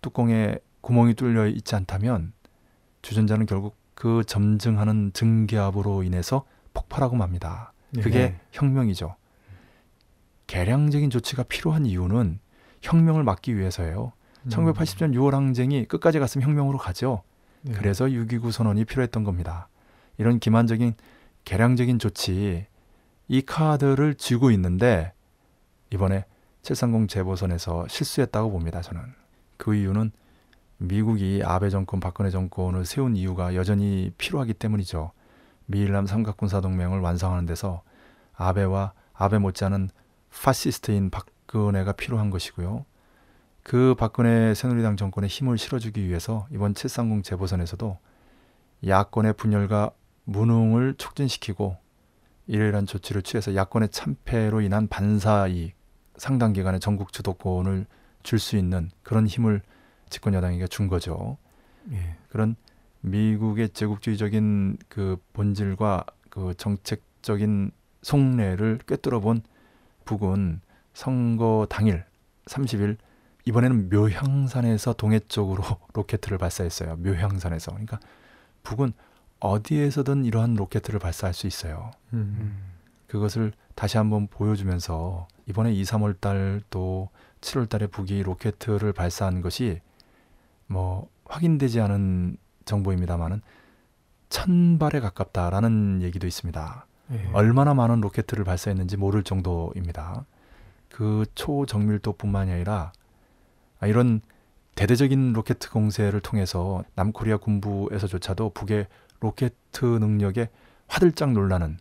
뚜껑에 0.00 0.56
구멍이 0.80 1.14
뚫려 1.14 1.46
있지 1.46 1.74
않다면 1.74 2.32
주전자는 3.02 3.46
결국 3.46 3.76
그 3.94 4.24
점증하는 4.24 5.12
증기압으로 5.12 6.02
인해서 6.02 6.44
폭발하고 6.74 7.16
맙니다. 7.16 7.72
네. 7.90 8.02
그게 8.02 8.18
네. 8.18 8.40
혁명이죠. 8.52 9.14
개량적인 10.46 11.10
조치가 11.10 11.44
필요한 11.44 11.86
이유는 11.86 12.40
혁명을 12.80 13.22
막기 13.22 13.56
위해서예요. 13.56 14.12
음. 14.44 14.48
1980년 14.48 15.14
6월 15.14 15.32
항쟁이 15.32 15.84
끝까지 15.86 16.18
갔으면 16.18 16.48
혁명으로 16.48 16.78
가죠. 16.78 17.22
네. 17.62 17.74
그래서 17.74 18.06
6.29 18.06 18.52
선언이 18.52 18.84
필요했던 18.84 19.24
겁니다. 19.24 19.68
이런 20.18 20.38
기만적인 20.38 20.94
개량적인 21.44 21.98
조치 21.98 22.66
이 23.28 23.42
카드를 23.42 24.14
쥐고 24.14 24.50
있는데 24.52 25.12
이번에 25.92 26.24
730 26.62 27.08
재보선에서 27.08 27.86
실수했다고 27.88 28.50
봅니다. 28.50 28.82
저는 28.82 29.02
그 29.56 29.74
이유는 29.74 30.12
미국이 30.78 31.42
아베 31.44 31.70
정권, 31.70 32.00
박근혜 32.00 32.30
정권을 32.30 32.84
세운 32.84 33.16
이유가 33.16 33.54
여전히 33.54 34.12
필요하기 34.18 34.54
때문이죠. 34.54 35.12
미일남 35.66 36.06
삼각군사 36.06 36.60
동맹을 36.60 37.00
완성하는 37.00 37.46
데서 37.46 37.82
아베와 38.34 38.92
아베 39.12 39.38
못지않은 39.38 39.90
파시스트인 40.30 41.10
박근혜가 41.10 41.92
필요한 41.92 42.30
것이고요. 42.30 42.84
그 43.62 43.94
박근혜 43.96 44.54
새누리당 44.54 44.96
정권에 44.96 45.26
힘을 45.26 45.56
실어주기 45.56 46.06
위해서 46.08 46.46
이번 46.50 46.74
730 46.74 47.24
재보선에서도 47.24 47.98
야권의 48.86 49.34
분열과 49.34 49.92
무능을 50.24 50.94
촉진시키고 50.98 51.76
이러이러한 52.48 52.86
조치를 52.86 53.22
취해서 53.22 53.54
야권의 53.54 53.90
참패로 53.90 54.60
인한 54.60 54.88
반사이익 54.88 55.74
상당 56.16 56.52
기간의 56.52 56.80
전국 56.80 57.12
주도권을 57.12 57.86
줄 58.22 58.38
수 58.38 58.56
있는 58.56 58.90
그런 59.02 59.26
힘을 59.26 59.62
집권 60.10 60.34
여당에게 60.34 60.66
준 60.66 60.88
거죠. 60.88 61.38
예. 61.90 62.16
그런 62.28 62.54
미국의 63.00 63.70
제국주의적인 63.70 64.78
그 64.88 65.16
본질과 65.32 66.04
그 66.30 66.54
정책적인 66.56 67.72
속내를 68.02 68.80
꿰뚫어 68.86 69.20
본 69.20 69.42
북은 70.04 70.60
선거 70.94 71.66
당일 71.68 72.04
30일 72.46 72.96
이번에는 73.44 73.88
묘향산에서 73.88 74.94
동해 74.94 75.18
쪽으로 75.20 75.62
로켓을 75.94 76.38
발사했어요. 76.38 76.96
묘향산에서. 76.96 77.72
그러니까 77.72 77.98
북은 78.62 78.92
어디에서든 79.40 80.24
이러한 80.24 80.54
로켓을 80.54 80.98
발사할 80.98 81.34
수 81.34 81.46
있어요. 81.46 81.90
음. 82.12 82.72
그것을 83.08 83.52
다시 83.74 83.96
한번 83.96 84.28
보여주면서 84.28 85.26
이번에 85.46 85.72
2, 85.72 85.82
3월 85.82 86.20
달 86.20 86.62
또 86.70 87.10
7월 87.42 87.68
달에 87.68 87.86
북이 87.86 88.22
로켓을 88.22 88.92
발사한 88.92 89.42
것이 89.42 89.80
뭐 90.66 91.08
확인되지 91.26 91.80
않은 91.80 92.38
정보입니다만은 92.64 93.42
천 94.30 94.78
발에 94.78 95.00
가깝다라는 95.00 96.00
얘기도 96.02 96.26
있습니다. 96.26 96.86
예. 97.12 97.30
얼마나 97.34 97.74
많은 97.74 98.00
로켓을 98.00 98.44
발사했는지 98.44 98.96
모를 98.96 99.22
정도입니다. 99.22 100.24
그 100.88 101.26
초정밀도뿐만이 101.34 102.52
아니라 102.52 102.74
아, 102.74 102.92
이런 103.86 104.20
대대적인 104.74 105.32
로켓 105.32 105.58
공세를 105.58 106.20
통해서 106.20 106.82
남코리아 106.94 107.36
군부에서조차도 107.36 108.50
북의 108.50 108.86
로켓 109.20 109.54
능력에 109.80 110.48
화들짝 110.88 111.32
놀라는 111.32 111.78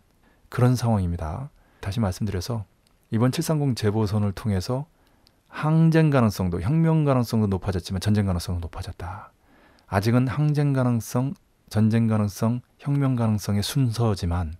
그런 0.49 0.75
상황입니다. 0.75 1.49
다시 1.81 1.99
말씀드려서 1.99 2.65
이번 3.09 3.31
730 3.31 3.75
재보선을 3.75 4.31
통해서 4.31 4.85
항쟁 5.47 6.09
가능성도 6.09 6.61
혁명 6.61 7.03
가능성도 7.03 7.47
높아졌지만 7.47 7.99
전쟁 7.99 8.25
가능성도 8.25 8.61
높아졌다. 8.61 9.31
아직은 9.87 10.27
항쟁 10.27 10.71
가능성, 10.71 11.33
전쟁 11.69 12.07
가능성, 12.07 12.61
혁명 12.79 13.15
가능성의 13.15 13.63
순서지만 13.63 14.53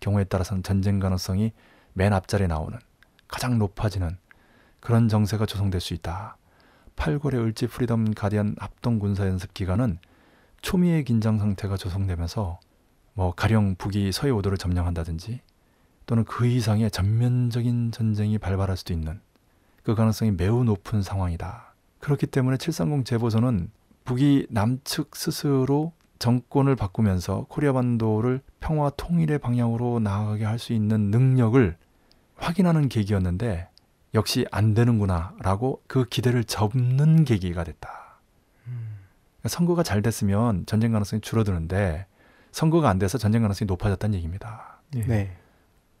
경우에 0.00 0.24
따라서는 0.24 0.62
전쟁 0.62 0.98
가능성이 0.98 1.52
맨 1.92 2.14
앞자리에 2.14 2.46
나오는 2.46 2.78
가장 3.28 3.58
높아지는 3.58 4.16
그런 4.80 5.08
정세가 5.08 5.44
조성될 5.44 5.80
수 5.80 5.92
있다. 5.92 6.36
8월의 7.00 7.42
을지 7.42 7.66
프리덤 7.66 8.12
가디언 8.12 8.56
합동 8.58 8.98
군사 8.98 9.26
연습 9.26 9.54
기간은 9.54 9.98
초미의 10.60 11.04
긴장 11.04 11.38
상태가 11.38 11.78
조성되면서 11.78 12.60
뭐 13.14 13.32
가령 13.34 13.76
북이 13.76 14.12
서해 14.12 14.30
오도를 14.30 14.58
점령한다든지 14.58 15.40
또는 16.04 16.24
그 16.24 16.46
이상의 16.46 16.90
전면적인 16.90 17.92
전쟁이 17.92 18.36
발발할 18.36 18.76
수도 18.76 18.92
있는 18.92 19.18
그 19.82 19.94
가능성이 19.94 20.32
매우 20.32 20.62
높은 20.62 21.00
상황이다. 21.00 21.72
그렇기 22.00 22.26
때문에 22.26 22.58
730 22.58 23.06
재보선은 23.06 23.70
북이 24.04 24.48
남측 24.50 25.16
스스로 25.16 25.94
정권을 26.18 26.76
바꾸면서 26.76 27.46
코리아 27.48 27.72
반도를 27.72 28.42
평화 28.60 28.90
통일의 28.90 29.38
방향으로 29.38 30.00
나아가게 30.00 30.44
할 30.44 30.58
수 30.58 30.74
있는 30.74 31.10
능력을 31.10 31.78
확인하는 32.36 32.90
계기였는데 32.90 33.70
역시 34.14 34.46
안 34.50 34.74
되는구나라고 34.74 35.82
그 35.86 36.04
기대를 36.04 36.44
접는 36.44 37.24
계기가 37.24 37.64
됐다. 37.64 38.20
그러니까 38.64 39.48
선거가 39.48 39.82
잘 39.82 40.02
됐으면 40.02 40.66
전쟁 40.66 40.92
가능성이 40.92 41.20
줄어드는데 41.20 42.06
선거가 42.52 42.88
안 42.90 42.98
돼서 42.98 43.18
전쟁 43.18 43.42
가능성이 43.42 43.66
높아졌다는 43.66 44.14
얘기입니다. 44.16 44.80
예. 44.96 45.04
네. 45.04 45.36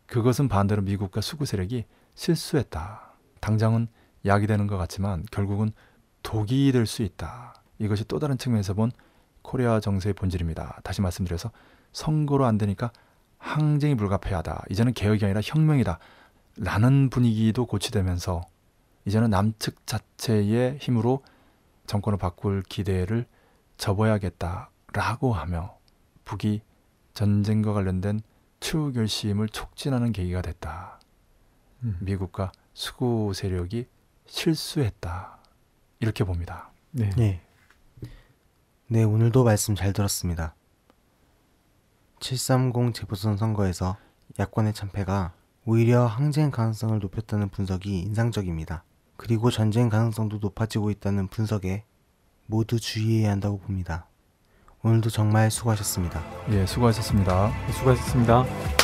그것은 0.06 0.48
반대로 0.48 0.82
미국과 0.82 1.20
수구 1.20 1.46
세력이 1.46 1.84
실수했다. 2.16 3.14
당장은 3.40 3.86
약이 4.26 4.46
되는 4.46 4.66
것 4.66 4.76
같지만 4.76 5.24
결국은 5.30 5.70
독이 6.22 6.72
될 6.72 6.86
수 6.86 7.02
있다. 7.02 7.54
이것이 7.78 8.04
또 8.04 8.18
다른 8.18 8.36
측면에서 8.36 8.74
본 8.74 8.90
코리아 9.42 9.80
정세의 9.80 10.12
본질입니다. 10.14 10.80
다시 10.82 11.00
말씀드려서 11.00 11.50
선거로 11.92 12.44
안 12.44 12.58
되니까 12.58 12.92
항쟁이 13.38 13.94
불가피하다. 13.94 14.64
이제는 14.68 14.92
개혁이 14.92 15.24
아니라 15.24 15.40
혁명이다. 15.42 15.98
라는 16.62 17.08
분위기도 17.08 17.64
고치되면서 17.64 18.42
이제는 19.06 19.30
남측 19.30 19.86
자체의 19.86 20.76
힘으로 20.76 21.24
정권을 21.86 22.18
바꿀 22.18 22.62
기대를 22.62 23.26
접어야겠다라고 23.78 25.32
하며 25.32 25.78
북이 26.26 26.60
전쟁과 27.14 27.72
관련된 27.72 28.20
추후 28.60 28.92
결심을 28.92 29.48
촉진하는 29.48 30.12
계기가 30.12 30.42
됐다. 30.42 31.00
음. 31.82 31.96
미국과 32.02 32.52
수구 32.74 33.32
세력이 33.34 33.86
실수했다. 34.26 35.38
이렇게 36.00 36.24
봅니다. 36.24 36.72
네. 36.90 37.10
예. 37.18 37.40
네, 38.86 39.02
오늘도 39.02 39.44
말씀 39.44 39.74
잘 39.74 39.94
들었습니다. 39.94 40.54
730 42.20 42.92
재보선 42.92 43.38
선거에서 43.38 43.96
야권의 44.38 44.74
참패가 44.74 45.32
오히려 45.64 46.06
항쟁 46.06 46.50
가능성을 46.50 46.98
높였다는 46.98 47.50
분석이 47.50 48.00
인상적입니다. 48.00 48.84
그리고 49.16 49.50
전쟁 49.50 49.88
가능성도 49.88 50.38
높아지고 50.38 50.90
있다는 50.90 51.28
분석에 51.28 51.84
모두 52.46 52.80
주의해야 52.80 53.30
한다고 53.30 53.58
봅니다. 53.58 54.06
오늘도 54.82 55.10
정말 55.10 55.50
수고하셨습니다. 55.50 56.22
예, 56.50 56.64
수고하셨습니다. 56.64 57.52
수고하셨습니다. 57.72 58.79